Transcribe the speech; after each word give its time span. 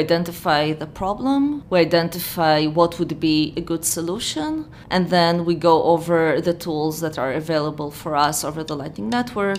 identify 0.00 0.72
the 0.72 0.88
problem, 0.88 1.62
we 1.70 1.78
identify 1.78 2.66
what 2.66 2.98
would 2.98 3.20
be 3.20 3.54
a 3.56 3.60
good 3.60 3.84
solution, 3.84 4.68
and 4.90 5.08
then 5.08 5.44
we 5.44 5.54
go 5.54 5.84
over 5.84 6.40
the 6.40 6.52
tools 6.52 7.00
that 7.00 7.16
are 7.16 7.32
available 7.32 7.92
for 7.92 8.16
us 8.16 8.42
over 8.42 8.64
the 8.64 8.74
Lightning 8.74 9.08
Network. 9.08 9.58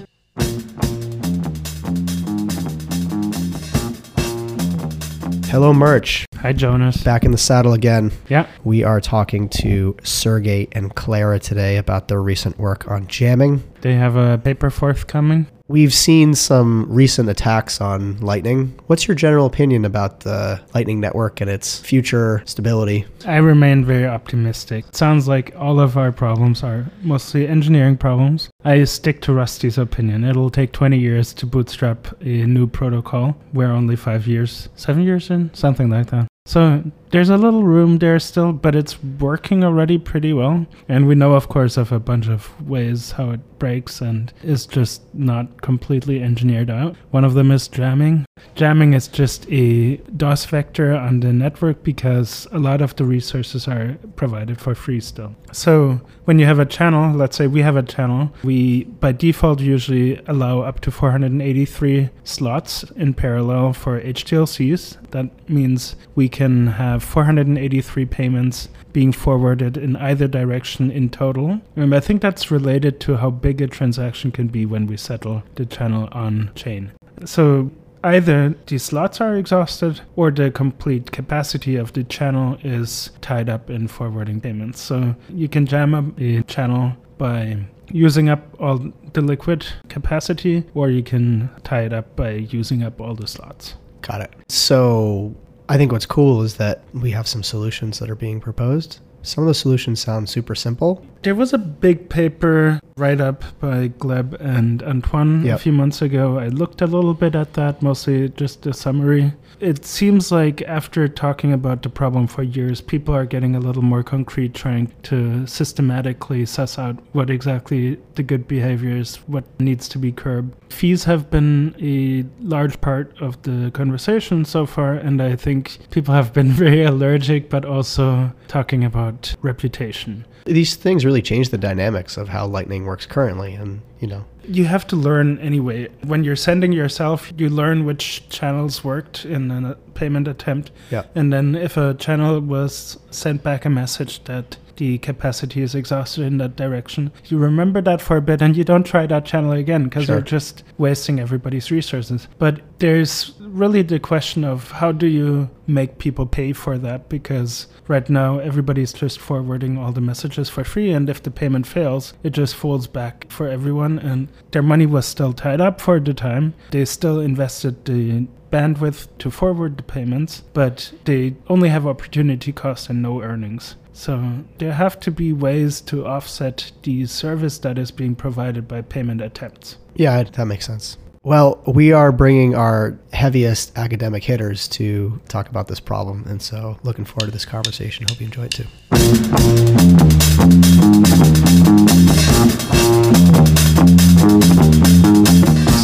Hello, 5.48 5.74
Murch. 5.74 6.26
Hi, 6.42 6.52
Jonas. 6.52 7.02
Back 7.02 7.24
in 7.24 7.32
the 7.32 7.38
saddle 7.38 7.72
again. 7.72 8.12
Yeah. 8.28 8.46
We 8.66 8.84
are 8.84 9.00
talking 9.00 9.48
to 9.62 9.96
Sergei 10.04 10.68
and 10.74 10.94
Clara 10.94 11.40
today 11.40 11.78
about 11.78 12.10
their 12.10 12.22
recent 12.22 12.60
work 12.60 12.92
on 12.92 13.08
jamming. 13.08 13.64
They 13.80 13.94
have 13.94 14.18
a 14.18 14.38
paper 14.38 14.70
forthcoming. 14.70 15.48
We've 15.68 15.94
seen 15.94 16.36
some 16.36 16.86
recent 16.88 17.28
attacks 17.28 17.82
on 17.82 18.20
Lightning. 18.20 18.80
What's 18.86 19.08
your 19.08 19.16
general 19.16 19.48
opinion 19.48 19.84
about 19.84 20.20
the 20.20 20.62
Lightning 20.76 21.00
Network 21.00 21.42
and 21.42 21.50
its 21.50 21.80
future 21.80 22.44
stability? 22.46 23.06
I 23.26 23.38
remain 23.38 23.84
very 23.84 24.06
optimistic. 24.06 24.86
It 24.88 24.96
sounds 24.96 25.28
like 25.28 25.56
all 25.58 25.80
of 25.80 25.98
our 25.98 26.12
problems 26.12 26.62
are 26.62 26.86
mostly 27.02 27.48
engineering 27.48 27.98
problems. 27.98 28.50
I 28.64 28.84
stick 28.84 29.22
to 29.22 29.34
Rusty's 29.34 29.80
opinion. 29.80 30.24
It'll 30.24 30.52
take 30.52 30.72
20 30.72 31.00
years 31.00 31.34
to 31.34 31.48
bootstrap 31.48 32.10
a 32.22 32.46
new 32.46 32.68
protocol. 32.68 33.36
We're 33.52 33.72
only 33.72 33.96
five 33.96 34.28
years, 34.28 34.70
seven 34.76 35.02
years 35.02 35.32
in, 35.32 35.52
something 35.56 35.90
like 35.90 36.12
that. 36.12 36.28
So 36.48 36.84
there's 37.10 37.30
a 37.30 37.38
little 37.38 37.64
room 37.64 37.98
there 37.98 38.20
still, 38.20 38.54
but 38.54 38.76
it's 38.76 39.02
working 39.04 39.64
already 39.64 39.98
pretty 39.98 40.32
well. 40.32 40.68
And 40.88 41.08
we 41.08 41.16
know, 41.16 41.34
of 41.34 41.50
course, 41.50 41.76
of 41.76 41.92
a 41.92 42.00
bunch 42.00 42.28
of 42.28 42.50
ways 42.62 43.12
how 43.12 43.32
it 43.32 43.60
breaks 43.60 44.00
and 44.00 44.32
is 44.44 44.68
just 44.68 45.02
not 45.14 45.62
completely 45.64 46.22
engineered 46.22 46.70
out. 46.70 46.96
One 47.10 47.24
of 47.24 47.34
them 47.34 47.50
is 47.50 47.68
jamming. 47.68 48.26
Jamming 48.56 48.94
is 48.94 49.08
just 49.08 49.46
a 49.50 49.98
DOS 50.16 50.46
vector 50.46 50.94
on 50.94 51.20
the 51.20 51.34
network 51.34 51.84
because 51.84 52.48
a 52.52 52.60
lot 52.60 52.82
of 52.82 52.96
the 52.96 53.04
resources 53.04 53.68
are 53.68 53.98
provided 54.16 54.60
for 54.62 54.74
free 54.74 55.02
still. 55.02 55.36
So 55.52 56.00
when 56.24 56.40
you 56.40 56.46
have 56.46 56.60
a 56.60 56.66
channel, 56.66 57.14
let's 57.14 57.36
say 57.36 57.48
we 57.48 57.62
have 57.62 57.76
a 57.76 57.84
channel, 57.84 58.32
we 58.44 58.86
by 58.86 59.12
default 59.12 59.60
usually 59.60 60.22
allow 60.28 60.62
up 60.62 60.80
to 60.82 60.92
483 60.92 62.10
slots 62.24 62.84
in 62.96 63.14
parallel 63.14 63.74
for 63.74 64.00
HTLCs. 64.02 65.12
That 65.12 65.50
means 65.50 65.96
we 66.16 66.30
can 66.30 66.68
have 66.68 67.04
483 67.04 68.06
payments 68.06 68.70
being 68.94 69.12
forwarded 69.12 69.76
in 69.76 69.98
either 69.98 70.28
direction 70.30 70.90
in 70.92 71.10
total. 71.10 71.60
And 71.76 71.94
I 71.94 72.00
think 72.00 72.22
that's 72.22 72.52
related 72.52 73.02
to 73.02 73.18
how 73.18 73.32
big 73.32 73.62
a 73.62 73.68
transaction 73.68 74.32
can 74.32 74.48
be 74.48 74.66
when 74.66 74.88
we 74.88 74.96
settle 74.96 75.44
the 75.56 75.66
channel 75.66 76.08
on 76.14 76.52
chain. 76.56 76.92
So 77.26 77.72
either 78.06 78.56
the 78.68 78.78
slots 78.78 79.20
are 79.20 79.36
exhausted 79.36 80.02
or 80.16 80.30
the 80.30 80.52
complete 80.52 81.12
capacity 81.12 81.76
of 81.76 81.94
the 81.94 82.04
channel 82.04 82.58
is 82.64 83.10
tied 83.22 83.50
up 83.50 83.70
in 83.70 83.88
forwarding 83.88 84.40
payments. 84.40 84.80
So 84.80 85.16
you 85.30 85.50
can 85.50 85.66
jam 85.66 85.96
up 85.96 86.06
a 86.20 86.44
channel 86.44 86.94
by 87.18 87.66
using 87.90 88.30
up 88.30 88.42
all 88.60 88.92
the 89.14 89.22
liquid 89.22 89.66
capacity, 89.90 90.64
or 90.74 90.90
you 90.90 91.02
can 91.02 91.50
tie 91.64 91.82
it 91.82 91.94
up 91.94 92.16
by 92.16 92.32
using 92.32 92.84
up 92.84 93.02
all 93.02 93.16
the 93.16 93.28
slots. 93.28 93.76
Got 94.02 94.22
it. 94.22 94.34
So 94.50 95.36
I 95.68 95.78
think 95.78 95.92
what's 95.92 96.06
cool 96.06 96.44
is 96.44 96.58
that 96.58 96.84
we 96.94 97.12
have 97.12 97.28
some 97.28 97.42
solutions 97.44 98.00
that 98.00 98.10
are 98.10 98.16
being 98.16 98.40
proposed. 98.40 99.00
Some 99.26 99.44
of 99.44 99.48
the 99.48 99.54
solutions 99.56 100.00
sound 100.00 100.30
super 100.30 100.54
simple. 100.56 101.04
There 101.24 101.34
was 101.36 101.52
a 101.52 101.58
big 101.58 102.10
paper 102.10 102.80
write 102.96 103.20
up 103.20 103.44
by 103.60 103.90
Gleb 103.90 104.40
and 104.40 104.84
Antoine 104.84 105.44
Yep. 105.44 105.56
a 105.56 105.60
few 105.60 105.72
months 105.74 106.02
ago. 106.02 106.38
I 106.38 106.48
looked 106.50 106.82
a 106.82 106.86
little 106.88 107.16
bit 107.16 107.34
at 107.36 107.54
that, 107.56 107.82
mostly 107.82 108.30
just 108.30 108.66
a 108.68 108.74
summary. 108.74 109.34
It 109.60 109.86
seems 109.86 110.32
like 110.32 110.62
after 110.64 111.08
talking 111.08 111.54
about 111.54 111.82
the 111.82 111.90
problem 111.90 112.28
for 112.28 112.44
years, 112.44 112.82
people 112.82 113.16
are 113.16 113.26
getting 113.26 113.56
a 113.56 113.60
little 113.60 113.82
more 113.82 114.04
concrete, 114.04 114.54
trying 114.54 114.92
to 115.04 115.48
systematically 115.48 116.46
suss 116.46 116.78
out 116.78 116.98
what 117.14 117.30
exactly 117.30 117.98
the 118.16 118.24
good 118.24 118.48
behavior 118.48 118.96
is, 118.96 119.16
what 119.28 119.46
needs 119.60 119.88
to 119.90 119.98
be 119.98 120.12
curbed. 120.12 120.56
Fees 120.72 121.06
have 121.06 121.30
been 121.30 121.76
a 121.80 122.26
large 122.44 122.80
part 122.82 123.16
of 123.22 123.42
the 123.44 123.72
conversation 123.72 124.46
so 124.46 124.66
far, 124.66 124.94
and 124.94 125.22
I 125.22 125.36
think 125.36 125.78
people 125.90 126.14
have 126.14 126.34
been 126.34 126.52
very 126.66 126.84
allergic, 126.84 127.50
but 127.50 127.66
also 127.66 128.34
talking 128.48 128.84
about 128.84 129.36
reputation. 129.42 130.26
These 130.46 130.76
things 130.76 131.04
really 131.04 131.22
change 131.22 131.50
the 131.50 131.58
dynamics 131.58 132.18
of 132.18 132.30
how 132.30 132.46
Lightning 132.46 132.86
works 132.86 133.06
currently. 133.06 133.56
And, 133.56 133.82
you 134.00 134.08
know, 134.08 134.26
You 134.48 134.66
have 134.66 134.86
to 134.88 134.96
learn 134.96 135.40
anyway. 135.40 135.90
When 136.04 136.24
you're 136.24 136.36
sending 136.36 136.72
yourself, 136.72 137.34
you 137.36 137.50
learn 137.50 137.84
which 137.84 138.30
channels 138.30 138.84
worked 138.84 139.26
in 139.26 139.52
a 139.52 139.76
payment 139.96 140.28
attempt. 140.28 140.72
Yeah. 140.92 141.04
And 141.16 141.34
then 141.34 141.56
if 141.56 141.78
a 141.78 141.96
channel 141.96 142.40
was 142.40 143.00
sent 143.10 143.42
back 143.44 143.66
a 143.66 143.70
message 143.70 144.24
that 144.26 144.58
the 144.78 144.98
capacity 145.00 145.62
is 145.62 145.76
exhausted 145.76 146.24
in 146.24 146.38
that 146.38 146.56
direction, 146.56 147.12
you 147.26 147.38
remember 147.38 147.82
that 147.82 148.02
for 148.02 148.18
a 148.18 148.22
bit 148.22 148.42
and 148.42 148.56
you 148.56 148.64
don't 148.64 148.86
try 148.86 149.06
that 149.08 149.26
channel 149.26 149.52
again 149.52 149.86
because 149.86 150.06
Sure. 150.06 150.16
you're 150.16 150.22
just 150.24 150.64
wasting 150.78 151.20
everybody's 151.20 151.72
resources. 151.72 152.28
But 152.38 152.62
there's 152.80 153.34
really 153.40 153.82
the 153.82 154.00
question 154.00 154.44
of 154.44 154.72
how 154.72 154.92
do 154.92 155.08
you 155.08 155.50
make 155.68 155.98
people 155.98 156.26
pay 156.26 156.52
for 156.54 156.78
that 156.78 157.10
because 157.10 157.68
right 157.88 158.10
now 158.10 158.38
everybody's 158.40 158.92
just 158.94 159.18
forwarding 159.20 159.78
all 159.78 159.92
the 159.92 160.02
messages 160.02 160.50
for 160.50 160.64
free 160.64 160.92
and 160.92 161.10
if 161.10 161.24
the 161.24 161.32
payment 161.32 161.66
fails 161.66 162.14
it 162.24 162.32
just 162.32 162.54
falls 162.54 162.86
back 162.86 163.26
for 163.32 163.48
everyone 163.48 163.98
and 163.98 164.28
their 164.52 164.62
money 164.62 164.86
was 164.86 165.06
still 165.06 165.34
tied 165.34 165.62
up 165.62 165.80
for 165.82 166.00
the 166.00 166.14
time 166.14 166.54
they 166.72 166.84
still 166.86 167.20
invested 167.20 167.86
the 167.86 168.28
bandwidth 168.52 169.08
to 169.18 169.30
forward 169.32 169.78
the 169.78 169.84
payments 169.84 170.44
but 170.54 170.94
they 171.06 171.36
only 171.48 171.70
have 171.70 171.86
opportunity 171.86 172.52
cost 172.52 172.90
and 172.90 173.02
no 173.02 173.22
earnings 173.22 173.76
so 173.94 174.44
there 174.58 174.74
have 174.74 175.00
to 175.00 175.10
be 175.10 175.32
ways 175.32 175.80
to 175.80 176.06
offset 176.06 176.72
the 176.84 177.06
service 177.06 177.58
that 177.60 177.78
is 177.78 177.92
being 177.92 178.16
provided 178.16 178.68
by 178.68 178.82
payment 178.82 179.22
attempts 179.22 179.78
yeah, 179.96 180.24
that 180.24 180.46
makes 180.46 180.66
sense. 180.66 180.98
Well, 181.24 181.64
we 181.66 181.92
are 181.92 182.12
bringing 182.12 182.54
our 182.54 183.00
heaviest 183.12 183.76
academic 183.78 184.24
hitters 184.24 184.68
to 184.70 185.20
talk 185.28 185.50
about 185.50 185.68
this 185.68 185.80
problem. 185.80 186.26
And 186.28 186.40
so 186.42 186.78
looking 186.84 187.06
forward 187.06 187.28
to 187.28 187.32
this 187.32 187.46
conversation. 187.46 188.06
Hope 188.08 188.20
you 188.20 188.28
enjoy 188.28 188.44
it 188.46 188.52
too. 188.52 188.66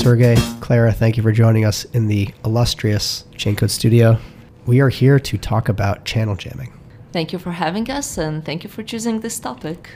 Sergei, 0.01 0.35
Clara, 0.61 0.91
thank 0.91 1.15
you 1.15 1.21
for 1.21 1.31
joining 1.31 1.63
us 1.63 1.85
in 1.93 2.07
the 2.07 2.27
illustrious 2.43 3.25
Chaincode 3.33 3.69
studio. 3.69 4.17
We 4.65 4.79
are 4.79 4.89
here 4.89 5.19
to 5.19 5.37
talk 5.37 5.69
about 5.69 6.05
channel 6.05 6.35
jamming. 6.35 6.73
Thank 7.11 7.31
you 7.31 7.37
for 7.37 7.51
having 7.51 7.87
us 7.91 8.17
and 8.17 8.43
thank 8.43 8.63
you 8.63 8.69
for 8.71 8.81
choosing 8.81 9.19
this 9.19 9.39
topic. 9.39 9.89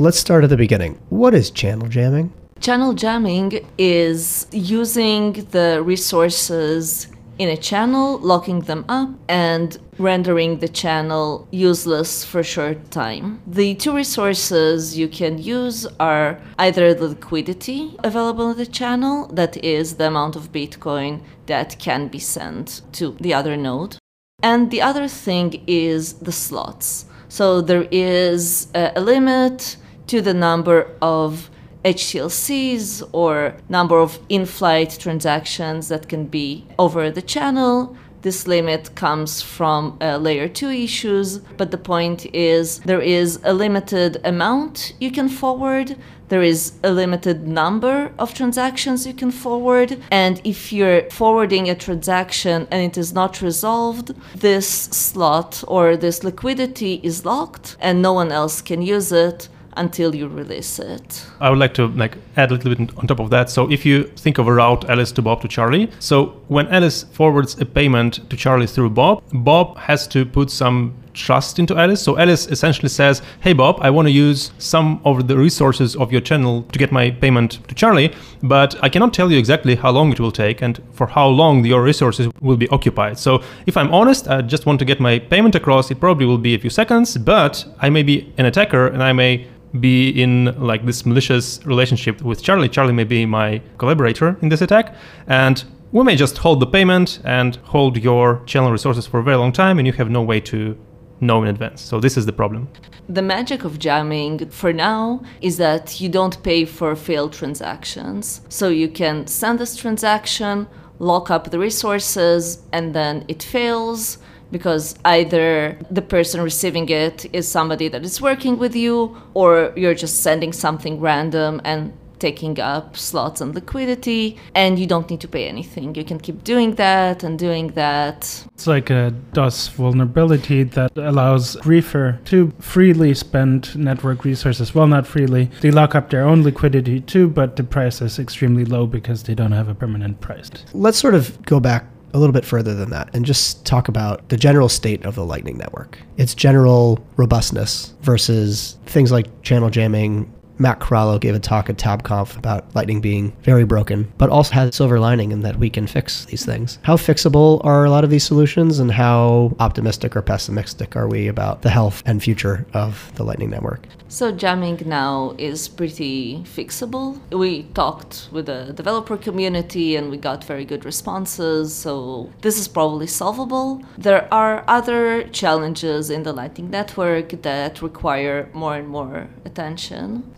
Let's 0.00 0.18
start 0.18 0.42
at 0.42 0.50
the 0.50 0.56
beginning. 0.56 0.98
What 1.10 1.34
is 1.34 1.52
channel 1.52 1.86
jamming? 1.86 2.32
Channel 2.58 2.94
jamming 2.94 3.64
is 3.78 4.48
using 4.50 5.34
the 5.52 5.80
resources 5.84 7.06
in 7.38 7.48
a 7.48 7.56
channel, 7.56 8.18
locking 8.18 8.60
them 8.60 8.84
up, 8.88 9.10
and 9.28 9.78
rendering 9.98 10.58
the 10.58 10.68
channel 10.68 11.46
useless 11.50 12.24
for 12.24 12.40
a 12.40 12.44
short 12.44 12.90
time. 12.90 13.40
The 13.46 13.74
two 13.74 13.94
resources 13.94 14.96
you 14.96 15.08
can 15.08 15.38
use 15.38 15.86
are 15.98 16.40
either 16.58 16.94
the 16.94 17.08
liquidity 17.08 17.96
available 18.02 18.50
in 18.50 18.56
the 18.56 18.66
channel, 18.66 19.28
that 19.28 19.56
is 19.64 19.96
the 19.96 20.06
amount 20.06 20.36
of 20.36 20.52
Bitcoin 20.52 21.22
that 21.46 21.78
can 21.78 22.08
be 22.08 22.18
sent 22.18 22.82
to 22.92 23.16
the 23.20 23.34
other 23.34 23.56
node, 23.56 23.96
and 24.42 24.70
the 24.70 24.82
other 24.82 25.08
thing 25.08 25.62
is 25.66 26.14
the 26.14 26.32
slots. 26.32 27.06
So 27.28 27.60
there 27.60 27.88
is 27.90 28.68
a, 28.74 29.00
limit 29.00 29.76
to 30.06 30.20
the 30.20 30.34
number 30.34 30.90
of 31.00 31.50
HTLCs 31.84 33.08
or 33.12 33.56
number 33.68 33.98
of 33.98 34.18
in-flight 34.28 34.96
transactions 34.98 35.88
that 35.88 36.08
can 36.08 36.26
be 36.26 36.66
over 36.78 37.10
the 37.10 37.22
channel. 37.22 37.96
This 38.22 38.46
limit 38.46 38.94
comes 38.94 39.42
from 39.42 39.98
uh, 40.00 40.16
layer 40.16 40.48
2 40.48 40.70
issues, 40.70 41.40
but 41.58 41.70
the 41.70 41.76
point 41.76 42.24
is 42.34 42.78
there 42.78 43.02
is 43.02 43.38
a 43.44 43.52
limited 43.52 44.18
amount 44.24 44.94
you 44.98 45.10
can 45.10 45.28
forward, 45.28 45.94
there 46.28 46.42
is 46.42 46.72
a 46.82 46.90
limited 46.90 47.46
number 47.46 48.10
of 48.18 48.32
transactions 48.32 49.06
you 49.06 49.12
can 49.12 49.30
forward, 49.30 50.00
and 50.10 50.40
if 50.42 50.72
you're 50.72 51.02
forwarding 51.10 51.68
a 51.68 51.74
transaction 51.74 52.66
and 52.70 52.80
it 52.80 52.96
is 52.96 53.12
not 53.12 53.42
resolved, 53.42 54.14
this 54.34 54.66
slot 54.66 55.62
or 55.68 55.94
this 55.94 56.24
liquidity 56.24 57.00
is 57.02 57.26
locked 57.26 57.76
and 57.78 58.00
no 58.00 58.14
one 58.14 58.32
else 58.32 58.62
can 58.62 58.80
use 58.80 59.12
it 59.12 59.50
until 59.76 60.14
you 60.14 60.28
release 60.28 60.78
it. 60.78 61.26
I 61.40 61.50
would 61.50 61.58
like 61.58 61.74
to 61.74 61.88
like 61.88 62.16
add 62.36 62.50
a 62.50 62.54
little 62.54 62.74
bit 62.74 62.96
on 62.96 63.06
top 63.06 63.20
of 63.20 63.30
that. 63.30 63.50
So 63.50 63.70
if 63.70 63.84
you 63.84 64.04
think 64.04 64.38
of 64.38 64.48
a 64.48 64.52
route 64.52 64.88
Alice 64.88 65.12
to 65.12 65.22
Bob 65.22 65.42
to 65.42 65.48
Charlie, 65.48 65.90
so 65.98 66.40
when 66.48 66.66
Alice 66.68 67.04
forwards 67.04 67.60
a 67.60 67.64
payment 67.64 68.28
to 68.30 68.36
Charlie 68.36 68.66
through 68.66 68.90
Bob, 68.90 69.22
Bob 69.32 69.76
has 69.78 70.06
to 70.08 70.24
put 70.24 70.50
some 70.50 70.94
trust 71.14 71.60
into 71.60 71.76
Alice. 71.76 72.02
So 72.02 72.18
Alice 72.18 72.46
essentially 72.48 72.88
says, 72.88 73.22
"Hey 73.40 73.52
Bob, 73.52 73.78
I 73.80 73.88
want 73.90 74.08
to 74.08 74.12
use 74.12 74.50
some 74.58 75.00
of 75.04 75.28
the 75.28 75.36
resources 75.36 75.94
of 75.96 76.10
your 76.10 76.20
channel 76.20 76.62
to 76.72 76.78
get 76.78 76.90
my 76.90 77.10
payment 77.10 77.60
to 77.68 77.74
Charlie, 77.74 78.12
but 78.42 78.74
I 78.82 78.88
cannot 78.88 79.14
tell 79.14 79.30
you 79.30 79.38
exactly 79.38 79.76
how 79.76 79.90
long 79.92 80.10
it 80.12 80.18
will 80.18 80.32
take 80.32 80.60
and 80.60 80.80
for 80.92 81.06
how 81.06 81.28
long 81.28 81.64
your 81.64 81.82
resources 81.82 82.28
will 82.40 82.56
be 82.56 82.68
occupied. 82.68 83.18
So 83.18 83.42
if 83.66 83.76
I'm 83.76 83.92
honest, 83.94 84.28
I 84.28 84.42
just 84.42 84.66
want 84.66 84.80
to 84.80 84.84
get 84.84 84.98
my 85.00 85.20
payment 85.20 85.54
across. 85.54 85.90
It 85.90 86.00
probably 86.00 86.26
will 86.26 86.38
be 86.38 86.54
a 86.54 86.58
few 86.58 86.70
seconds, 86.70 87.16
but 87.16 87.64
I 87.80 87.90
may 87.90 88.02
be 88.02 88.32
an 88.36 88.46
attacker 88.46 88.88
and 88.88 89.02
I 89.02 89.12
may 89.12 89.46
be 89.80 90.10
in 90.10 90.54
like 90.58 90.86
this 90.86 91.04
malicious 91.04 91.64
relationship 91.64 92.22
with 92.22 92.42
Charlie. 92.42 92.68
Charlie 92.68 92.92
may 92.92 93.04
be 93.04 93.26
my 93.26 93.60
collaborator 93.78 94.36
in 94.42 94.48
this 94.48 94.60
attack, 94.60 94.94
and 95.26 95.64
we 95.92 96.04
may 96.04 96.16
just 96.16 96.38
hold 96.38 96.60
the 96.60 96.66
payment 96.66 97.20
and 97.24 97.56
hold 97.56 97.96
your 97.96 98.42
channel 98.46 98.70
resources 98.70 99.06
for 99.06 99.20
a 99.20 99.22
very 99.22 99.36
long 99.36 99.52
time, 99.52 99.78
and 99.78 99.86
you 99.86 99.92
have 99.92 100.10
no 100.10 100.22
way 100.22 100.40
to 100.40 100.76
know 101.20 101.42
in 101.42 101.48
advance. 101.48 101.80
So 101.80 102.00
this 102.00 102.16
is 102.16 102.26
the 102.26 102.32
problem. 102.32 102.68
The 103.08 103.22
magic 103.22 103.64
of 103.64 103.78
jamming 103.78 104.48
for 104.48 104.72
now 104.72 105.22
is 105.40 105.56
that 105.58 106.00
you 106.00 106.08
don't 106.08 106.42
pay 106.42 106.64
for 106.64 106.96
failed 106.96 107.32
transactions. 107.32 108.40
So 108.48 108.68
you 108.68 108.88
can 108.88 109.26
send 109.26 109.58
this 109.58 109.76
transaction, 109.76 110.66
lock 110.98 111.30
up 111.30 111.50
the 111.50 111.58
resources, 111.58 112.62
and 112.72 112.94
then 112.94 113.24
it 113.28 113.42
fails 113.42 114.18
because 114.54 114.94
either 115.04 115.76
the 115.90 116.00
person 116.00 116.40
receiving 116.40 116.88
it 116.88 117.26
is 117.32 117.44
somebody 117.48 117.88
that 117.88 118.04
is 118.04 118.20
working 118.20 118.56
with 118.56 118.76
you 118.76 118.96
or 119.34 119.72
you're 119.74 119.98
just 120.06 120.22
sending 120.22 120.52
something 120.52 121.00
random 121.00 121.60
and 121.64 121.92
taking 122.20 122.60
up 122.60 122.96
slots 122.96 123.40
and 123.40 123.52
liquidity 123.52 124.38
and 124.54 124.78
you 124.78 124.86
don't 124.86 125.10
need 125.10 125.20
to 125.20 125.26
pay 125.26 125.48
anything 125.48 125.92
you 125.96 126.04
can 126.04 126.20
keep 126.20 126.44
doing 126.44 126.76
that 126.76 127.24
and 127.24 127.36
doing 127.36 127.66
that 127.82 128.18
It's 128.54 128.68
like 128.68 128.90
a 128.90 129.12
DOS 129.32 129.58
vulnerability 129.68 130.62
that 130.76 130.96
allows 130.96 131.56
Griefer 131.56 132.24
to 132.26 132.52
freely 132.60 133.12
spend 133.14 133.76
network 133.76 134.24
resources. 134.24 134.72
Well, 134.74 134.86
not 134.86 135.04
freely. 135.14 135.50
They 135.62 135.72
lock 135.72 135.96
up 135.96 136.10
their 136.10 136.24
own 136.30 136.44
liquidity 136.44 137.00
too, 137.00 137.26
but 137.28 137.56
the 137.56 137.64
price 137.64 138.00
is 138.00 138.20
extremely 138.20 138.64
low 138.64 138.86
because 138.86 139.24
they 139.24 139.34
don't 139.34 139.56
have 139.60 139.68
a 139.68 139.74
permanent 139.74 140.20
price. 140.20 140.50
Let's 140.72 140.98
sort 140.98 141.16
of 141.16 141.42
go 141.42 141.58
back 141.58 141.84
a 142.14 142.18
little 142.18 142.32
bit 142.32 142.44
further 142.44 142.74
than 142.74 142.90
that 142.90 143.10
and 143.12 143.26
just 143.26 143.66
talk 143.66 143.88
about 143.88 144.26
the 144.28 144.36
general 144.36 144.68
state 144.68 145.04
of 145.04 145.16
the 145.16 145.24
Lightning 145.24 145.58
Network, 145.58 145.98
its 146.16 146.34
general 146.34 147.04
robustness 147.16 147.92
versus 148.00 148.78
things 148.86 149.12
like 149.12 149.42
channel 149.42 149.68
jamming. 149.68 150.32
Matt 150.56 150.78
Corallo 150.78 151.20
gave 151.20 151.34
a 151.34 151.40
talk 151.40 151.68
at 151.68 151.76
TabConf 151.76 152.36
about 152.36 152.74
Lightning 152.74 153.00
being 153.00 153.36
very 153.42 153.64
broken, 153.64 154.12
but 154.18 154.30
also 154.30 154.54
has 154.54 154.68
a 154.68 154.72
silver 154.72 155.00
lining 155.00 155.32
in 155.32 155.40
that 155.40 155.58
we 155.58 155.68
can 155.68 155.86
fix 155.86 156.24
these 156.26 156.44
things. 156.44 156.78
How 156.82 156.96
fixable 156.96 157.60
are 157.64 157.84
a 157.84 157.90
lot 157.90 158.04
of 158.04 158.10
these 158.10 158.24
solutions, 158.24 158.78
and 158.78 158.92
how 158.92 159.56
optimistic 159.58 160.14
or 160.14 160.22
pessimistic 160.22 160.94
are 160.94 161.08
we 161.08 161.26
about 161.26 161.62
the 161.62 161.70
health 161.70 162.02
and 162.06 162.22
future 162.22 162.66
of 162.72 163.10
the 163.16 163.24
Lightning 163.24 163.50
Network? 163.50 163.86
So 164.08 164.30
jamming 164.30 164.80
now 164.86 165.34
is 165.38 165.66
pretty 165.66 166.44
fixable. 166.44 167.18
We 167.32 167.64
talked 167.74 168.28
with 168.30 168.46
the 168.46 168.72
developer 168.72 169.16
community 169.16 169.96
and 169.96 170.08
we 170.08 170.18
got 170.18 170.44
very 170.44 170.64
good 170.64 170.84
responses, 170.84 171.74
so 171.74 172.30
this 172.42 172.60
is 172.60 172.68
probably 172.68 173.08
solvable. 173.08 173.82
There 173.98 174.32
are 174.32 174.62
other 174.68 175.24
challenges 175.24 176.10
in 176.10 176.22
the 176.22 176.32
Lightning 176.32 176.70
Network 176.70 177.42
that 177.42 177.82
require 177.82 178.48
more 178.52 178.76
and 178.76 178.86
more 178.86 179.28
attention. 179.44 180.32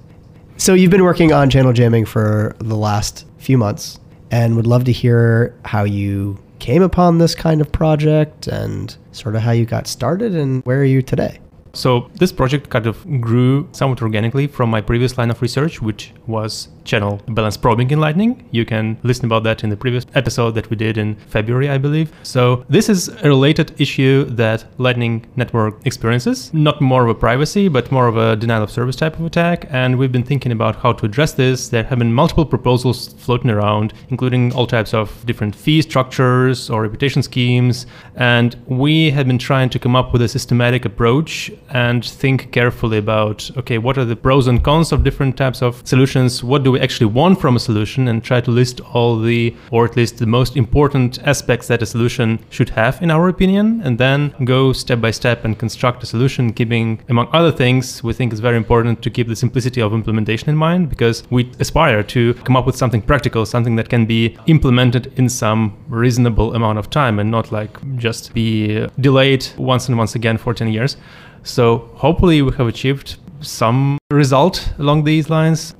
So 0.58 0.72
you've 0.72 0.90
been 0.90 1.04
working 1.04 1.32
on 1.32 1.50
channel 1.50 1.72
jamming 1.72 2.06
for 2.06 2.56
the 2.58 2.76
last 2.76 3.26
few 3.36 3.58
months 3.58 4.00
and 4.30 4.56
would 4.56 4.66
love 4.66 4.84
to 4.84 4.92
hear 4.92 5.54
how 5.64 5.84
you 5.84 6.38
came 6.60 6.82
upon 6.82 7.18
this 7.18 7.34
kind 7.34 7.60
of 7.60 7.70
project 7.70 8.46
and 8.46 8.96
sort 9.12 9.36
of 9.36 9.42
how 9.42 9.50
you 9.50 9.66
got 9.66 9.86
started 9.86 10.34
and 10.34 10.64
where 10.64 10.80
are 10.80 10.84
you 10.84 11.02
today? 11.02 11.40
So 11.74 12.10
this 12.14 12.32
project 12.32 12.70
kind 12.70 12.86
of 12.86 13.20
grew 13.20 13.68
somewhat 13.72 14.00
organically 14.00 14.46
from 14.46 14.70
my 14.70 14.80
previous 14.80 15.18
line 15.18 15.30
of 15.30 15.42
research, 15.42 15.82
which 15.82 16.12
was 16.26 16.68
channel 16.86 17.20
balance 17.28 17.56
probing 17.56 17.90
in 17.90 18.00
Lightning. 18.00 18.48
You 18.52 18.64
can 18.64 18.98
listen 19.02 19.26
about 19.26 19.42
that 19.44 19.64
in 19.64 19.70
the 19.70 19.76
previous 19.76 20.06
episode 20.14 20.52
that 20.52 20.70
we 20.70 20.76
did 20.76 20.96
in 20.96 21.16
February, 21.16 21.68
I 21.68 21.78
believe. 21.78 22.12
So 22.22 22.64
this 22.68 22.88
is 22.88 23.08
a 23.08 23.28
related 23.28 23.78
issue 23.80 24.24
that 24.24 24.64
Lightning 24.78 25.26
Network 25.36 25.84
experiences, 25.84 26.52
not 26.54 26.80
more 26.80 27.04
of 27.04 27.10
a 27.10 27.14
privacy, 27.14 27.68
but 27.68 27.90
more 27.90 28.06
of 28.06 28.16
a 28.16 28.36
denial 28.36 28.62
of 28.62 28.70
service 28.70 28.96
type 28.96 29.18
of 29.18 29.26
attack. 29.26 29.66
And 29.70 29.98
we've 29.98 30.12
been 30.12 30.24
thinking 30.24 30.52
about 30.52 30.76
how 30.76 30.92
to 30.92 31.04
address 31.04 31.32
this. 31.32 31.68
There 31.68 31.84
have 31.84 31.98
been 31.98 32.12
multiple 32.12 32.46
proposals 32.46 33.12
floating 33.14 33.50
around, 33.50 33.92
including 34.08 34.52
all 34.54 34.66
types 34.66 34.94
of 34.94 35.24
different 35.26 35.54
fee 35.54 35.82
structures 35.82 36.70
or 36.70 36.82
reputation 36.82 37.22
schemes. 37.22 37.86
And 38.14 38.56
we 38.66 39.10
have 39.10 39.26
been 39.26 39.38
trying 39.38 39.70
to 39.70 39.78
come 39.78 39.96
up 39.96 40.12
with 40.12 40.22
a 40.22 40.28
systematic 40.28 40.84
approach 40.84 41.50
and 41.70 42.04
think 42.04 42.52
carefully 42.52 42.98
about 42.98 43.50
okay, 43.56 43.78
what 43.78 43.98
are 43.98 44.04
the 44.04 44.16
pros 44.16 44.46
and 44.46 44.62
cons 44.62 44.92
of 44.92 45.02
different 45.02 45.36
types 45.36 45.62
of 45.62 45.86
solutions? 45.86 46.44
What 46.44 46.62
do 46.62 46.75
we 46.76 46.82
actually 46.82 47.06
want 47.06 47.40
from 47.40 47.56
a 47.56 47.58
solution? 47.58 48.08
And 48.08 48.22
try 48.22 48.40
to 48.42 48.50
list 48.50 48.80
all 48.92 49.18
the, 49.18 49.56
or 49.70 49.84
at 49.86 49.96
least 49.96 50.18
the 50.18 50.26
most 50.26 50.56
important 50.56 51.18
aspects 51.32 51.68
that 51.68 51.80
a 51.80 51.86
solution 51.86 52.38
should 52.50 52.70
have, 52.70 53.00
in 53.02 53.10
our 53.10 53.28
opinion, 53.28 53.80
and 53.82 53.96
then 53.96 54.34
go 54.44 54.72
step 54.74 55.00
by 55.00 55.10
step 55.10 55.44
and 55.46 55.58
construct 55.58 56.02
a 56.02 56.06
solution, 56.06 56.52
keeping, 56.52 57.00
among 57.08 57.28
other 57.32 57.50
things, 57.50 58.04
we 58.04 58.12
think 58.12 58.32
it's 58.32 58.40
very 58.40 58.58
important 58.58 59.02
to 59.02 59.10
keep 59.10 59.26
the 59.28 59.36
simplicity 59.36 59.80
of 59.80 59.94
implementation 59.94 60.50
in 60.50 60.56
mind 60.56 60.90
because 60.90 61.24
we 61.30 61.50
aspire 61.60 62.02
to 62.02 62.34
come 62.46 62.56
up 62.56 62.66
with 62.66 62.76
something 62.76 63.00
practical, 63.00 63.46
something 63.46 63.76
that 63.76 63.88
can 63.88 64.04
be 64.04 64.36
implemented 64.46 65.12
in 65.16 65.28
some 65.28 65.76
reasonable 65.88 66.54
amount 66.54 66.78
of 66.78 66.90
time 66.90 67.18
and 67.18 67.30
not 67.30 67.50
like 67.52 67.72
just 67.96 68.34
be 68.34 68.86
delayed 69.00 69.46
once 69.56 69.88
and 69.88 69.96
once 69.96 70.14
again 70.14 70.36
for 70.36 70.52
10 70.52 70.68
years. 70.68 70.96
So 71.42 71.90
hopefully 71.94 72.42
we 72.42 72.52
have 72.56 72.68
achieved 72.68 73.16
some 73.40 73.98
result 74.10 74.72
along 74.78 75.04
these 75.04 75.30
lines. 75.30 75.74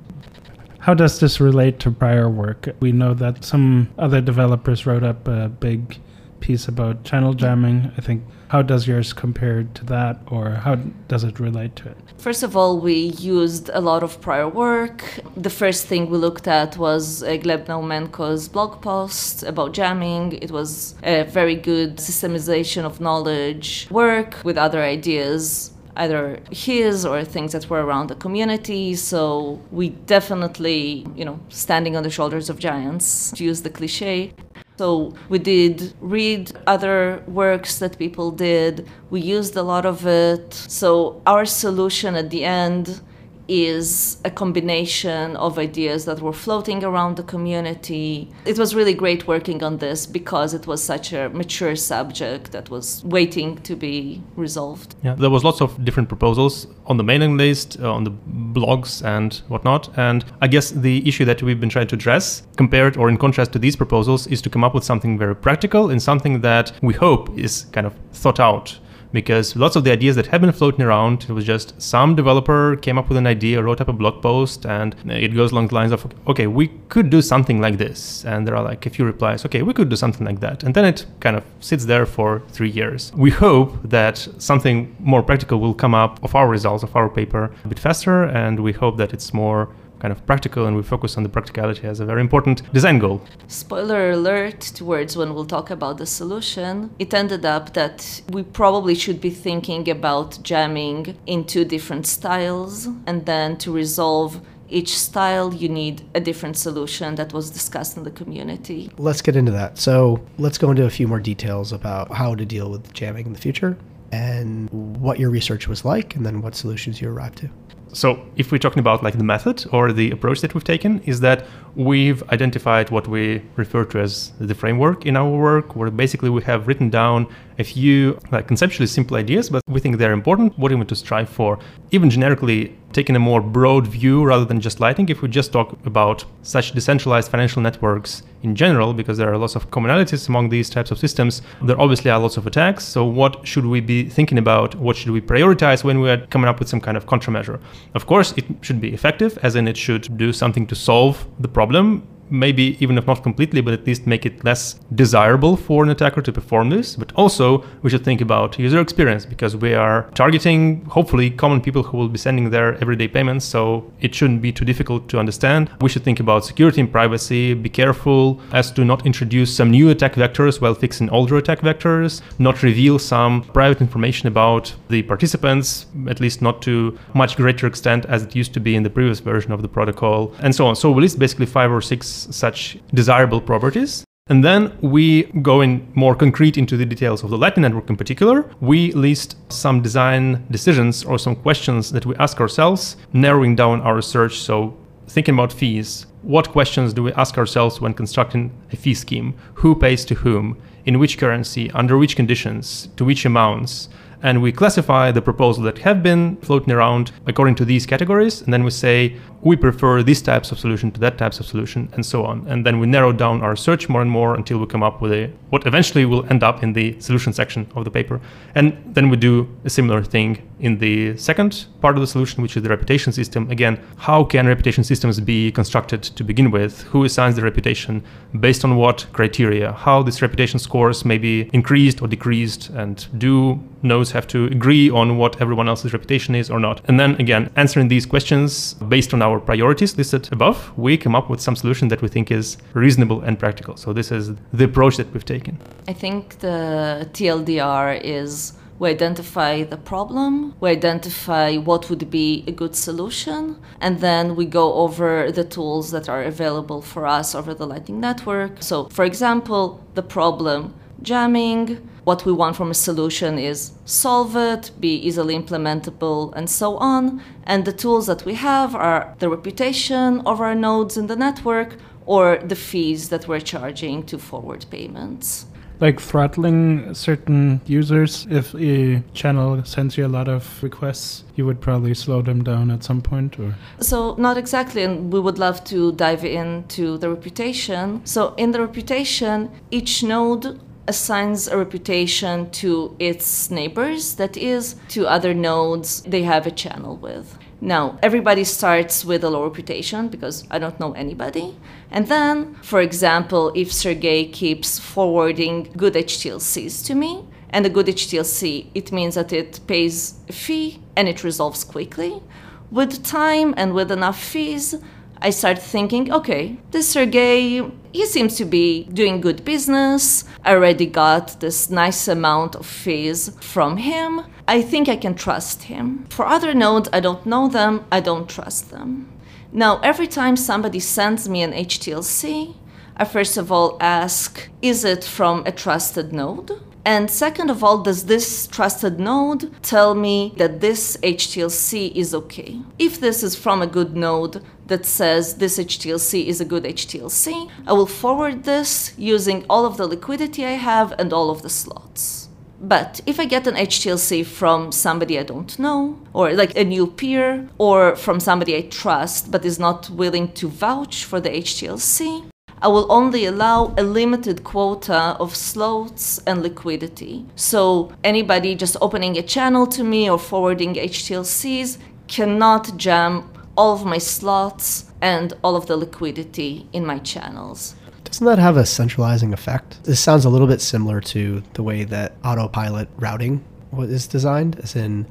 How 0.87 0.93
does 0.93 1.19
this 1.19 1.41
relate 1.41 1.79
to 1.81 1.91
prior 1.91 2.29
work? 2.29 2.69
We 2.79 2.93
know 2.93 3.13
that 3.15 3.43
some 3.43 3.89
other 3.97 4.21
developers 4.21 4.85
wrote 4.85 5.03
up 5.03 5.27
a 5.27 5.49
big 5.49 5.99
piece 6.39 6.69
about 6.69 7.03
channel 7.03 7.33
jamming. 7.33 7.91
I 7.97 7.99
think 7.99 8.23
how 8.47 8.61
does 8.61 8.87
yours 8.87 9.11
compare 9.11 9.63
to 9.63 9.85
that 9.87 10.21
or 10.27 10.51
how 10.51 10.75
does 11.09 11.25
it 11.25 11.41
relate 11.41 11.75
to 11.75 11.89
it? 11.89 11.97
First 12.17 12.41
of 12.41 12.55
all, 12.55 12.79
we 12.79 13.11
used 13.19 13.69
a 13.73 13.81
lot 13.81 14.01
of 14.01 14.21
prior 14.21 14.47
work. 14.47 15.03
The 15.35 15.49
first 15.49 15.87
thing 15.87 16.09
we 16.09 16.17
looked 16.17 16.47
at 16.47 16.77
was 16.77 17.21
uh, 17.21 17.31
Gleb 17.31 17.65
Naumenko's 17.65 18.47
blog 18.47 18.81
post 18.81 19.43
about 19.43 19.73
jamming. 19.73 20.39
It 20.41 20.51
was 20.51 20.95
a 21.03 21.23
very 21.23 21.55
good 21.55 21.97
systemization 21.97 22.85
of 22.85 23.01
knowledge 23.01 23.89
work 23.91 24.37
with 24.45 24.57
other 24.57 24.81
ideas 24.81 25.73
either 25.97 26.39
his 26.51 27.05
or 27.05 27.23
things 27.23 27.51
that 27.51 27.69
were 27.69 27.83
around 27.85 28.07
the 28.07 28.15
community. 28.15 28.95
So 28.95 29.59
we 29.71 29.89
definitely, 29.89 31.05
you 31.15 31.25
know, 31.25 31.39
standing 31.49 31.95
on 31.97 32.03
the 32.03 32.09
shoulders 32.09 32.49
of 32.49 32.59
giants, 32.59 33.31
to 33.31 33.43
use 33.43 33.61
the 33.61 33.69
cliche. 33.69 34.33
So 34.77 35.15
we 35.27 35.39
did 35.39 35.93
read 35.99 36.51
other 36.67 37.23
works 37.27 37.79
that 37.79 37.97
people 37.97 38.29
did. 38.31 38.87
We 39.09 39.21
used 39.21 39.55
a 39.55 39.63
lot 39.63 39.85
of 39.85 40.05
it. 40.05 40.53
So 40.53 41.21
our 41.25 41.45
solution 41.45 42.15
at 42.15 42.29
the 42.29 42.43
end 42.45 43.01
is 43.47 44.17
a 44.25 44.31
combination 44.31 45.35
of 45.37 45.57
ideas 45.57 46.05
that 46.05 46.21
were 46.21 46.33
floating 46.33 46.83
around 46.83 47.15
the 47.15 47.23
community. 47.23 48.29
It 48.45 48.57
was 48.57 48.75
really 48.75 48.93
great 48.93 49.27
working 49.27 49.63
on 49.63 49.77
this 49.77 50.05
because 50.05 50.53
it 50.53 50.67
was 50.67 50.83
such 50.83 51.13
a 51.13 51.29
mature 51.29 51.75
subject 51.75 52.51
that 52.51 52.69
was 52.69 53.03
waiting 53.05 53.57
to 53.59 53.75
be 53.75 54.21
resolved. 54.35 54.95
Yeah, 55.03 55.15
there 55.15 55.29
was 55.29 55.43
lots 55.43 55.61
of 55.61 55.83
different 55.83 56.09
proposals 56.09 56.67
on 56.85 56.97
the 56.97 57.03
mailing 57.03 57.37
list, 57.37 57.77
uh, 57.79 57.93
on 57.93 58.03
the 58.03 58.11
blogs 58.11 59.03
and 59.03 59.35
whatnot. 59.47 59.97
And 59.97 60.25
I 60.41 60.47
guess 60.47 60.71
the 60.71 61.07
issue 61.07 61.25
that 61.25 61.41
we've 61.41 61.59
been 61.59 61.69
trying 61.69 61.87
to 61.87 61.95
address, 61.95 62.43
compared 62.55 62.97
or 62.97 63.09
in 63.09 63.17
contrast 63.17 63.53
to 63.53 63.59
these 63.59 63.75
proposals, 63.75 64.27
is 64.27 64.41
to 64.41 64.49
come 64.49 64.63
up 64.63 64.73
with 64.73 64.83
something 64.83 65.17
very 65.17 65.35
practical 65.35 65.89
and 65.89 66.01
something 66.01 66.41
that 66.41 66.71
we 66.81 66.93
hope 66.93 67.37
is 67.37 67.65
kind 67.71 67.87
of 67.87 67.93
thought 68.11 68.39
out 68.39 68.79
because 69.11 69.55
lots 69.55 69.75
of 69.75 69.83
the 69.83 69.91
ideas 69.91 70.15
that 70.15 70.27
have 70.27 70.41
been 70.41 70.51
floating 70.51 70.81
around 70.81 71.23
it 71.23 71.29
was 71.29 71.45
just 71.45 71.79
some 71.81 72.15
developer 72.15 72.75
came 72.77 72.97
up 72.97 73.07
with 73.09 73.17
an 73.17 73.27
idea 73.27 73.61
wrote 73.61 73.81
up 73.81 73.87
a 73.87 73.93
blog 73.93 74.21
post 74.21 74.65
and 74.65 74.95
it 75.09 75.33
goes 75.33 75.51
along 75.51 75.67
the 75.67 75.75
lines 75.75 75.91
of 75.91 76.05
okay 76.27 76.47
we 76.47 76.67
could 76.89 77.09
do 77.09 77.21
something 77.21 77.61
like 77.61 77.77
this. 77.77 78.25
And 78.25 78.47
there 78.47 78.55
are 78.55 78.63
like 78.63 78.85
a 78.85 78.89
few 78.89 79.05
replies 79.05 79.45
okay 79.45 79.61
we 79.61 79.73
could 79.73 79.89
do 79.89 79.95
something 79.95 80.25
like 80.25 80.39
that. 80.41 80.63
And 80.63 80.73
then 80.73 80.85
it 80.85 81.05
kind 81.19 81.35
of 81.35 81.43
sits 81.59 81.85
there 81.85 82.05
for 82.05 82.41
three 82.49 82.69
years. 82.69 83.11
We 83.15 83.31
hope 83.31 83.77
that 83.83 84.27
something 84.37 84.95
more 84.99 85.23
practical 85.23 85.59
will 85.59 85.73
come 85.73 85.95
up 85.95 86.23
of 86.23 86.35
our 86.35 86.47
results 86.47 86.83
of 86.83 86.95
our 86.95 87.09
paper 87.09 87.51
a 87.63 87.67
bit 87.67 87.79
faster 87.79 88.23
and 88.23 88.59
we 88.59 88.73
hope 88.73 88.97
that 88.97 89.13
it's 89.13 89.33
more 89.33 89.69
kind 89.99 90.11
of 90.11 90.25
practical 90.25 90.65
and 90.67 90.75
we 90.75 90.83
focus 90.83 91.17
on 91.17 91.23
the 91.23 91.29
practicality 91.29 91.87
as 91.87 91.99
a 91.99 92.05
very 92.05 92.21
important 92.21 92.61
design 92.73 92.99
goal. 92.99 93.21
Spoiler 93.47 94.11
alert 94.11 94.59
towards 94.61 95.17
when 95.17 95.33
we'll 95.33 95.45
talk 95.45 95.69
about 95.69 95.97
the 95.97 96.05
solution, 96.05 96.91
it 96.99 97.13
ended 97.13 97.45
up 97.45 97.73
that 97.73 98.21
we 98.29 98.43
probably 98.43 98.95
should 98.95 99.19
be 99.19 99.29
thinking 99.29 99.89
about 99.89 100.37
jamming 100.43 101.17
in 101.25 101.43
two 101.45 101.65
different 101.65 102.05
styles 102.05 102.87
and 103.07 103.25
then 103.25 103.57
to 103.57 103.71
resolve 103.71 104.39
each 104.69 104.97
style 104.97 105.53
you 105.53 105.69
need 105.69 106.03
a 106.13 106.19
different 106.19 106.57
solution 106.57 107.15
that 107.15 107.31
was 107.31 107.49
discussed 107.49 107.95
in 107.95 108.03
the 108.03 108.11
community. 108.11 108.91
Let's 108.97 109.21
get 109.21 109.35
into 109.37 109.51
that. 109.53 109.77
So 109.77 110.21
let's 110.37 110.57
go 110.57 110.71
into 110.71 110.83
a 110.83 110.89
few 110.89 111.07
more 111.07 111.21
details 111.21 111.71
about 111.71 112.11
how 112.11 112.35
to 112.35 112.45
deal 112.45 112.69
with 112.69 112.91
jamming 112.93 113.25
in 113.25 113.33
the 113.33 113.39
future. 113.39 113.77
and 114.11 114.69
what 114.69 115.19
your 115.19 115.29
research 115.29 115.67
was 115.67 115.83
like, 115.83 116.15
and 116.15 116.25
then 116.25 116.41
what 116.41 116.55
solutions 116.55 117.01
you 117.01 117.09
arrived 117.09 117.39
to. 117.39 117.49
So, 117.93 118.25
if 118.35 118.51
we're 118.51 118.57
talking 118.57 118.79
about 118.79 119.01
like 119.01 119.17
the 119.17 119.23
method 119.23 119.65
or 119.71 119.93
the 119.93 120.11
approach 120.11 120.41
that 120.41 120.53
we've 120.53 120.63
taken, 120.63 120.99
is 121.03 121.21
that 121.21 121.45
we've 121.75 122.21
identified 122.29 122.89
what 122.89 123.07
we 123.07 123.41
refer 123.55 123.85
to 123.85 123.99
as 123.99 124.33
the 124.39 124.53
framework 124.53 125.05
in 125.05 125.15
our 125.15 125.29
work, 125.29 125.75
where 125.75 125.89
basically 125.89 126.29
we 126.29 126.43
have 126.43 126.67
written 126.67 126.89
down 126.89 127.27
a 127.59 127.63
few 127.63 128.19
like 128.31 128.47
conceptually 128.47 128.87
simple 128.87 129.17
ideas, 129.17 129.49
but 129.49 129.61
we 129.67 129.79
think 129.79 129.97
they're 129.97 130.13
important, 130.13 130.57
what 130.57 130.69
do 130.69 130.75
we 130.75 130.79
want 130.79 130.89
to 130.89 130.95
strive 130.95 131.29
for. 131.29 131.59
Even 131.91 132.09
generically, 132.09 132.75
taking 132.93 133.15
a 133.15 133.19
more 133.19 133.41
broad 133.41 133.85
view 133.87 134.23
rather 134.23 134.45
than 134.45 134.59
just 134.59 134.79
Lightning, 134.79 135.09
if 135.09 135.21
we 135.21 135.27
just 135.27 135.51
talk 135.51 135.77
about 135.85 136.25
such 136.41 136.71
decentralized 136.71 137.29
financial 137.29 137.61
networks 137.61 138.23
in 138.43 138.55
general, 138.55 138.93
because 138.93 139.17
there 139.17 139.31
are 139.31 139.37
lots 139.37 139.55
of 139.55 139.69
commonalities 139.71 140.29
among 140.29 140.49
these 140.49 140.69
types 140.69 140.91
of 140.91 140.97
systems, 140.97 141.41
there 141.61 141.79
obviously 141.79 142.09
are 142.09 142.19
lots 142.19 142.37
of 142.37 142.47
attacks. 142.47 142.83
So, 142.83 143.05
what 143.05 143.45
should 143.47 143.65
we 143.65 143.81
be 143.81 144.09
thinking 144.09 144.37
about? 144.37 144.75
What 144.75 144.95
should 144.95 145.11
we 145.11 145.21
prioritize 145.21 145.83
when 145.83 145.99
we 145.99 146.09
are 146.09 146.25
coming 146.27 146.47
up 146.47 146.59
with 146.59 146.69
some 146.69 146.81
kind 146.81 146.97
of 146.97 147.05
countermeasure? 147.05 147.59
Of 147.93 148.05
course, 148.05 148.33
it 148.37 148.45
should 148.61 148.79
be 148.79 148.93
effective, 148.93 149.37
as 149.43 149.55
in 149.55 149.67
it 149.67 149.77
should 149.77 150.17
do 150.17 150.31
something 150.31 150.67
to 150.67 150.75
solve 150.75 151.25
the 151.39 151.47
problem 151.47 151.67
problem 151.67 152.07
maybe 152.29 152.77
even 152.79 152.97
if 152.97 153.07
not 153.07 153.23
completely, 153.23 153.61
but 153.61 153.73
at 153.73 153.85
least 153.85 154.07
make 154.07 154.25
it 154.25 154.43
less 154.43 154.75
desirable 154.95 155.55
for 155.57 155.83
an 155.83 155.89
attacker 155.89 156.21
to 156.21 156.31
perform 156.31 156.69
this. 156.69 156.95
But 156.95 157.11
also, 157.13 157.63
we 157.81 157.89
should 157.89 158.03
think 158.03 158.21
about 158.21 158.57
user 158.59 158.79
experience 158.79 159.25
because 159.25 159.55
we 159.55 159.73
are 159.73 160.09
targeting, 160.15 160.85
hopefully, 160.85 161.29
common 161.29 161.61
people 161.61 161.83
who 161.83 161.97
will 161.97 162.09
be 162.09 162.17
sending 162.17 162.49
their 162.49 162.75
everyday 162.75 163.07
payments. 163.07 163.45
So 163.45 163.91
it 164.01 164.13
shouldn't 164.15 164.41
be 164.41 164.51
too 164.51 164.65
difficult 164.65 165.09
to 165.09 165.19
understand. 165.19 165.69
We 165.81 165.89
should 165.89 166.03
think 166.03 166.19
about 166.19 166.45
security 166.45 166.81
and 166.81 166.91
privacy, 166.91 167.53
be 167.53 167.69
careful 167.69 168.41
as 168.51 168.71
to 168.71 168.85
not 168.85 169.05
introduce 169.05 169.55
some 169.55 169.71
new 169.71 169.89
attack 169.89 170.13
vectors 170.13 170.61
while 170.61 170.73
fixing 170.73 171.09
older 171.09 171.37
attack 171.37 171.59
vectors, 171.59 172.21
not 172.39 172.63
reveal 172.63 172.99
some 172.99 173.43
private 173.53 173.81
information 173.81 174.27
about 174.27 174.73
the 174.89 175.03
participants, 175.03 175.85
at 176.07 176.19
least 176.19 176.41
not 176.41 176.61
to 176.63 176.97
much 177.13 177.35
greater 177.37 177.67
extent 177.67 178.05
as 178.05 178.23
it 178.23 178.35
used 178.35 178.53
to 178.53 178.59
be 178.59 178.75
in 178.75 178.83
the 178.83 178.89
previous 178.89 179.19
version 179.19 179.51
of 179.51 179.61
the 179.61 179.67
protocol, 179.67 180.33
and 180.39 180.53
so 180.53 180.65
on. 180.65 180.75
So 180.75 180.91
we 180.91 181.01
list 181.01 181.19
basically 181.19 181.45
five 181.45 181.71
or 181.71 181.81
six 181.81 182.16
such 182.17 182.77
desirable 182.93 183.41
properties. 183.41 184.03
And 184.29 184.43
then 184.43 184.77
we 184.81 185.23
go 185.41 185.61
in 185.61 185.87
more 185.95 186.13
concrete 186.13 186.57
into 186.57 186.75
the 186.75 186.85
details 186.85 187.23
of 187.23 187.29
the 187.29 187.37
Lightning 187.37 187.61
Network 187.61 187.89
in 187.89 187.95
particular. 187.95 188.49
We 188.59 188.91
list 188.91 189.37
some 189.51 189.81
design 189.81 190.45
decisions 190.51 191.05
or 191.05 191.17
some 191.17 191.35
questions 191.35 191.91
that 191.93 192.05
we 192.05 192.13
ask 192.17 192.41
ourselves, 192.41 192.97
narrowing 193.13 193.55
down 193.55 193.79
our 193.81 194.01
search. 194.01 194.37
So, 194.39 194.75
thinking 195.07 195.35
about 195.35 195.53
fees, 195.53 196.07
what 196.23 196.49
questions 196.49 196.93
do 196.93 197.03
we 197.03 197.13
ask 197.13 197.37
ourselves 197.37 197.79
when 197.79 197.93
constructing 197.93 198.51
a 198.73 198.75
fee 198.75 198.93
scheme? 198.93 199.33
Who 199.55 199.75
pays 199.75 200.03
to 200.05 200.15
whom? 200.15 200.61
In 200.85 200.99
which 200.99 201.17
currency? 201.17 201.71
Under 201.71 201.97
which 201.97 202.17
conditions? 202.17 202.89
To 202.97 203.05
which 203.05 203.25
amounts? 203.25 203.87
And 204.23 204.41
we 204.41 204.51
classify 204.51 205.11
the 205.11 205.21
proposals 205.21 205.63
that 205.65 205.77
have 205.79 206.01
been 206.01 206.37
floating 206.37 206.71
around 206.71 207.11
according 207.27 207.55
to 207.55 207.65
these 207.65 207.85
categories. 207.85 208.41
And 208.41 208.53
then 208.53 208.63
we 208.63 208.71
say 208.71 209.15
we 209.41 209.55
prefer 209.55 210.01
these 210.03 210.21
types 210.21 210.51
of 210.51 210.59
solution 210.59 210.91
to 210.91 210.99
that 211.01 211.17
types 211.17 211.39
of 211.39 211.45
solution 211.45 211.89
and 211.93 212.05
so 212.05 212.25
on. 212.25 212.45
And 212.47 212.65
then 212.65 212.79
we 212.79 212.87
narrow 212.87 213.11
down 213.11 213.41
our 213.41 213.55
search 213.55 213.89
more 213.89 214.01
and 214.01 214.09
more 214.09 214.35
until 214.35 214.57
we 214.57 214.65
come 214.65 214.83
up 214.83 215.01
with 215.01 215.11
a 215.11 215.31
what 215.49 215.67
eventually 215.67 216.05
will 216.05 216.25
end 216.31 216.43
up 216.43 216.63
in 216.63 216.73
the 216.73 216.99
solution 216.99 217.33
section 217.33 217.67
of 217.75 217.85
the 217.85 217.91
paper. 217.91 218.19
And 218.55 218.77
then 218.85 219.09
we 219.09 219.17
do 219.17 219.47
a 219.65 219.69
similar 219.69 220.03
thing 220.03 220.46
in 220.59 220.77
the 220.79 221.15
second 221.17 221.65
part 221.81 221.95
of 221.95 222.01
the 222.01 222.07
solution 222.07 222.41
which 222.41 222.57
is 222.57 222.63
the 222.63 222.69
reputation 222.69 223.13
system 223.13 223.49
again 223.51 223.79
how 223.97 224.23
can 224.23 224.47
reputation 224.47 224.83
systems 224.83 225.19
be 225.19 225.51
constructed 225.51 226.01
to 226.01 226.23
begin 226.23 226.51
with 226.51 226.83
who 226.83 227.03
assigns 227.03 227.35
the 227.35 227.41
reputation 227.41 228.03
based 228.39 228.63
on 228.63 228.75
what 228.75 229.05
criteria 229.13 229.71
how 229.71 230.01
these 230.01 230.21
reputation 230.21 230.59
scores 230.59 231.05
may 231.05 231.17
be 231.17 231.49
increased 231.53 232.01
or 232.01 232.07
decreased 232.07 232.69
and 232.69 233.07
do 233.17 233.59
nodes 233.83 234.11
have 234.11 234.27
to 234.27 234.45
agree 234.45 234.89
on 234.89 235.17
what 235.17 235.39
everyone 235.41 235.67
else's 235.67 235.93
reputation 235.93 236.35
is 236.35 236.49
or 236.49 236.59
not. 236.59 236.81
And 236.85 236.99
then 236.99 237.15
again, 237.15 237.49
answering 237.55 237.87
these 237.87 238.05
questions 238.05 238.73
based 238.75 239.13
on 239.13 239.21
our 239.21 239.39
priorities 239.39 239.97
listed 239.97 240.29
above, 240.31 240.71
we 240.77 240.97
come 240.97 241.15
up 241.15 241.29
with 241.29 241.41
some 241.41 241.55
solution 241.55 241.87
that 241.89 242.01
we 242.01 242.07
think 242.07 242.31
is 242.31 242.57
reasonable 242.73 243.21
and 243.21 243.37
practical. 243.39 243.77
So 243.77 243.93
this 243.93 244.11
is 244.11 244.33
the 244.53 244.65
approach 244.65 244.97
that 244.97 245.11
we've 245.13 245.25
taken. 245.25 245.59
I 245.87 245.93
think 245.93 246.39
the 246.39 247.09
TLDR 247.13 248.01
is 248.03 248.53
we 248.79 248.89
identify 248.89 249.63
the 249.63 249.77
problem, 249.77 250.53
we 250.59 250.69
identify 250.69 251.55
what 251.57 251.89
would 251.89 252.09
be 252.11 252.43
a 252.45 252.51
good 252.51 252.75
solution, 252.75 253.59
and 253.81 253.99
then 254.01 254.35
we 254.35 254.45
go 254.45 254.73
over 254.75 255.31
the 255.31 255.43
tools 255.43 255.91
that 255.91 256.07
are 256.07 256.23
available 256.23 256.81
for 256.81 257.07
us 257.07 257.33
over 257.33 257.53
the 257.53 257.65
Lightning 257.65 257.99
Network. 257.99 258.61
So, 258.61 258.85
for 258.89 259.03
example, 259.03 259.83
the 259.95 260.03
problem 260.03 260.75
jamming, 261.01 261.89
what 262.03 262.25
we 262.25 262.31
want 262.31 262.55
from 262.55 262.71
a 262.71 262.73
solution 262.73 263.37
is 263.37 263.71
solve 263.85 264.35
it, 264.35 264.71
be 264.79 264.95
easily 264.95 265.37
implementable, 265.37 266.33
and 266.35 266.49
so 266.49 266.77
on. 266.77 267.21
And 267.45 267.65
the 267.65 267.73
tools 267.73 268.07
that 268.07 268.25
we 268.25 268.35
have 268.35 268.75
are 268.75 269.15
the 269.19 269.29
reputation 269.29 270.21
of 270.21 270.39
our 270.39 270.55
nodes 270.55 270.97
in 270.97 271.07
the 271.07 271.15
network 271.15 271.75
or 272.05 272.37
the 272.37 272.55
fees 272.55 273.09
that 273.09 273.27
we're 273.27 273.41
charging 273.41 274.03
to 274.03 274.17
forward 274.17 274.65
payments 274.69 275.47
like 275.79 275.99
throttling 275.99 276.93
certain 276.93 277.61
users 277.65 278.27
if 278.29 278.53
a 278.55 279.01
channel 279.13 279.63
sends 279.63 279.97
you 279.97 280.05
a 280.05 280.07
lot 280.07 280.27
of 280.27 280.61
requests 280.63 281.23
you 281.35 281.45
would 281.45 281.61
probably 281.61 281.93
slow 281.93 282.21
them 282.21 282.43
down 282.43 282.71
at 282.71 282.83
some 282.83 283.01
point 283.01 283.39
or 283.39 283.55
so 283.79 284.15
not 284.15 284.37
exactly 284.37 284.83
and 284.83 285.11
we 285.13 285.19
would 285.19 285.37
love 285.37 285.63
to 285.63 285.91
dive 285.93 286.25
into 286.25 286.97
the 286.97 287.09
reputation 287.09 288.01
so 288.05 288.33
in 288.37 288.51
the 288.51 288.59
reputation 288.61 289.51
each 289.71 290.03
node 290.03 290.59
assigns 290.87 291.47
a 291.47 291.57
reputation 291.57 292.49
to 292.51 292.95
its 292.97 293.51
neighbors, 293.51 294.15
that 294.15 294.37
is, 294.37 294.75
to 294.87 295.05
other 295.05 295.33
nodes 295.33 296.01
they 296.03 296.23
have 296.23 296.47
a 296.47 296.51
channel 296.51 296.95
with. 296.95 297.37
Now, 297.59 297.97
everybody 298.03 298.43
starts 298.43 299.03
with 299.03 299.23
a 299.23 299.29
low 299.29 299.43
reputation 299.43 300.09
because 300.09 300.45
I 300.51 300.59
don't 300.59 300.79
know 300.79 300.93
anybody. 300.93 301.57
And 301.89 302.07
then, 302.07 302.55
for 302.61 302.81
example, 302.81 303.51
if 303.55 303.73
Sergei 303.73 304.25
keeps 304.25 304.77
forwarding 304.77 305.71
good 305.75 305.95
HTLCs 305.95 306.85
to 306.85 306.95
me, 306.95 307.25
and 307.49 307.65
a 307.65 307.69
good 307.69 307.87
HTLC, 307.87 308.67
it 308.75 308.91
means 308.91 309.15
that 309.15 309.31
it 309.31 309.59
pays 309.67 310.15
a 310.27 310.33
fee 310.33 310.81
and 310.95 311.07
it 311.07 311.23
resolves 311.23 311.63
quickly. 311.63 312.21
With 312.69 313.03
time 313.03 313.53
and 313.57 313.73
with 313.73 313.91
enough 313.91 314.21
fees, 314.21 314.75
I 315.21 315.31
started 315.31 315.61
thinking, 315.61 316.11
okay, 316.11 316.57
this 316.71 316.89
Sergei, 316.89 317.63
he 317.91 318.05
seems 318.05 318.35
to 318.37 318.45
be 318.45 318.83
doing 318.85 319.19
good 319.19 319.43
business. 319.43 320.23
I 320.45 320.53
already 320.53 320.85
got 320.85 321.39
this 321.39 321.69
nice 321.69 322.07
amount 322.07 322.55
of 322.55 322.65
fees 322.65 323.31
from 323.41 323.77
him. 323.77 324.21
I 324.47 324.61
think 324.61 324.87
I 324.87 324.95
can 324.95 325.15
trust 325.15 325.63
him. 325.63 326.05
For 326.09 326.25
other 326.25 326.53
nodes, 326.53 326.89
I 326.93 326.99
don't 326.99 327.25
know 327.25 327.47
them, 327.47 327.85
I 327.91 327.99
don't 327.99 328.29
trust 328.29 328.69
them. 328.69 329.11
Now, 329.51 329.79
every 329.79 330.07
time 330.07 330.35
somebody 330.35 330.79
sends 330.79 331.27
me 331.27 331.41
an 331.41 331.53
HTLC, 331.53 332.55
I 332.95 333.05
first 333.05 333.37
of 333.37 333.51
all 333.51 333.77
ask, 333.79 334.49
is 334.61 334.83
it 334.85 335.03
from 335.03 335.43
a 335.45 335.51
trusted 335.51 336.13
node? 336.13 336.61
And 336.85 337.11
second 337.11 337.49
of 337.49 337.65
all, 337.65 337.79
does 337.79 338.05
this 338.05 338.47
trusted 338.47 338.97
node 338.97 339.61
tell 339.61 339.93
me 339.93 340.33
that 340.37 340.61
this 340.61 340.95
HTLC 341.03 341.91
is 341.93 342.15
okay? 342.15 342.61
If 342.79 343.01
this 343.01 343.23
is 343.23 343.35
from 343.35 343.61
a 343.61 343.67
good 343.67 343.95
node 343.95 344.41
that 344.67 344.85
says 344.85 345.35
this 345.35 345.57
HTLC 345.57 346.25
is 346.25 346.41
a 346.41 346.45
good 346.45 346.63
HTLC, 346.63 347.49
I 347.65 347.73
will 347.73 347.85
forward 347.85 348.43
this 348.43 348.93
using 348.97 349.45
all 349.49 349.65
of 349.65 349.77
the 349.77 349.87
liquidity 349.87 350.45
I 350.45 350.51
have 350.51 350.93
and 350.99 351.11
all 351.13 351.29
of 351.29 351.41
the 351.41 351.49
slots. 351.49 352.29
But 352.59 353.01
if 353.05 353.19
I 353.19 353.25
get 353.25 353.45
an 353.45 353.55
HTLC 353.55 354.25
from 354.25 354.71
somebody 354.71 355.19
I 355.19 355.23
don't 355.23 355.57
know, 355.59 355.99
or 356.13 356.33
like 356.33 356.57
a 356.57 356.63
new 356.63 356.87
peer, 356.87 357.47
or 357.57 357.95
from 357.95 358.19
somebody 358.19 358.55
I 358.55 358.61
trust 358.61 359.31
but 359.31 359.45
is 359.45 359.59
not 359.59 359.89
willing 359.89 360.31
to 360.33 360.47
vouch 360.47 361.03
for 361.05 361.19
the 361.21 361.29
HTLC, 361.29 362.29
I 362.59 362.67
will 362.67 362.91
only 362.91 363.25
allow 363.25 363.75
a 363.77 363.83
limited 363.83 364.43
quota 364.43 365.15
of 365.19 365.35
slots 365.35 366.17
and 366.25 366.41
liquidity. 366.41 367.25
So 367.35 367.91
anybody 368.03 368.55
just 368.55 368.75
opening 368.81 369.15
a 369.17 369.21
channel 369.21 369.67
to 369.67 369.83
me 369.83 370.09
or 370.09 370.17
forwarding 370.17 370.73
HTLCs 370.73 371.77
cannot 372.07 372.75
jam 372.77 373.29
all 373.57 373.73
of 373.73 373.85
my 373.85 373.97
slots 373.97 374.91
and 375.01 375.33
all 375.43 375.55
of 375.55 375.65
the 375.67 375.75
liquidity 375.75 376.67
in 376.71 376.85
my 376.85 376.99
channels. 376.99 377.75
Doesn't 378.03 378.25
that 378.25 378.39
have 378.39 378.55
a 378.55 378.65
centralizing 378.65 379.33
effect? 379.33 379.83
This 379.83 379.99
sounds 379.99 380.23
a 380.23 380.29
little 380.29 380.47
bit 380.47 380.61
similar 380.61 381.01
to 381.01 381.43
the 381.53 381.63
way 381.63 381.83
that 381.83 382.15
autopilot 382.23 382.87
routing 382.97 383.43
is 383.79 384.07
designed, 384.07 384.59
as 384.59 384.75
in, 384.75 385.05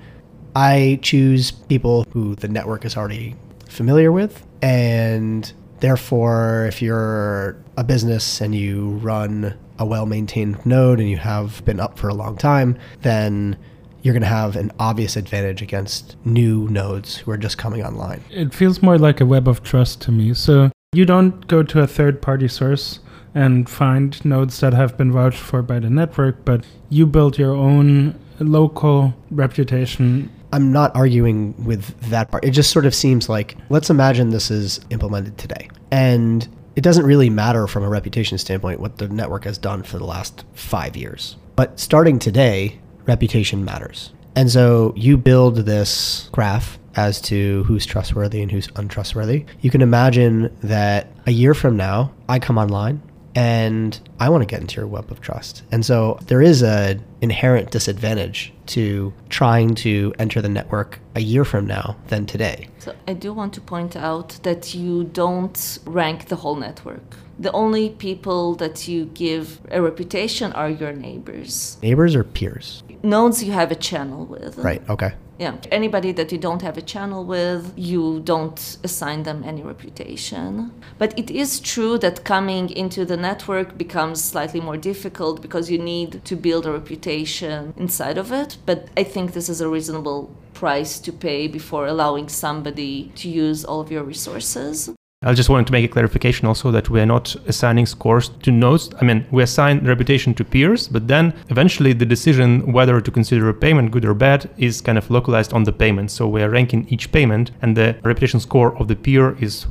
I 0.55 0.99
choose 1.03 1.51
people 1.51 2.07
who 2.11 2.35
the 2.37 2.49
network 2.49 2.87
is 2.87 2.97
already 2.97 3.37
familiar 3.69 4.11
with, 4.11 4.47
and 4.63 5.53
Therefore, 5.81 6.67
if 6.67 6.81
you're 6.81 7.57
a 7.77 7.85
business 7.85 8.41
and 8.41 8.55
you 8.55 8.93
run 9.03 9.57
a 9.79 9.85
well 9.85 10.07
maintained 10.07 10.65
node 10.65 11.01
and 11.01 11.09
you 11.09 11.19
have 11.19 11.65
been 11.65 11.81
up 11.81 11.99
for 11.99 12.09
a 12.09 12.15
long 12.15 12.37
time, 12.37 12.79
then 13.03 13.59
you're 14.07 14.13
going 14.13 14.23
to 14.23 14.29
have 14.29 14.55
an 14.55 14.71
obvious 14.79 15.17
advantage 15.17 15.61
against 15.61 16.15
new 16.25 16.69
nodes 16.69 17.17
who 17.17 17.29
are 17.33 17.37
just 17.37 17.59
coming 17.59 17.83
online. 17.83 18.23
It 18.31 18.55
feels 18.55 18.81
more 18.81 18.99
like 18.99 19.21
a 19.21 19.27
web 19.27 19.49
of 19.49 19.65
trust 19.65 20.01
to 20.03 20.13
me. 20.13 20.33
So 20.33 20.71
you 20.93 21.05
don't 21.05 21.45
go 21.49 21.65
to 21.65 21.81
a 21.81 21.89
third 21.89 22.23
party 22.23 22.47
source 22.47 23.01
and 23.35 23.69
find 23.69 24.25
nodes 24.25 24.61
that 24.61 24.75
have 24.75 24.97
been 24.97 25.11
vouched 25.11 25.41
for 25.41 25.61
by 25.61 25.81
the 25.81 25.91
network, 25.91 26.45
but 26.45 26.65
you 26.89 27.05
build 27.05 27.37
your 27.37 27.53
own 27.53 28.17
local 28.39 29.13
reputation. 29.33 30.31
I'm 30.53 30.71
not 30.71 30.95
arguing 30.95 31.65
with 31.65 31.99
that 32.09 32.31
part. 32.31 32.45
It 32.45 32.53
just 32.53 32.71
sort 32.71 32.87
of 32.87 32.95
seems 32.95 33.29
like 33.29 33.57
let's 33.71 33.91
imagine 33.91 34.31
this 34.31 34.53
is 34.53 34.79
implemented 34.91 35.37
today. 35.37 35.69
And 35.91 36.47
it 36.77 36.83
doesn't 36.83 37.07
really 37.07 37.29
matter 37.29 37.67
from 37.67 37.83
a 37.83 37.89
reputation 37.89 38.39
standpoint 38.39 38.79
what 38.79 38.99
the 38.99 39.09
network 39.09 39.43
has 39.47 39.59
done 39.59 39.83
for 39.83 39.99
the 39.99 40.05
last 40.05 40.45
five 40.55 40.97
years. 40.97 41.37
But 41.57 41.81
starting 41.81 42.21
today, 42.21 42.79
reputation 43.07 43.65
matters. 43.65 44.13
And 44.35 44.51
so 44.51 44.93
you 44.97 45.17
build 45.17 45.57
this 45.57 46.29
graph 46.33 46.79
as 46.95 47.21
to 47.23 47.65
who's 47.65 47.87
trustworthy 47.87 48.43
and 48.43 48.51
who's 48.51 48.69
untrustworthy. 48.77 49.45
You 49.61 49.71
can 49.71 49.83
imagine 49.83 50.55
that 50.63 51.13
a 51.27 51.31
year 51.31 51.55
from 51.55 51.77
now, 51.77 52.13
I 52.29 52.39
come 52.39 52.59
online 52.59 53.03
and 53.35 54.01
I 54.19 54.31
want 54.31 54.43
to 54.43 54.47
get 54.47 54.63
into 54.63 54.77
your 54.77 54.87
web 54.87 55.11
of 55.11 55.21
trust. 55.21 55.63
And 55.71 55.85
so 55.85 56.19
there 56.27 56.41
is 56.41 56.63
a 56.63 56.99
inherent 57.21 57.71
disadvantage 57.71 58.53
to 58.67 59.13
trying 59.29 59.75
to 59.77 60.15
enter 60.19 60.41
the 60.41 60.49
network 60.49 60.99
a 61.15 61.21
year 61.21 61.45
from 61.45 61.67
now 61.67 61.97
than 62.09 62.25
today. 62.25 62.69
So 62.79 62.95
I 63.07 63.13
do 63.13 63.35
want 63.35 63.53
to 63.55 63.61
point 63.61 63.95
out 63.95 64.39
that 64.43 64.75
you 64.75 65.05
don't 65.05 65.79
rank 65.85 66.29
the 66.29 66.37
whole 66.37 66.57
network. 66.57 67.17
The 67.39 67.53
only 67.53 67.91
people 67.91 68.55
that 68.57 68.89
you 68.89 69.07
give 69.07 69.61
a 69.71 69.83
reputation 69.83 70.53
are 70.53 70.71
your 70.71 70.93
neighbors. 70.93 71.77
Neighbors 71.83 72.15
or 72.15 72.25
peers? 72.25 72.83
Nodes 73.03 73.45
you 73.45 73.53
have 73.53 73.71
a 73.71 73.75
channel 73.75 74.25
with. 74.25 74.59
Right, 74.59 74.83
okay. 74.89 75.13
Yeah. 75.39 75.57
Anybody 75.71 76.13
that 76.13 76.33
you 76.33 76.39
don't 76.39 76.63
have 76.63 76.79
a 76.79 76.83
channel 76.83 77.25
with, 77.25 77.75
you 77.77 78.21
don't 78.21 78.79
assign 78.83 79.25
them 79.25 79.45
any 79.45 79.63
reputation. 79.63 80.73
But 80.97 81.19
it 81.19 81.31
is 81.31 81.61
true 81.61 81.99
that 81.99 82.25
coming 82.25 82.71
into 82.71 83.05
the 83.05 83.19
network 83.19 83.77
becomes 83.77 84.25
slightly 84.25 84.61
more 84.61 84.79
difficult 84.79 85.43
because 85.43 85.71
you 85.71 85.79
need 85.79 86.25
to 86.25 86.37
build 86.37 86.65
a 86.65 86.73
reputation 86.73 87.75
inside 87.77 88.17
of 88.17 88.33
it. 88.33 88.57
But 88.65 88.89
I 88.97 89.05
think 89.05 89.33
this 89.33 89.51
is 89.51 89.61
a 89.61 89.69
reasonable 89.69 90.35
price 90.55 90.99
to 91.01 91.13
pay 91.13 91.49
before 91.49 91.87
allowing 91.87 92.31
somebody 92.31 93.13
to 93.17 93.29
use 93.29 93.63
all 93.63 93.83
of 93.83 93.93
your 93.93 94.05
resources. 94.05 94.91
I 95.27 95.35
just 95.35 95.49
wanted 95.49 95.67
to 95.67 95.73
make 95.73 95.85
a 95.85 95.93
clarification 95.93 96.47
also 96.47 96.71
that 96.71 96.89
we 96.89 97.01
are 97.01 97.07
not 97.07 97.35
assigning 97.49 97.85
scores 97.87 98.29
to 98.45 98.53
nodes. 98.53 98.91
I 99.01 99.05
mean, 99.05 99.27
we 99.33 99.43
assign 99.43 99.85
reputation 99.85 100.35
to 100.35 100.45
peers, 100.45 100.87
but 100.87 101.09
then 101.09 101.35
eventually 101.49 101.93
the 101.93 102.07
decision 102.07 102.73
whether 102.73 103.01
to 103.01 103.11
consider 103.11 103.49
a 103.49 103.55
payment 103.55 103.91
good 103.91 104.05
or 104.05 104.15
bad 104.15 104.49
is 104.57 104.81
kind 104.81 104.97
of 104.97 105.11
localized 105.11 105.53
on 105.53 105.65
the 105.65 105.73
payment. 105.73 106.13
So 106.13 106.29
we 106.29 106.43
are 106.43 106.51
ranking 106.51 106.87
each 106.91 107.11
payment, 107.11 107.51
and 107.61 107.77
the 107.77 107.97
reputation 108.05 108.39
score 108.39 108.77
of 108.79 108.87
the 108.87 108.95
peer 108.95 109.37
is 109.43 109.67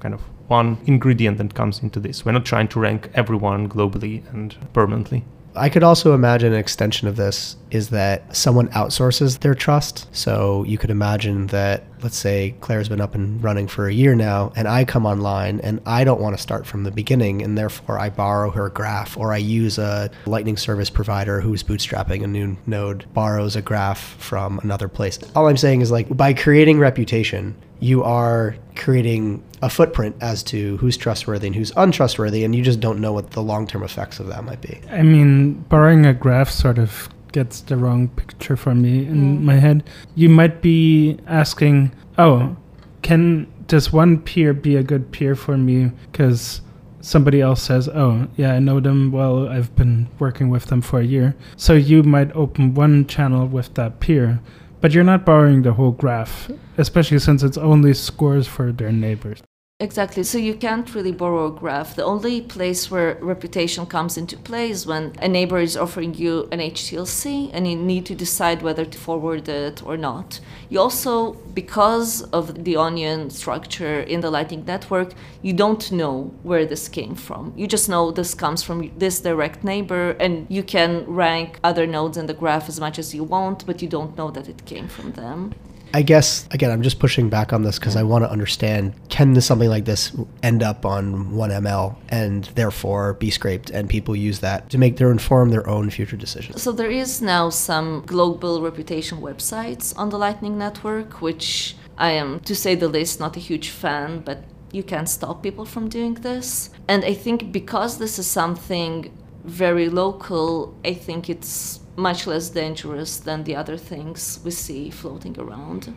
kind 0.00 0.12
of 0.12 0.22
one 0.48 0.76
ingredient 0.86 1.38
that 1.38 1.54
comes 1.54 1.84
into 1.84 2.00
this. 2.00 2.24
We're 2.24 2.32
not 2.32 2.44
trying 2.44 2.66
to 2.68 2.80
rank 2.80 3.08
everyone 3.14 3.68
globally 3.68 4.28
and 4.32 4.56
permanently. 4.72 5.24
I 5.56 5.68
could 5.68 5.82
also 5.82 6.14
imagine 6.14 6.52
an 6.52 6.58
extension 6.58 7.08
of 7.08 7.16
this 7.16 7.56
is 7.70 7.88
that 7.90 8.36
someone 8.36 8.68
outsources 8.68 9.40
their 9.40 9.54
trust. 9.54 10.06
So 10.14 10.64
you 10.64 10.78
could 10.78 10.90
imagine 10.90 11.48
that, 11.48 11.84
let's 12.02 12.16
say 12.16 12.54
Clara's 12.60 12.88
been 12.88 13.00
up 13.00 13.14
and 13.14 13.42
running 13.42 13.66
for 13.66 13.88
a 13.88 13.92
year 13.92 14.14
now, 14.14 14.52
and 14.54 14.68
I 14.68 14.84
come 14.84 15.04
online 15.04 15.60
and 15.60 15.80
I 15.84 16.04
don't 16.04 16.20
want 16.20 16.36
to 16.36 16.42
start 16.42 16.66
from 16.66 16.84
the 16.84 16.90
beginning, 16.90 17.42
and 17.42 17.58
therefore 17.58 17.98
I 17.98 18.10
borrow 18.10 18.50
her 18.50 18.68
graph 18.68 19.16
or 19.16 19.32
I 19.32 19.38
use 19.38 19.78
a 19.78 20.10
Lightning 20.26 20.56
service 20.56 20.90
provider 20.90 21.40
who's 21.40 21.62
bootstrapping 21.62 22.22
a 22.22 22.26
new 22.26 22.56
node, 22.66 23.04
borrows 23.14 23.56
a 23.56 23.62
graph 23.62 24.16
from 24.18 24.58
another 24.60 24.88
place. 24.88 25.18
All 25.34 25.48
I'm 25.48 25.56
saying 25.56 25.80
is 25.80 25.90
like 25.90 26.14
by 26.16 26.34
creating 26.34 26.78
reputation, 26.78 27.56
you 27.80 28.02
are 28.02 28.56
creating 28.74 29.42
a 29.62 29.68
footprint 29.70 30.16
as 30.20 30.42
to 30.44 30.76
who's 30.78 30.96
trustworthy 30.96 31.46
and 31.46 31.56
who's 31.56 31.72
untrustworthy, 31.76 32.44
and 32.44 32.54
you 32.54 32.62
just 32.62 32.80
don't 32.80 33.00
know 33.00 33.12
what 33.12 33.30
the 33.32 33.42
long 33.42 33.66
term 33.66 33.82
effects 33.82 34.20
of 34.20 34.26
that 34.28 34.44
might 34.44 34.60
be. 34.60 34.80
I 34.90 35.02
mean, 35.02 35.54
borrowing 35.68 36.06
a 36.06 36.14
graph 36.14 36.50
sort 36.50 36.78
of 36.78 37.08
gets 37.32 37.60
the 37.60 37.76
wrong 37.76 38.08
picture 38.08 38.56
for 38.56 38.74
me 38.74 39.06
in 39.06 39.38
Mm. 39.38 39.42
my 39.42 39.56
head. 39.56 39.84
You 40.14 40.28
might 40.28 40.62
be 40.62 41.18
asking, 41.26 41.92
oh, 42.18 42.56
can 43.02 43.46
does 43.66 43.92
one 43.92 44.18
peer 44.18 44.52
be 44.54 44.76
a 44.76 44.82
good 44.82 45.10
peer 45.10 45.34
for 45.34 45.56
me? 45.58 45.90
Because 46.12 46.60
somebody 47.00 47.40
else 47.40 47.62
says, 47.62 47.88
oh, 47.88 48.26
yeah, 48.36 48.52
I 48.54 48.58
know 48.58 48.78
them 48.80 49.10
well, 49.12 49.48
I've 49.48 49.74
been 49.76 50.08
working 50.18 50.48
with 50.50 50.66
them 50.66 50.80
for 50.80 51.00
a 51.00 51.04
year. 51.04 51.34
So 51.56 51.72
you 51.74 52.02
might 52.02 52.34
open 52.34 52.74
one 52.74 53.06
channel 53.06 53.46
with 53.46 53.74
that 53.74 54.00
peer, 54.00 54.40
but 54.80 54.92
you're 54.92 55.04
not 55.04 55.24
borrowing 55.24 55.62
the 55.62 55.72
whole 55.72 55.92
graph, 55.92 56.50
especially 56.78 57.18
since 57.18 57.42
it's 57.42 57.58
only 57.58 57.94
scores 57.94 58.46
for 58.46 58.72
their 58.72 58.92
neighbors. 58.92 59.42
Exactly. 59.78 60.22
So 60.22 60.38
you 60.38 60.54
can't 60.54 60.94
really 60.94 61.12
borrow 61.12 61.48
a 61.48 61.50
graph. 61.50 61.96
The 61.96 62.02
only 62.02 62.40
place 62.40 62.90
where 62.90 63.18
reputation 63.20 63.84
comes 63.84 64.16
into 64.16 64.38
play 64.38 64.70
is 64.70 64.86
when 64.86 65.12
a 65.20 65.28
neighbor 65.28 65.58
is 65.58 65.76
offering 65.76 66.14
you 66.14 66.48
an 66.50 66.60
HTLC 66.60 67.50
and 67.52 67.68
you 67.68 67.76
need 67.76 68.06
to 68.06 68.14
decide 68.14 68.62
whether 68.62 68.86
to 68.86 68.98
forward 68.98 69.50
it 69.50 69.84
or 69.84 69.98
not. 69.98 70.40
You 70.70 70.80
also, 70.80 71.34
because 71.52 72.22
of 72.32 72.64
the 72.64 72.76
onion 72.76 73.28
structure 73.28 74.00
in 74.00 74.22
the 74.22 74.30
Lightning 74.30 74.64
Network, 74.64 75.12
you 75.42 75.52
don't 75.52 75.92
know 75.92 76.32
where 76.42 76.64
this 76.64 76.88
came 76.88 77.14
from. 77.14 77.52
You 77.54 77.66
just 77.66 77.86
know 77.86 78.10
this 78.10 78.32
comes 78.32 78.62
from 78.62 78.90
this 78.96 79.20
direct 79.20 79.62
neighbor, 79.62 80.12
and 80.12 80.46
you 80.48 80.62
can 80.62 81.04
rank 81.04 81.60
other 81.62 81.86
nodes 81.86 82.16
in 82.16 82.24
the 82.24 82.32
graph 82.32 82.70
as 82.70 82.80
much 82.80 82.98
as 82.98 83.14
you 83.14 83.24
want, 83.24 83.66
but 83.66 83.82
you 83.82 83.88
don't 83.88 84.16
know 84.16 84.30
that 84.30 84.48
it 84.48 84.64
came 84.64 84.88
from 84.88 85.12
them. 85.12 85.52
I 85.94 86.02
guess 86.02 86.46
again, 86.50 86.70
I'm 86.70 86.82
just 86.82 86.98
pushing 86.98 87.28
back 87.28 87.52
on 87.52 87.62
this 87.62 87.78
because 87.78 87.96
I 87.96 88.02
want 88.02 88.24
to 88.24 88.30
understand: 88.30 88.94
can 89.08 89.32
this, 89.32 89.46
something 89.46 89.68
like 89.68 89.84
this 89.84 90.14
end 90.42 90.62
up 90.62 90.84
on 90.84 91.32
1ML 91.32 91.96
and 92.08 92.44
therefore 92.54 93.14
be 93.14 93.30
scraped, 93.30 93.70
and 93.70 93.88
people 93.88 94.14
use 94.14 94.40
that 94.40 94.68
to 94.70 94.78
make 94.78 94.96
their 94.96 95.10
inform 95.10 95.50
their 95.50 95.66
own 95.68 95.90
future 95.90 96.16
decisions? 96.16 96.62
So 96.62 96.72
there 96.72 96.90
is 96.90 97.22
now 97.22 97.50
some 97.50 98.02
global 98.06 98.62
reputation 98.62 99.20
websites 99.20 99.96
on 99.96 100.10
the 100.10 100.18
Lightning 100.18 100.58
Network, 100.58 101.22
which 101.22 101.76
I 101.96 102.10
am, 102.10 102.40
to 102.40 102.54
say 102.54 102.74
the 102.74 102.88
least, 102.88 103.20
not 103.20 103.36
a 103.36 103.40
huge 103.40 103.70
fan, 103.70 104.20
but 104.20 104.44
you 104.72 104.82
can't 104.82 105.08
stop 105.08 105.42
people 105.42 105.64
from 105.64 105.88
doing 105.88 106.14
this. 106.14 106.70
And 106.88 107.04
I 107.04 107.14
think 107.14 107.52
because 107.52 107.98
this 107.98 108.18
is 108.18 108.26
something 108.26 109.10
very 109.44 109.88
local, 109.88 110.74
I 110.84 110.92
think 110.92 111.30
it's 111.30 111.80
much 111.96 112.26
less 112.26 112.50
dangerous 112.50 113.16
than 113.18 113.44
the 113.44 113.56
other 113.56 113.76
things 113.76 114.40
we 114.44 114.50
see 114.50 114.90
floating 114.90 115.38
around. 115.38 115.94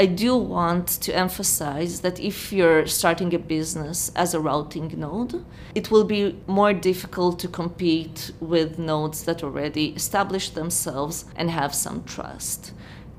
I 0.00 0.06
do 0.06 0.36
want 0.36 0.86
to 0.86 1.16
emphasize 1.16 2.02
that 2.02 2.20
if 2.20 2.52
you're 2.52 2.86
starting 2.86 3.34
a 3.34 3.38
business 3.38 4.12
as 4.14 4.32
a 4.32 4.38
routing 4.38 4.94
node, 4.96 5.44
it 5.74 5.90
will 5.90 6.04
be 6.04 6.38
more 6.46 6.72
difficult 6.72 7.40
to 7.40 7.48
compete 7.48 8.30
with 8.38 8.78
nodes 8.78 9.24
that 9.24 9.42
already 9.42 9.86
established 9.96 10.54
themselves 10.54 11.24
and 11.34 11.50
have 11.50 11.74
some 11.74 12.04
trust. 12.04 12.72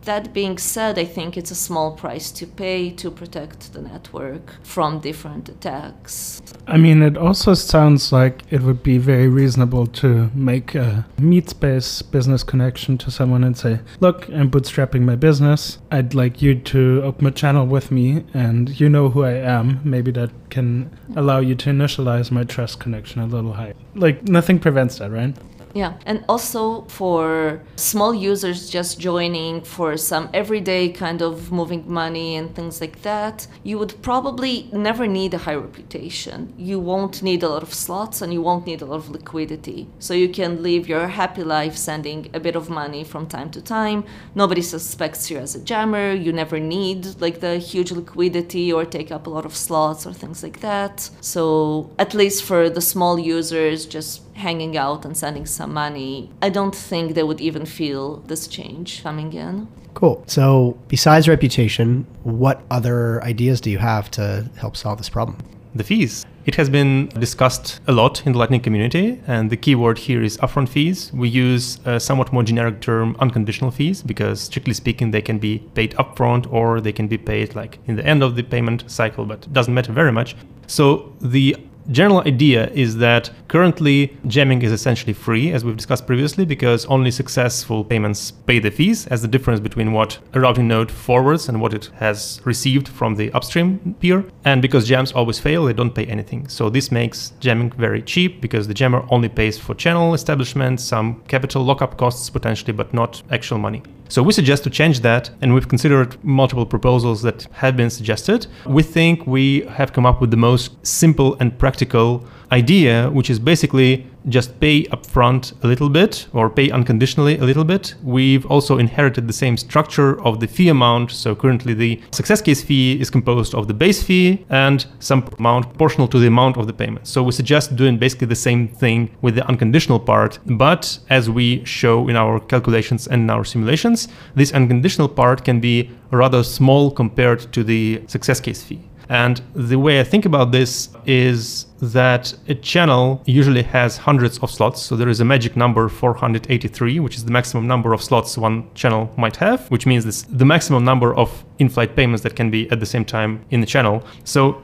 That 0.10 0.34
being 0.34 0.58
said, 0.58 0.98
I 0.98 1.06
think 1.06 1.38
it's 1.38 1.52
a 1.52 1.56
small 1.67 1.91
price 1.91 2.32
to 2.32 2.48
pay 2.48 2.89
to 2.89 3.12
protect 3.12 3.74
the 3.74 3.82
network 3.84 4.56
from 4.63 5.02
different 5.02 5.50
attacks. 5.50 6.41
I 6.65 6.78
mean, 6.78 7.04
it 7.04 7.15
also 7.15 7.54
sounds 7.54 8.12
like 8.12 8.41
it 8.50 8.62
would 8.62 8.82
be 8.82 8.98
very 8.98 9.28
reasonable 9.28 9.86
to 10.02 10.32
make 10.34 10.74
a 10.74 11.06
meet 11.19 11.52
space 11.52 12.02
business 12.02 12.41
connection 12.41 12.98
to 12.98 13.12
someone 13.12 13.43
and 13.43 13.56
say, 13.56 13.82
Look, 14.00 14.28
I'm 14.30 14.50
bootstrapping 14.50 15.02
my 15.02 15.15
business. 15.15 15.78
I'd 15.91 16.15
like 16.15 16.41
you 16.41 16.56
to 16.56 17.04
open 17.04 17.28
a 17.28 17.32
channel 17.32 17.67
with 17.67 17.91
me, 17.91 18.26
and 18.34 18.80
you 18.80 18.89
know 18.89 19.10
who 19.10 19.24
I 19.24 19.34
am. 19.34 19.80
Maybe 19.84 20.10
that 20.13 20.32
can 20.50 20.89
allow 21.15 21.38
you 21.39 21.54
to 21.54 21.69
initialize 21.69 22.32
my 22.32 22.45
trust 22.45 22.80
connection 22.80 23.22
a 23.22 23.28
little 23.28 23.54
higher. 23.54 23.76
Like, 23.93 24.24
nothing 24.24 24.58
prevents 24.58 24.98
that, 24.98 25.12
right? 25.12 25.36
Yeah, 25.73 25.93
and 26.05 26.25
also 26.27 26.82
for 26.84 27.62
small 27.75 28.13
users 28.13 28.69
just 28.69 28.99
joining 28.99 29.62
for 29.62 29.97
some 29.97 30.29
everyday 30.34 30.89
kind 30.89 31.21
of 31.21 31.51
moving 31.51 31.91
money 31.91 32.36
and 32.36 32.53
things 32.55 32.82
like 32.82 33.01
that, 33.03 33.47
you 33.63 33.77
would 33.77 34.01
probably 34.01 34.69
never 34.73 35.08
need 35.08 35.34
a 35.34 35.38
high 35.38 35.55
reputation. 35.55 36.53
You 36.58 36.79
won't 36.79 37.21
need 37.21 37.43
a 37.43 37.49
lot 37.49 37.63
of 37.63 37.73
slots 37.73 38.21
and 38.21 38.34
you 38.34 38.41
won't 38.41 38.65
need 38.65 38.82
a 38.82 38.86
lot 38.86 38.97
of 38.97 39.10
liquidity. 39.10 39.88
So 39.99 40.13
you 40.13 40.29
can 40.29 40.63
live 40.63 40.89
your 40.89 41.08
happy 41.08 41.43
life 41.43 41.75
sending 41.77 42.29
a 42.34 42.39
bit 42.39 42.55
of 42.55 42.69
money 42.69 43.03
from 43.03 43.27
time 43.27 43.51
to 43.51 43.62
time. 43.62 44.05
Nobody 44.34 44.62
suspects 44.62 45.29
you 45.29 45.38
as 45.38 45.55
a 45.55 45.63
jammer. 45.63 46.12
You 46.13 46.34
never 46.34 46.60
need 46.60 47.21
like 47.21 47.39
the 47.41 47.58
huge 47.58 47.91
liquidity 47.91 48.73
or 48.73 48.86
take 48.86 49.12
up 49.12 49.27
a 49.27 49.29
lot 49.29 49.45
of 49.45 49.55
slots 49.55 50.05
or 50.05 50.13
things 50.13 50.41
like 50.41 50.62
that. 50.62 51.10
So 51.21 51.91
at 51.99 52.13
least 52.13 52.43
for 52.43 52.69
the 52.69 52.82
small 52.82 53.19
users, 53.19 53.86
just 53.86 54.21
hanging 54.39 54.77
out 54.77 55.05
and 55.05 55.15
sending 55.15 55.45
some 55.45 55.68
money, 55.69 56.29
I 56.41 56.49
don't 56.49 56.75
think 56.75 57.13
they 57.13 57.23
would 57.23 57.39
even 57.39 57.65
feel 57.65 58.17
this 58.27 58.47
change 58.47 59.03
coming 59.03 59.34
in. 59.34 59.67
Cool. 59.93 60.23
So, 60.27 60.77
besides 60.88 61.27
reputation, 61.27 62.05
what 62.23 62.62
other 62.69 63.23
ideas 63.23 63.62
do 63.62 63.69
you 63.69 63.79
have 63.79 64.12
to 64.12 64.49
help 64.58 64.75
solve 64.77 64.97
this 64.97 65.10
problem? 65.10 65.38
The 65.75 65.84
fees. 65.84 66.25
It 66.45 66.55
has 66.55 66.69
been 66.69 67.10
discussed 67.10 67.79
a 67.88 67.91
lot 67.91 68.25
in 68.25 68.32
the 68.32 68.39
Lightning 68.39 68.62
community, 68.62 69.21
and 69.27 69.51
the 69.51 69.58
key 69.58 69.75
word 69.75 69.99
here 69.99 70.23
is 70.23 70.38
upfront 70.38 70.69
fees. 70.69 71.12
We 71.13 71.29
use 71.29 71.79
a 71.86 71.99
somewhat 71.99 72.34
more 72.34 72.43
generic 72.43 72.82
term, 72.82 73.15
unconditional 73.19 73.69
fees, 73.69 74.01
because 74.01 74.41
strictly 74.41 74.73
speaking, 74.73 75.12
they 75.12 75.21
can 75.21 75.38
be 75.38 75.60
paid 75.75 75.91
upfront 75.95 76.51
or 76.51 76.82
they 76.82 76.91
can 76.91 77.08
be 77.08 77.19
paid 77.19 77.55
like 77.55 77.77
in 77.86 77.97
the 77.97 78.05
end 78.05 78.23
of 78.23 78.36
the 78.36 78.41
payment 78.41 78.89
cycle, 78.89 79.25
but 79.25 79.45
it 79.45 79.53
doesn't 79.53 79.73
matter 79.73 79.91
very 79.91 80.12
much. 80.12 80.36
So 80.65 81.13
the 81.21 81.55
general 81.91 82.21
idea 82.21 82.69
is 82.69 82.97
that 82.97 83.32
currently 83.47 84.17
jamming 84.28 84.62
is 84.62 84.71
essentially 84.71 85.13
free, 85.13 85.52
as 85.52 85.65
we've 85.65 85.78
discussed 85.78 86.06
previously, 86.06 86.45
because 86.45 86.86
only 86.86 87.12
successful 87.12 87.84
payments 87.84 88.32
pay 88.32 88.60
the 88.60 88.71
fees 88.71 89.08
as 89.08 89.21
the 89.21 89.28
difference 89.28 89.60
between 89.60 89.91
what 89.91 90.19
a 90.34 90.39
routing 90.39 90.67
node 90.67 90.91
forwards 90.91 91.49
and 91.49 91.60
what 91.62 91.73
it 91.73 91.89
has 91.95 92.41
received 92.45 92.88
from 92.88 93.15
the 93.15 93.32
upstream 93.34 93.95
peer. 93.99 94.23
And 94.45 94.62
because 94.62 94.88
jams 94.88 95.12
always 95.12 95.39
fail, 95.39 95.65
they 95.65 95.73
don't 95.73 95.95
pay 95.95 96.06
anything. 96.06 96.47
So 96.47 96.69
this 96.69 96.91
makes 96.91 97.34
jamming 97.39 97.71
very 97.71 98.02
cheap 98.02 98.41
because 98.41 98.67
the 98.67 98.73
jammer 98.73 99.06
only 99.10 99.30
pays 99.30 99.58
for 99.58 99.73
channel 99.73 100.13
establishment, 100.13 100.80
some 100.80 101.21
capital 101.28 101.63
lockup 101.63 101.97
costs 101.97 102.30
potentially, 102.30 102.73
but 102.73 102.93
not 102.93 103.21
actual 103.32 103.58
money. 103.58 103.82
So 104.12 104.24
we 104.24 104.34
suggest 104.34 104.63
to 104.63 104.72
change 104.72 105.02
that, 105.02 105.30
and 105.39 105.54
we've 105.54 105.67
considered 105.67 106.17
multiple 106.24 106.65
proposals 106.65 107.22
that 107.22 107.43
have 107.52 107.78
been 107.78 107.91
suggested. 107.91 108.48
We 108.65 108.82
think 108.82 109.28
we 109.28 109.62
have 109.65 109.93
come 109.93 110.08
up 110.08 110.19
with 110.19 110.32
the 110.32 110.38
most 110.38 110.84
simple 110.84 111.38
and 111.39 111.56
practical 111.60 112.26
idea, 112.51 113.09
which 113.09 113.29
is 113.29 113.39
basically 113.39 114.07
just 114.27 114.59
pay 114.59 114.83
upfront 114.85 115.53
a 115.63 115.67
little 115.67 115.89
bit 115.89 116.27
or 116.33 116.49
pay 116.49 116.69
unconditionally 116.69 117.38
a 117.38 117.43
little 117.43 117.63
bit. 117.63 117.95
We've 118.03 118.45
also 118.45 118.77
inherited 118.77 119.27
the 119.27 119.33
same 119.33 119.57
structure 119.57 120.21
of 120.23 120.39
the 120.39 120.47
fee 120.47 120.69
amount. 120.69 121.12
So 121.12 121.35
currently 121.35 121.73
the 121.73 122.01
success 122.12 122.41
case 122.41 122.62
fee 122.62 122.99
is 122.99 123.09
composed 123.09 123.55
of 123.55 123.67
the 123.67 123.73
base 123.73 124.03
fee 124.03 124.45
and 124.49 124.85
some 124.99 125.27
amount 125.38 125.69
proportional 125.69 126.07
to 126.09 126.19
the 126.19 126.27
amount 126.27 126.57
of 126.57 126.67
the 126.67 126.73
payment. 126.73 127.07
So 127.07 127.23
we 127.23 127.31
suggest 127.31 127.75
doing 127.75 127.97
basically 127.97 128.27
the 128.27 128.35
same 128.35 128.67
thing 128.67 129.15
with 129.21 129.35
the 129.35 129.47
unconditional 129.47 129.99
part, 129.99 130.39
but 130.45 130.99
as 131.09 131.29
we 131.29 131.63
show 131.65 132.07
in 132.09 132.15
our 132.15 132.39
calculations 132.39 133.07
and 133.07 133.23
in 133.23 133.29
our 133.29 133.45
simulations, 133.45 134.07
this 134.35 134.51
unconditional 134.53 135.07
part 135.07 135.45
can 135.45 135.59
be 135.59 135.89
rather 136.12 136.43
small 136.43 136.91
compared 136.91 137.51
to 137.53 137.63
the 137.63 138.01
success 138.07 138.39
case 138.39 138.63
fee. 138.63 138.88
And 139.10 139.41
the 139.56 139.80
way 139.80 140.00
I 140.00 140.04
think 140.04 140.26
about 140.26 140.52
this 140.52 140.89
is 141.06 141.65
that 141.82 142.34
a 142.48 142.54
channel 142.54 143.24
usually 143.26 143.63
has 143.63 143.98
hundreds 143.98 144.38
of 144.39 144.52
slots. 144.52 144.84
So 144.84 144.95
there 144.95 145.10
is 145.10 145.19
a 145.19 145.26
magic 145.26 145.56
number 145.56 145.89
483, 145.89 147.00
which 147.00 147.15
is 147.15 147.26
the 147.26 147.32
maximum 147.32 147.65
number 147.65 147.93
of 147.93 148.04
slots 148.04 148.38
one 148.38 148.69
channel 148.76 149.12
might 149.17 149.36
have, 149.38 149.67
which 149.72 149.88
means 149.88 150.06
this 150.06 150.22
the 150.24 150.45
maximum 150.45 150.86
number 150.86 151.15
of 151.15 151.43
in-flight 151.58 151.95
payments 151.95 152.22
that 152.24 152.36
can 152.36 152.52
be 152.52 152.69
at 152.69 152.80
the 152.80 152.86
same 152.86 153.04
time 153.04 153.43
in 153.50 153.62
the 153.62 153.67
channel. 153.67 154.04
So 154.24 154.62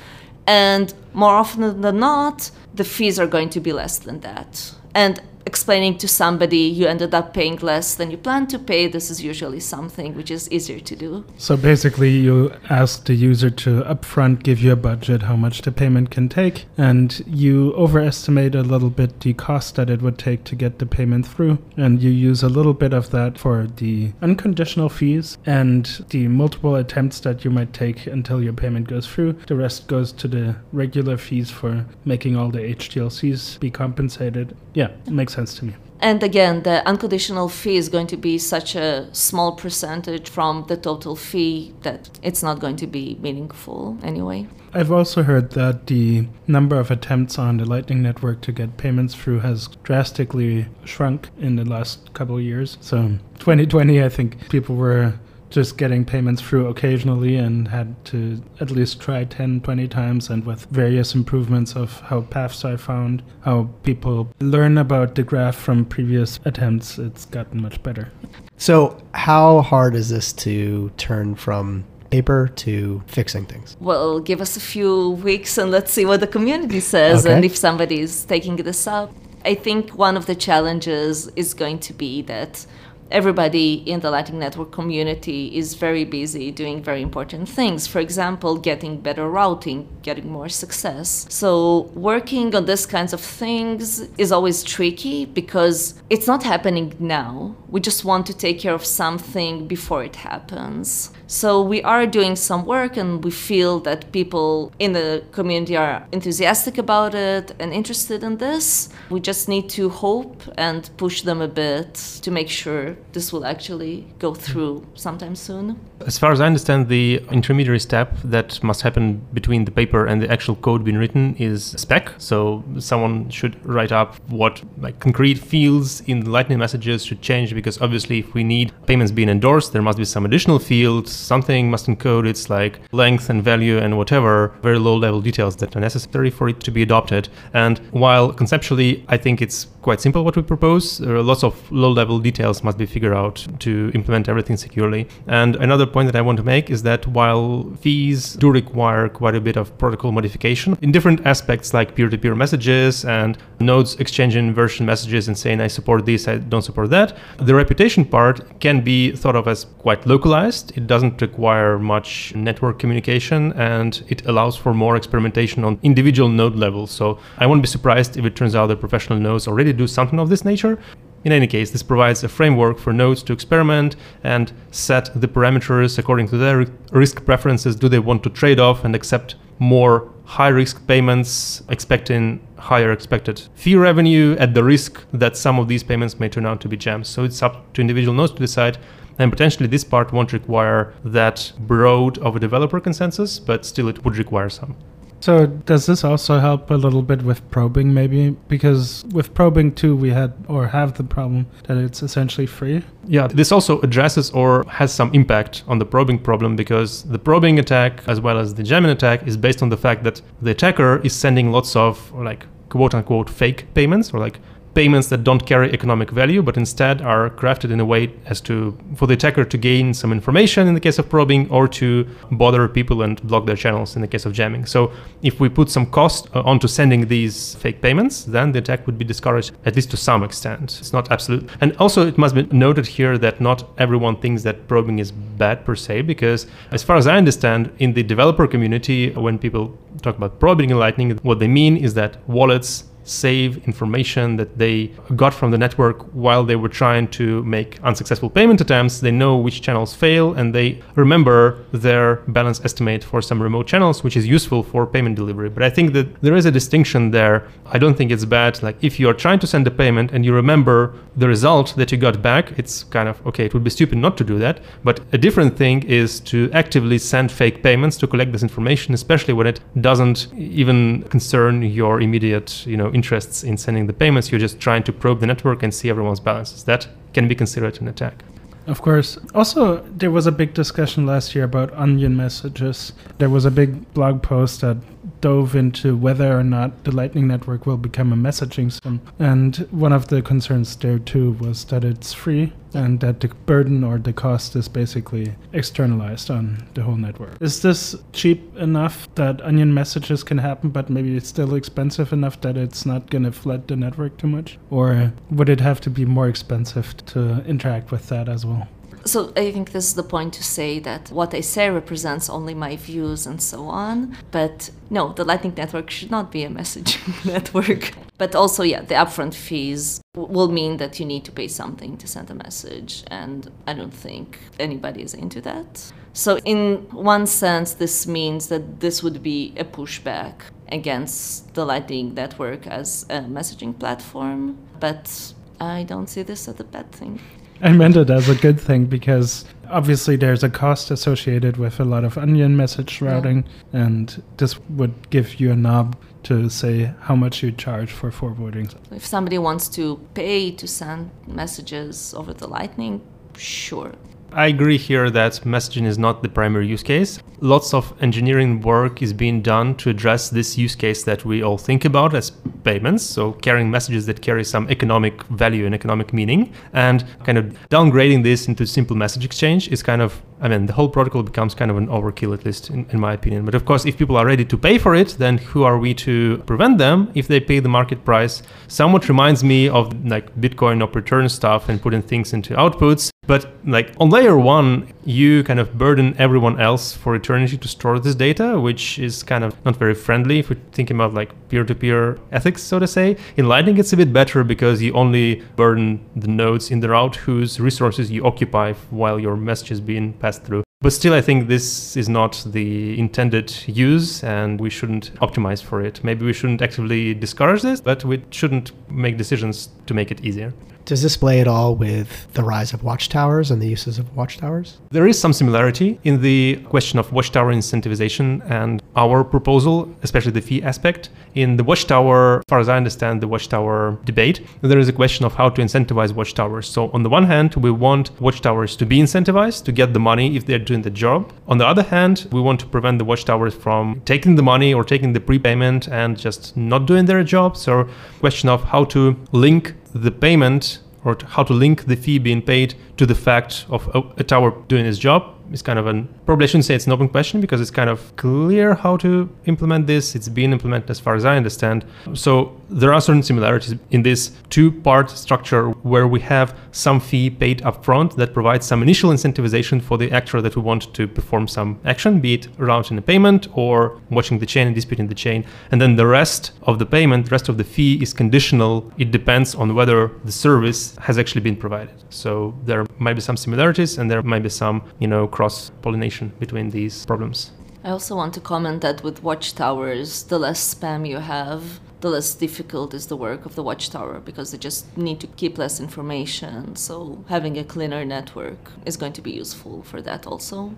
And 0.47 0.95
more 1.15 1.35
often 1.35 1.81
than 1.81 1.99
not, 1.99 2.53
the 2.75 2.85
fees 2.85 3.19
are 3.19 3.27
going 3.27 3.51
to 3.51 3.61
be 3.61 3.73
less 3.73 3.99
than 3.99 4.21
that. 4.21 4.73
And 4.95 5.21
explaining 5.47 5.99
to 5.99 6.09
somebody 6.09 6.59
you 6.59 6.87
ended 6.87 7.15
up 7.15 7.35
paying 7.35 7.57
less 7.57 7.95
than 7.95 8.11
you 8.11 8.17
planned 8.17 8.51
to 8.51 8.59
pay, 8.59 8.87
this 8.87 9.11
is 9.11 9.23
usually 9.23 9.61
something 9.61 10.15
which 10.15 10.31
is 10.31 10.51
easier 10.51 10.81
to 10.81 10.97
do. 10.97 11.25
So 11.37 11.57
basically, 11.57 12.11
you 12.11 12.53
ask 12.71 13.05
the 13.05 13.15
user 13.15 13.51
to 13.51 13.83
upfront 13.83 14.43
give 14.43 14.61
you 14.61 14.73
a 14.73 14.77
budget, 14.77 15.23
how 15.23 15.37
much 15.37 15.63
the 15.63 15.73
payment 15.73 16.11
can 16.11 16.29
take, 16.29 16.67
and 16.77 17.23
you 17.27 17.73
overestimate 17.75 18.55
a 18.55 18.63
little 18.63 18.91
bit 18.91 19.21
the 19.21 19.35
cost 19.35 19.77
that 19.77 19.91
it 19.91 20.03
would 20.03 20.19
take 20.19 20.45
to 20.45 20.55
get 20.55 20.79
the 20.79 20.87
payment 20.87 21.27
through, 21.27 21.59
and 21.77 22.03
you 22.03 22.11
use 22.11 22.43
a 22.43 22.49
little 22.49 22.75
bit 22.75 22.93
of 22.93 23.11
that 23.11 23.39
for 23.39 23.67
the 23.77 24.13
unconditional 24.23 24.89
fees 24.89 25.39
and 25.47 26.05
the 26.11 26.29
multiple 26.29 26.77
attempts 26.77 27.21
that 27.21 27.45
you 27.45 27.51
might 27.51 27.73
take 27.73 28.07
until 28.07 28.43
your 28.43 28.53
payment 28.53 28.89
goes 28.89 29.07
through. 29.07 29.33
The 29.47 29.57
rest 29.57 29.87
goes 29.87 30.13
to 30.13 30.29
the 30.29 30.57
regular 30.73 31.17
fees 31.17 31.51
for 31.51 31.87
making 32.05 32.37
all 32.37 32.51
the 32.51 32.61
HTLCs 32.61 33.61
be 33.61 33.71
compensated. 33.71 34.57
Yeah, 34.75 34.89
it 35.07 35.13
makes 35.13 35.35
sense 35.35 35.55
to 35.59 35.65
me. 35.65 35.75
And 36.01 36.21
again, 36.25 36.65
the 36.65 36.87
unconditional 36.87 37.49
fee 37.49 37.77
is 37.77 37.89
going 37.89 38.09
to 38.09 38.17
be 38.17 38.37
such 38.37 38.75
a 38.75 39.09
small 39.13 39.53
percentage 39.53 40.29
from 40.29 40.65
the 40.67 40.77
total 40.77 41.15
fee 41.15 41.75
that 41.83 42.11
it's 42.23 42.43
not 42.43 42.59
going 42.59 42.75
to 42.77 42.89
be 42.89 43.17
meaningful 43.21 43.97
anyway. 44.03 44.49
I've 44.75 44.91
also 44.91 45.23
heard 45.23 45.51
that 45.51 45.87
the 45.87 46.27
number 46.49 46.77
of 46.81 46.91
attempts 46.91 47.39
on 47.39 47.59
the 47.59 47.65
Lightning 47.65 48.03
Network 48.03 48.41
to 48.43 48.53
get 48.53 48.79
payments 48.79 49.15
through 49.15 49.41
has 49.41 49.69
drastically 49.85 50.67
shrunk 50.85 51.29
in 51.39 51.55
the 51.55 51.65
last 51.65 52.13
couple 52.15 52.37
of 52.37 52.43
years. 52.43 52.79
So, 52.81 53.19
2020, 53.39 54.03
I 54.03 54.09
think 54.09 54.49
people 54.49 54.75
were 54.75 55.15
just 55.53 55.77
getting 55.77 56.05
payments 56.05 56.43
through 56.43 56.67
occasionally 56.67 57.37
and 57.37 57.69
had 57.69 58.03
to 58.07 58.43
at 58.61 58.71
least 58.71 59.01
try 59.01 59.25
10, 59.25 59.61
20 59.61 59.87
times. 59.89 60.31
And 60.31 60.45
with 60.45 60.65
various 60.67 61.15
improvements 61.15 61.77
of 61.77 62.01
how 62.01 62.23
paths 62.23 62.65
I 62.65 62.77
found, 62.77 63.23
how 63.43 63.69
people 63.85 64.33
learn 64.41 64.79
about 64.79 65.15
the 65.15 65.23
graph 65.23 65.55
from 65.57 65.85
previous 65.85 66.41
attempts, 66.45 66.99
it's 66.99 67.27
gotten 67.27 67.61
much 67.63 67.83
better. 67.83 68.11
So, 68.57 68.97
how 69.13 69.61
hard 69.61 69.95
is 69.95 70.09
this 70.09 70.33
to 70.45 70.91
turn 70.97 71.35
from 71.35 71.85
paper 72.11 72.49
to 72.57 73.03
fixing 73.07 73.47
things? 73.47 73.77
Well, 73.81 74.21
give 74.21 74.41
us 74.41 74.57
a 74.57 74.61
few 74.61 75.11
weeks 75.23 75.59
and 75.59 75.71
let's 75.71 75.93
see 75.93 76.05
what 76.07 76.21
the 76.21 76.27
community 76.27 76.81
says 76.81 77.25
Okay. 77.25 77.35
and 77.35 77.45
if 77.45 77.57
somebody 77.57 78.01
is 78.01 78.25
taking 78.25 78.57
this 78.57 78.87
up. 78.87 79.13
I 79.45 79.55
think 79.57 79.91
one 79.91 80.17
of 80.17 80.27
the 80.27 80.37
challenges 80.37 81.27
is 81.35 81.53
going 81.53 81.81
to 81.81 81.93
be 81.93 82.23
that 82.23 82.65
everybody 83.13 83.75
in 83.87 84.01
the 84.01 84.11
Lightning 84.11 84.39
Network 84.39 84.73
community 84.73 85.55
is 85.57 85.75
very 85.75 86.05
busy 86.05 86.51
doing 86.51 86.83
very 86.83 87.03
important 87.03 87.49
things. 87.49 87.87
For 87.87 88.01
example, 88.01 88.57
getting 88.57 89.01
better 89.01 89.29
routing, 89.29 89.87
getting 90.03 90.31
more 90.31 90.49
success. 90.49 91.27
So, 91.29 91.91
working 91.95 92.55
on 92.55 92.65
these 92.65 92.87
kinds 92.87 93.13
of 93.13 93.21
things 93.21 94.01
is 94.19 94.33
always 94.33 94.63
tricky 94.65 95.27
because 95.27 96.03
it's 96.09 96.27
not 96.27 96.43
happening 96.43 96.95
now. 96.99 97.55
We 97.69 97.81
just 97.81 98.05
want 98.05 98.27
to 98.27 98.35
take 98.35 98.59
care 98.61 98.75
of 98.75 98.85
something 98.85 99.69
before 99.69 100.03
it 100.05 100.17
happens. 100.17 101.13
So, 101.27 101.63
we 101.63 101.83
are 101.83 102.07
doing 102.07 102.35
some 102.35 102.65
work 102.65 102.97
and 102.97 103.23
we 103.23 103.31
feel 103.31 103.81
that 103.81 104.11
people 104.13 104.73
in 104.79 104.93
the 104.93 105.23
community 105.33 105.77
are 105.77 106.07
enthusiastic 106.13 106.79
about 106.79 107.15
it 107.15 107.55
and 107.59 107.73
interested 107.73 108.25
in 108.25 108.39
this. 108.39 108.89
We 109.11 109.21
just 109.21 109.49
need 109.49 109.69
to 109.71 109.91
hope 109.91 110.43
and 110.57 110.89
push 110.97 111.23
them 111.23 111.43
a 111.43 111.49
bit 111.49 111.95
to 112.23 112.31
make 112.31 112.49
sure 112.49 112.97
this 113.13 113.33
will 113.33 113.45
actually 113.45 114.07
go 114.19 114.35
through 114.35 114.87
sometime 114.95 115.37
soon. 115.37 115.79
As 116.07 116.19
far 116.19 116.33
as 116.33 116.41
I 116.41 116.47
understand, 116.47 116.89
the 116.89 117.21
intermediary 117.31 117.79
step 117.81 118.17
that 118.25 118.63
must 118.63 118.83
happen 118.83 119.27
between 119.33 119.65
the 119.65 119.71
paper 119.71 120.07
and 120.07 120.21
the 120.21 120.31
actual 120.31 120.57
code 120.57 120.85
being 120.85 120.97
written 120.97 121.37
is 121.39 121.65
spec. 121.77 122.13
So 122.19 122.65
someone 122.79 123.29
should 123.31 123.65
write 123.65 123.93
up 123.93 124.17
what 124.29 124.63
like 124.79 124.99
concrete 124.99 125.39
fields 125.39 126.01
in 126.03 126.21
the 126.21 126.31
Lightning 126.31 126.59
messages 126.59 127.05
should 127.05 127.23
change 127.23 127.55
because 127.55 127.81
obviously 127.81 128.21
if 128.21 128.35
we 128.35 128.45
need 128.45 128.73
payments 128.87 129.13
being 129.13 129.29
endorsed, 129.29 129.73
there 129.73 129.83
must 129.83 129.99
be 129.99 130.05
some 130.05 130.25
additional 130.25 130.59
fields. 130.59 131.13
Something 131.13 131.71
must 131.71 131.87
encode 131.87 132.27
its 132.27 132.51
like 132.51 132.81
length 132.93 133.31
and 133.31 133.43
value 133.43 133.79
and 133.79 133.97
whatever 133.97 134.55
very 134.63 134.79
low 134.79 134.97
level 134.97 135.21
details 135.21 135.57
that 135.57 135.77
are 135.77 135.81
necessary 135.81 136.31
for 136.31 136.49
it 136.49 136.61
to 136.61 136.71
be 136.71 136.83
adopted. 136.83 137.29
And 137.55 137.79
while 137.91 138.33
conceptually 138.33 139.05
I 139.09 139.17
think 139.17 139.43
it's 139.43 139.67
quite 139.83 140.01
simple 140.01 140.25
what 140.25 140.37
we 140.37 140.43
propose, 140.43 141.01
are 141.01 141.23
lots 141.23 141.45
of 141.45 141.71
low 141.71 141.91
level 141.91 142.19
details 142.19 142.63
must 142.63 142.79
be 142.79 142.87
figured 142.87 143.13
out 143.13 143.47
to 143.61 143.91
implement 143.95 144.29
everything 144.29 144.57
securely. 144.57 145.09
And 145.27 145.57
another 145.57 145.87
point 145.93 146.07
that 146.11 146.17
I 146.17 146.23
want 146.23 146.39
to 146.39 146.43
make 146.43 146.71
is 146.71 146.83
that 146.83 147.07
while 147.07 147.73
fees 147.81 148.35
do 148.35 148.51
require 148.51 149.09
quite 149.09 149.35
a 149.35 149.41
bit 149.41 149.57
of 149.57 149.77
protocol 149.79 150.13
modification 150.13 150.77
in 150.83 150.93
different 150.93 151.27
aspects 151.27 151.75
like 151.75 151.95
peer-to-peer 151.95 152.35
messages 152.35 153.05
and 153.05 153.39
nodes 153.61 153.97
exchanging 153.97 154.55
version 154.55 154.87
messages 154.87 155.29
and 155.29 155.37
saying 155.37 155.61
I 155.61 155.69
support 155.69 156.07
this, 156.07 156.29
I 156.29 156.39
don't 156.39 156.63
support 156.63 156.91
that, 156.91 157.17
the 157.39 157.55
reputation 157.55 158.05
part 158.05 158.61
can 158.61 158.83
be 158.83 159.13
thought 159.13 159.37
of 159.37 159.47
as 159.47 159.65
quite 159.79 160.07
localized. 160.07 160.73
It 160.77 160.87
doesn't 160.87 161.21
require 161.21 161.79
much 161.79 162.35
network 162.35 162.79
communication 162.79 163.53
and 163.53 164.03
it 164.09 164.27
allows 164.27 164.57
for 164.57 164.73
more 164.75 164.97
experimentation 164.97 165.65
on 165.65 165.79
individual 165.83 166.29
node 166.29 166.57
levels. 166.57 166.91
So 166.91 167.19
I 167.39 167.47
won't 167.47 167.63
be 167.63 167.69
surprised 167.69 168.17
if 168.17 168.25
it 168.25 168.35
turns 168.37 168.55
out 168.55 168.67
that 168.67 168.81
professional 168.81 169.19
nodes 169.19 169.47
already 169.47 169.73
do 169.73 169.87
something 169.87 170.19
of 170.19 170.29
this 170.29 170.45
nature. 170.45 170.79
In 171.25 171.31
any 171.31 171.47
case, 171.47 171.71
this 171.71 171.85
provides 171.85 172.25
a 172.25 172.29
framework 172.29 172.79
for 172.79 172.93
nodes 172.93 173.23
to 173.25 173.33
experiment 173.33 173.95
and 174.25 174.53
set 174.73 175.09
the 175.15 175.29
parameters 175.29 175.99
according 175.99 176.29
to 176.29 176.37
their 176.37 176.67
risk 176.91 177.25
preferences. 177.25 177.77
Do 177.77 177.89
they 177.89 178.01
want 178.01 178.25
to 178.25 178.31
trade 178.31 178.59
off 178.59 178.85
and 178.85 178.95
accept 178.95 179.37
more 179.59 180.11
high 180.25 180.49
risk 180.49 180.85
payments, 180.89 181.63
expecting 181.69 182.45
higher 182.57 182.91
expected 182.91 183.43
fee 183.55 183.77
revenue 183.77 184.37
at 184.39 184.55
the 184.55 184.65
risk 184.65 185.05
that 185.13 185.37
some 185.37 185.59
of 185.59 185.69
these 185.69 185.83
payments 185.85 186.19
may 186.19 186.29
turn 186.29 186.47
out 186.47 186.61
to 186.63 186.69
be 186.69 186.77
jams? 186.77 187.09
So 187.09 187.23
it's 187.23 187.43
up 187.43 187.73
to 187.75 187.81
individual 187.81 188.15
nodes 188.15 188.33
to 188.33 188.39
decide. 188.39 188.79
And 189.19 189.31
potentially, 189.31 189.69
this 189.69 189.85
part 189.85 190.13
won't 190.13 190.33
require 190.33 190.95
that 191.05 191.53
broad 191.59 192.19
of 192.19 192.35
a 192.35 192.41
developer 192.41 192.81
consensus, 192.81 193.39
but 193.39 193.65
still, 193.65 193.89
it 193.89 194.05
would 194.05 194.17
require 194.17 194.49
some. 194.49 194.75
So 195.23 195.47
does 195.47 195.87
this 195.87 196.03
also 196.03 196.41
help 196.41 196.69
a 196.71 196.75
little 196.75 197.01
bit 197.01 197.23
with 197.23 197.49
probing 197.53 197.95
maybe? 197.95 198.31
Because 198.49 199.05
with 199.13 199.33
probing 199.35 199.73
too 199.73 199.95
we 199.95 200.11
had 200.11 200.33
or 200.49 200.67
have 200.67 200.95
the 200.95 201.05
problem 201.05 201.47
that 201.65 201.77
it's 201.77 202.03
essentially 202.03 202.47
free. 202.47 202.83
Yeah, 203.07 203.29
this 203.29 203.53
also 203.53 203.81
addresses 203.83 204.33
or 204.33 204.65
has 204.69 204.93
some 204.93 205.15
impact 205.15 205.63
on 205.69 205.79
the 205.79 205.87
probing 205.87 206.19
problem 206.19 206.57
because 206.57 207.05
the 207.05 207.21
probing 207.21 207.61
attack 207.61 208.03
as 208.09 208.21
well 208.21 208.37
as 208.37 208.55
the 208.55 208.65
jamming 208.65 208.91
attack 208.91 209.27
is 209.29 209.37
based 209.37 209.63
on 209.63 209.69
the 209.69 209.77
fact 209.77 210.03
that 210.03 210.21
the 210.41 210.51
attacker 210.51 211.01
is 211.05 211.15
sending 211.15 211.53
lots 211.53 211.77
of 211.77 212.13
like 212.13 212.45
quote 212.69 212.95
unquote 212.95 213.31
fake 213.31 213.73
payments 213.75 214.13
or 214.13 214.19
like 214.19 214.41
payments 214.75 215.09
that 215.09 215.23
don't 215.25 215.45
carry 215.47 215.73
economic 215.73 216.11
value 216.11 216.43
but 216.43 216.57
instead 216.57 217.03
are 217.03 217.31
crafted 217.31 217.71
in 217.71 217.81
a 217.81 217.85
way 217.85 218.13
as 218.27 218.41
to 218.41 218.77
for 218.97 219.07
the 219.07 219.15
attacker 219.15 219.45
to 219.45 219.59
gain 219.59 219.93
some 219.93 220.13
information 220.13 220.67
in 220.67 220.75
the 220.75 220.81
case 220.81 220.99
of 220.99 221.09
probing 221.09 221.49
or 221.51 221.69
to 221.69 222.07
bother 222.31 222.69
people 222.69 223.03
and 223.03 223.23
block 223.23 223.47
their 223.47 223.57
channels 223.57 223.97
in 223.97 224.03
the 224.03 224.09
case 224.09 224.25
of 224.25 224.33
jamming. 224.33 224.67
So 224.67 224.93
if 225.23 225.41
we 225.41 225.49
put 225.49 225.71
some 225.71 225.87
cost 225.87 226.29
uh, 226.35 226.41
onto 226.41 226.69
sending 226.69 227.09
these 227.09 227.55
fake 227.57 227.81
payments 227.81 228.25
then 228.25 228.53
the 228.53 228.59
attack 228.59 228.87
would 228.87 228.99
be 228.99 229.05
discouraged 229.05 229.53
at 229.65 229.77
least 229.77 229.91
to 229.91 229.97
some 229.97 230.23
extent. 230.23 230.79
It's 230.81 230.93
not 230.93 231.11
absolute. 231.11 231.49
And 231.61 231.77
also 231.77 232.07
it 232.07 232.17
must 232.17 232.35
be 232.35 232.45
noted 232.45 232.87
here 232.87 233.19
that 233.19 233.41
not 233.41 233.69
everyone 233.79 234.17
thinks 234.17 234.43
that 234.43 234.69
probing 234.69 234.99
is 234.99 235.13
bad 235.13 235.65
per 235.65 235.75
se 235.75 236.03
because 236.03 236.47
as 236.71 236.83
far 236.83 236.97
as 236.97 237.07
i 237.07 237.17
understand 237.17 237.71
in 237.79 237.93
the 237.93 238.03
developer 238.03 238.47
community 238.47 239.11
when 239.11 239.39
people 239.39 239.77
talk 240.03 240.17
about 240.17 240.39
probing 240.41 240.71
in 240.71 240.79
lightning 240.79 241.11
what 241.29 241.39
they 241.39 241.49
mean 241.49 241.77
is 241.77 241.95
that 241.95 242.17
wallets 242.29 242.85
save 243.05 243.65
information 243.67 244.37
that 244.37 244.59
they 244.59 244.91
got 245.17 245.35
from 245.35 245.51
the 245.51 245.59
network 245.59 246.03
while 246.13 246.45
they 246.45 246.57
were 246.57 246.69
trying 246.69 247.09
to 247.09 247.43
make 247.45 247.81
unsuccessful 247.83 248.31
payment 248.31 248.61
attempts. 248.61 249.01
They 249.01 249.11
know 249.11 249.37
which 249.37 249.63
channels 249.63 249.95
fail 249.95 250.35
and 250.35 250.55
they 250.55 250.81
remember 250.95 251.65
their 251.73 252.17
balance 252.29 252.61
estimate 252.65 253.05
for 253.05 253.23
some 253.23 253.43
remote 253.43 253.67
channels, 253.67 254.05
which 254.05 254.17
is 254.17 254.27
useful 254.27 254.63
for 254.63 254.87
payment 254.87 255.17
delivery. 255.17 255.49
But 255.49 255.63
I 255.63 255.71
think 255.71 255.93
that 255.95 256.23
there 256.23 256.35
is 256.35 256.47
a 256.47 256.51
distinction 256.51 257.11
there. 257.11 257.49
I 257.67 257.79
don't 257.79 257.97
think 257.97 258.11
it's 258.11 258.25
bad. 258.25 258.63
Like 258.63 258.77
if 258.83 259.01
you 259.01 259.09
are 259.09 259.15
trying 259.15 259.39
to 259.41 259.47
send 259.47 259.67
a 259.67 259.71
payment 259.71 260.13
and 260.13 260.25
you 260.25 260.33
remember 260.35 260.95
the 261.17 261.29
result 261.29 261.75
that 261.77 261.93
you 261.93 261.99
got 261.99 262.23
back, 262.23 262.59
it's 262.59 262.85
kind 262.85 263.09
of 263.09 263.25
okay, 263.27 263.47
it 263.47 263.55
would 263.55 263.65
be 263.65 263.71
stupid 263.71 263.99
not 263.99 264.17
to 264.19 264.25
do 264.25 264.39
that. 264.39 264.61
But 264.85 265.01
a 265.13 265.19
different 265.19 265.57
thing 265.57 265.83
is 265.85 266.21
to 266.21 266.51
actively 266.53 266.99
send 266.99 267.31
fake 267.31 267.63
payments 267.63 267.97
to 267.99 268.07
collect 268.07 268.33
this 268.33 268.43
information, 268.43 268.95
especially 268.95 269.35
when 269.35 269.47
it 269.47 269.61
doesn't 269.81 270.33
even 270.37 271.03
concern 271.05 271.63
your 271.63 272.01
immediate, 272.01 272.67
you 272.67 272.77
know, 272.77 272.92
interests 272.93 273.43
in 273.43 273.57
sending 273.57 273.87
the 273.87 273.93
payments. 273.93 274.31
You're 274.31 274.41
just 274.41 274.61
trying 274.61 274.83
to 274.85 274.93
probe 274.93 275.21
the 275.21 275.27
network 275.27 275.63
and 275.63 275.75
see 275.75 275.91
everyone's 275.91 276.21
balances. 276.21 276.65
That 276.65 276.89
can 277.13 277.29
be 277.29 277.35
considered 277.35 277.81
an 277.81 277.89
attack. 277.89 278.23
Of 278.67 278.81
course. 278.81 279.19
Also, 279.35 279.83
there 279.83 280.11
was 280.11 280.27
a 280.27 280.33
big 280.33 280.55
discussion 280.55 281.05
last 281.05 281.35
year 281.35 281.45
about 281.45 281.73
onion 281.73 282.17
messages. 282.17 282.93
There 283.19 283.29
was 283.29 283.45
a 283.45 283.51
big 283.51 283.93
blog 283.93 284.23
post 284.23 284.61
that 284.61 284.77
dove 285.23 285.57
into 285.57 285.97
whether 285.97 286.39
or 286.39 286.45
not 286.45 286.85
the 286.85 286.95
Lightning 286.95 287.27
Network 287.27 287.65
will 287.65 287.79
become 287.79 288.13
a 288.13 288.17
messaging 288.17 288.71
system. 288.71 289.01
And 289.19 289.57
one 289.71 289.93
of 289.93 290.09
the 290.09 290.21
concerns 290.21 290.77
there 290.77 290.99
too 290.99 291.33
was 291.41 291.65
that 291.67 291.85
it's 291.85 292.13
free 292.13 292.53
and 292.75 293.01
that 293.01 293.21
the 293.21 293.29
burden 293.47 293.85
or 293.85 293.99
the 293.99 294.13
cost 294.13 294.57
is 294.57 294.69
basically 294.69 295.35
externalized 295.53 296.31
on 296.31 296.67
the 296.75 296.83
whole 296.83 296.97
network. 296.97 297.41
Is 297.41 297.63
this 297.63 297.95
cheap 298.13 298.57
enough 298.57 299.09
that 299.15 299.41
onion 299.43 299.73
messages 299.73 300.25
can 300.25 300.39
happen, 300.39 300.71
but 300.71 300.91
maybe 300.91 301.17
it's 301.17 301.29
still 301.29 301.55
expensive 301.55 302.13
enough 302.13 302.41
that 302.41 302.57
it's 302.57 302.85
not 302.85 303.11
going 303.11 303.25
to 303.25 303.33
flood 303.33 303.69
the 303.69 303.77
network 303.77 304.17
too 304.17 304.27
much? 304.27 304.59
Or 304.71 305.13
would 305.31 305.49
it 305.49 305.61
have 305.61 305.81
to 305.83 305.91
be 305.91 306.05
more 306.05 306.29
expensive 306.29 306.97
to 307.07 307.45
interact 307.47 307.91
with 307.91 308.09
that 308.09 308.29
as 308.29 308.45
well? 308.45 308.69
So 309.05 309.33
I 309.37 309.51
think 309.51 309.73
this 309.73 309.87
is 309.87 309.95
the 309.95 310.03
point 310.03 310.33
to 310.35 310.45
say 310.45 310.79
that 310.81 311.11
what 311.11 311.35
I 311.35 311.41
say 311.41 311.71
represents 311.71 312.31
only 312.31 312.55
my 312.55 312.77
views 312.77 313.27
and 313.27 313.43
so 313.43 313.67
on. 313.67 314.17
But 314.31 314.71
no, 314.91 315.13
the 315.13 315.25
Lightning 315.25 315.55
Network 315.57 315.91
should 315.91 316.11
not 316.11 316.31
be 316.31 316.45
a 316.45 316.49
messaging 316.49 317.25
network. 317.33 317.93
But 318.19 318.35
also, 318.35 318.63
yeah, 318.63 318.83
the 318.83 318.95
upfront 318.95 319.35
fees 319.35 320.01
will 320.15 320.49
mean 320.49 320.77
that 320.77 321.01
you 321.01 321.07
need 321.07 321.25
to 321.25 321.33
pay 321.33 321.49
something 321.49 321.97
to 321.97 322.07
send 322.07 322.31
a 322.31 322.35
message. 322.35 323.03
And 323.09 323.51
I 323.67 323.75
don't 323.75 323.95
think 323.95 324.39
anybody 324.61 325.03
is 325.03 325.15
into 325.15 325.41
that. 325.41 325.93
So, 326.13 326.39
in 326.45 326.87
one 326.91 327.27
sense, 327.27 327.75
this 327.75 328.07
means 328.07 328.49
that 328.49 328.81
this 328.81 329.03
would 329.03 329.23
be 329.23 329.55
a 329.57 329.65
pushback 329.65 330.35
against 330.69 331.55
the 331.55 331.65
Lightning 331.65 332.15
Network 332.15 332.67
as 332.67 333.05
a 333.09 333.21
messaging 333.21 333.79
platform. 333.79 334.59
But 334.79 335.33
I 335.59 335.85
don't 335.85 336.09
see 336.09 336.23
this 336.23 336.49
as 336.49 336.61
a 336.61 336.65
bad 336.65 336.93
thing. 336.93 337.21
I 337.63 337.73
meant 337.73 337.97
it 337.97 338.11
as 338.11 338.29
a 338.29 338.35
good 338.35 338.61
thing 338.61 338.87
because 338.87 339.45
obviously 339.71 340.17
there's 340.17 340.43
a 340.43 340.51
cost 340.51 340.91
associated 340.91 341.57
with 341.57 341.79
a 341.79 341.85
lot 341.85 342.05
of 342.05 342.19
onion 342.19 342.57
message 342.57 343.01
routing, 343.01 343.45
yeah. 343.73 343.83
and 343.85 344.23
this 344.37 344.59
would 344.69 345.11
give 345.11 345.39
you 345.41 345.53
a 345.53 345.57
knob 345.57 345.97
to 346.25 346.49
say 346.49 346.93
how 347.01 347.15
much 347.15 347.43
you 347.43 347.53
charge 347.53 347.91
for 347.91 348.11
forwarding. 348.11 348.69
If 348.91 349.07
somebody 349.07 349.39
wants 349.39 349.69
to 349.71 350.01
pay 350.15 350.51
to 350.51 350.67
send 350.67 351.11
messages 351.27 352.15
over 352.15 352.35
the 352.35 352.49
Lightning, 352.49 353.01
sure. 353.37 353.93
I 354.33 354.47
agree 354.49 354.79
here 354.79 355.11
that 355.11 355.33
messaging 355.45 355.87
is 355.87 355.99
not 355.99 356.23
the 356.23 356.29
primary 356.29 356.67
use 356.67 356.83
case. 356.83 357.21
Lots 357.43 357.75
of 357.75 357.93
engineering 358.01 358.61
work 358.61 359.03
is 359.03 359.13
being 359.13 359.43
done 359.43 359.75
to 359.79 359.91
address 359.91 360.31
this 360.31 360.57
use 360.57 360.77
case 360.77 361.03
that 361.03 361.25
we 361.25 361.43
all 361.43 361.59
think 361.59 361.85
about 361.85 362.15
as 362.15 362.31
payments. 362.63 363.03
So, 363.03 363.33
carrying 363.33 363.69
messages 363.69 364.07
that 364.07 364.23
carry 364.23 364.45
some 364.45 364.71
economic 364.71 365.25
value 365.25 365.67
and 365.67 365.75
economic 365.75 366.13
meaning, 366.13 366.53
and 366.73 367.05
kind 367.25 367.39
of 367.39 367.47
downgrading 367.69 368.23
this 368.23 368.47
into 368.47 368.65
simple 368.65 368.95
message 368.95 369.25
exchange 369.25 369.67
is 369.73 369.83
kind 369.83 370.01
of, 370.01 370.23
I 370.41 370.47
mean, 370.47 370.67
the 370.67 370.73
whole 370.73 370.89
protocol 370.89 371.25
becomes 371.25 371.53
kind 371.53 371.69
of 371.69 371.77
an 371.79 371.89
overkill, 371.89 372.33
at 372.33 372.45
least 372.45 372.71
in, 372.71 372.87
in 372.91 373.01
my 373.01 373.13
opinion. 373.13 373.45
But 373.45 373.57
of 373.57 373.65
course, 373.65 373.87
if 373.87 373.99
people 373.99 374.17
are 374.17 374.25
ready 374.25 374.45
to 374.45 374.57
pay 374.57 374.79
for 374.79 374.95
it, 374.95 375.17
then 375.19 375.39
who 375.39 375.65
are 375.65 375.79
we 375.79 375.95
to 375.95 376.39
prevent 376.47 376.79
them 376.79 377.11
if 377.17 377.27
they 377.27 377.41
pay 377.41 377.59
the 377.59 377.69
market 377.69 378.05
price? 378.05 378.45
Somewhat 378.69 379.09
reminds 379.09 379.43
me 379.43 379.69
of 379.69 379.93
like 380.07 380.33
Bitcoin 380.41 380.81
op 380.81 380.95
return 380.95 381.29
stuff 381.29 381.69
and 381.69 381.83
putting 381.83 382.03
things 382.03 382.33
into 382.33 382.55
outputs. 382.55 383.11
But 383.27 383.53
like 383.65 383.93
on 383.99 384.11
layer 384.11 384.37
one, 384.37 384.93
you 385.05 385.45
kind 385.45 385.61
of 385.61 385.79
burden 385.79 386.17
everyone 386.19 386.61
else 386.61 386.93
for 386.93 387.15
eternity 387.33 387.57
to 387.57 387.69
store 387.69 387.99
this 387.99 388.15
data, 388.15 388.61
which 388.61 388.99
is 388.99 389.23
kind 389.23 389.43
of 389.43 389.53
not 389.65 389.77
very 389.77 389.95
friendly 389.95 390.41
if 390.41 390.51
we're 390.51 390.61
thinking 390.73 390.97
about 390.97 391.15
like 391.15 391.31
peer-to-peer 391.49 392.19
ethics, 392.31 392.63
so 392.63 392.79
to 392.79 392.87
say. 392.87 393.17
In 393.39 393.49
Lightning, 393.49 393.79
it's 393.79 393.93
a 393.95 393.97
bit 393.97 394.13
better 394.13 394.45
because 394.45 394.83
you 394.83 394.93
only 394.93 395.37
burden 395.57 396.05
the 396.15 396.29
nodes 396.29 396.71
in 396.71 396.81
the 396.81 396.91
route 396.91 397.17
whose 397.17 397.59
resources 397.59 398.11
you 398.11 398.25
occupy 398.27 398.75
while 398.91 399.19
your 399.19 399.37
message 399.37 399.71
is 399.71 399.81
being 399.81 400.13
passed 400.15 400.45
through. 400.45 400.63
But 400.83 400.93
still, 400.93 401.15
I 401.15 401.23
think 401.23 401.49
this 401.49 401.97
is 401.97 402.09
not 402.09 402.45
the 402.45 402.99
intended 402.99 403.55
use 403.67 404.23
and 404.25 404.61
we 404.61 404.69
shouldn't 404.69 405.15
optimize 405.21 405.63
for 405.63 405.81
it. 405.81 406.05
Maybe 406.05 406.27
we 406.27 406.35
shouldn't 406.35 406.61
actively 406.61 407.15
discourage 407.15 407.63
this, 407.63 407.81
but 407.81 408.05
we 408.05 408.23
shouldn't 408.31 408.73
make 408.91 409.17
decisions 409.17 409.71
to 409.87 409.95
make 409.95 410.11
it 410.11 410.23
easier. 410.23 410.53
Does 410.85 411.03
this 411.03 411.17
play 411.17 411.41
at 411.41 411.47
all 411.47 411.77
with 411.77 412.33
the 412.33 412.43
rise 412.43 412.73
of 412.73 412.83
watchtowers 412.83 413.51
and 413.51 413.63
the 413.63 413.69
uses 413.69 413.99
of 413.99 414.17
watchtowers? 414.17 414.79
There 414.91 415.07
is 415.07 415.19
some 415.19 415.33
similarity 415.33 416.01
in 416.03 416.21
the 416.21 416.57
question 416.69 416.99
of 416.99 417.13
watchtower 417.13 417.53
incentivization 417.53 418.49
and 418.51 418.83
our 418.97 419.23
proposal, 419.23 419.95
especially 420.03 420.33
the 420.33 420.41
fee 420.41 420.63
aspect. 420.63 421.11
In 421.35 421.57
the 421.57 421.65
watchtower, 421.65 422.39
as 422.39 422.45
far 422.49 422.59
as 422.59 422.69
I 422.69 422.77
understand 422.77 423.21
the 423.21 423.29
watchtower 423.29 423.97
debate, 424.05 424.45
there 424.61 424.79
is 424.79 424.89
a 424.89 424.93
question 424.93 425.25
of 425.25 425.35
how 425.35 425.49
to 425.51 425.63
incentivize 425.63 426.13
watchtowers. 426.13 426.69
So, 426.69 426.91
on 426.91 427.05
the 427.05 427.09
one 427.09 427.25
hand, 427.25 427.55
we 427.55 427.71
want 427.71 428.11
watchtowers 428.21 428.77
to 428.77 428.85
be 428.85 428.99
incentivized 428.99 429.65
to 429.65 429.73
get 429.73 429.93
the 429.93 430.01
money 430.01 430.37
if 430.37 430.47
they're 430.47 430.59
doing 430.59 430.83
the 430.83 430.91
job. 430.91 431.33
On 431.47 431.59
the 431.59 431.67
other 431.67 431.83
hand, 431.83 432.27
we 432.33 432.41
want 432.41 432.59
to 432.61 432.67
prevent 432.67 432.99
the 432.99 433.05
watchtowers 433.05 433.55
from 433.55 434.03
taking 434.05 434.35
the 434.35 434.43
money 434.43 434.75
or 434.75 434.83
taking 434.85 435.13
the 435.13 435.21
prepayment 435.21 435.89
and 435.89 436.19
just 436.19 436.57
not 436.57 436.87
doing 436.87 437.05
their 437.05 437.23
job. 437.23 437.57
So, 437.57 437.89
question 438.21 438.49
of 438.49 438.65
how 438.65 438.85
to 438.87 439.17
link 439.31 439.75
the 439.95 440.11
payment 440.11 440.81
or 441.05 441.17
how 441.27 441.43
to 441.43 441.53
link 441.53 441.87
the 441.87 441.97
fee 441.97 442.19
being 442.19 442.43
paid 442.43 442.75
to 442.97 443.07
the 443.07 443.15
fact 443.15 443.67
of 443.69 443.91
oh, 443.95 444.13
a, 444.17 444.25
tower 444.25 444.53
doing 444.69 444.87
its 444.87 444.99
job 444.99 445.35
is 445.53 445.63
kind 445.63 445.79
of 445.79 445.87
an 445.87 446.09
probably 446.27 446.45
I 446.45 446.47
shouldn't 446.47 446.65
say 446.65 446.75
it's 446.75 446.87
an 446.87 446.93
open 446.93 447.09
question 447.09 447.41
because 447.41 447.61
it's 447.61 447.71
kind 447.71 447.91
of 447.91 448.15
clear 448.17 448.75
how 448.75 448.97
to 448.99 449.29
implement 449.47 449.87
this. 449.87 450.15
It's 450.15 450.29
been 450.29 450.53
implemented 450.53 450.91
as 450.91 451.01
far 451.01 451.15
as 451.15 451.25
I 451.25 451.37
understand. 451.37 451.85
So 452.15 452.61
there 452.69 452.93
are 452.93 453.01
certain 453.01 453.23
similarities 453.23 453.75
in 453.91 454.03
this 454.03 454.33
two-part 454.51 455.11
structure 455.11 455.71
where 455.83 456.09
we 456.09 456.21
have 456.21 456.57
some 456.73 457.01
fee 457.01 457.29
paid 457.31 457.61
upfront 457.63 458.17
that 458.17 458.33
provides 458.33 458.67
some 458.67 458.83
initial 458.83 459.11
incentivization 459.11 459.83
for 459.83 459.99
the 459.99 460.11
actor 460.11 460.41
that 460.41 460.57
we 460.57 460.63
want 460.63 460.93
to 460.95 461.07
perform 461.07 461.47
some 461.47 461.79
action, 461.85 462.21
be 462.21 462.35
it 462.35 462.49
routing 462.57 462.97
a 462.99 463.03
payment 463.03 463.49
or 463.53 464.01
watching 464.11 464.39
the 464.39 464.47
chain 464.47 464.67
and 464.67 464.75
disputing 464.75 465.09
the 465.09 465.15
chain. 465.15 465.45
And 465.71 465.81
then 465.81 465.97
the 465.97 466.07
rest 466.07 466.53
of 466.63 466.79
the 466.79 466.87
payment, 466.87 467.27
the 467.27 467.31
rest 467.31 467.49
of 467.49 467.59
the 467.59 467.65
fee 467.65 468.01
is 468.03 468.15
conditional. 468.15 468.91
It 468.99 469.11
depends 469.11 469.55
on 469.55 469.75
whether 469.75 470.11
the 470.25 470.33
service 470.33 470.97
has 470.97 471.19
actually 471.19 471.43
been 471.43 471.57
provided. 471.57 471.95
So 472.09 472.55
there 472.65 472.87
might 472.99 473.15
be 473.15 473.21
some 473.21 473.37
similarities 473.37 473.99
and 473.99 474.11
there 474.11 474.23
might 474.23 474.43
be 474.43 474.49
some, 474.49 474.83
you 474.99 475.09
know, 475.09 475.27
cross 475.27 475.42
pollination 475.83 476.33
between 476.39 476.71
these 476.71 477.07
problems. 477.07 477.53
I 477.85 477.91
also 477.91 478.15
want 478.15 478.35
to 478.35 478.41
comment 478.41 478.81
that 478.83 479.03
with 479.03 479.23
watchtowers, 479.23 480.25
the 480.25 480.39
less 480.39 480.75
spam 480.75 481.09
you 481.09 481.19
have, 481.19 481.81
the 482.01 482.11
less 482.11 482.35
difficult 482.35 482.95
is 482.95 483.07
the 483.07 483.17
work 483.17 483.45
of 483.45 483.55
the 483.55 483.63
watchtower 483.63 484.21
because 484.21 484.53
they 484.53 484.59
just 484.59 484.97
need 484.97 485.19
to 485.21 485.27
keep 485.27 485.59
less 485.59 485.81
information. 485.81 486.77
So 486.77 487.25
having 487.29 487.59
a 487.59 487.65
cleaner 487.65 488.05
network 488.05 488.71
is 488.87 488.97
going 488.97 489.15
to 489.15 489.21
be 489.21 489.33
useful 489.33 489.83
for 489.83 490.01
that 490.03 490.27
also. 490.27 490.75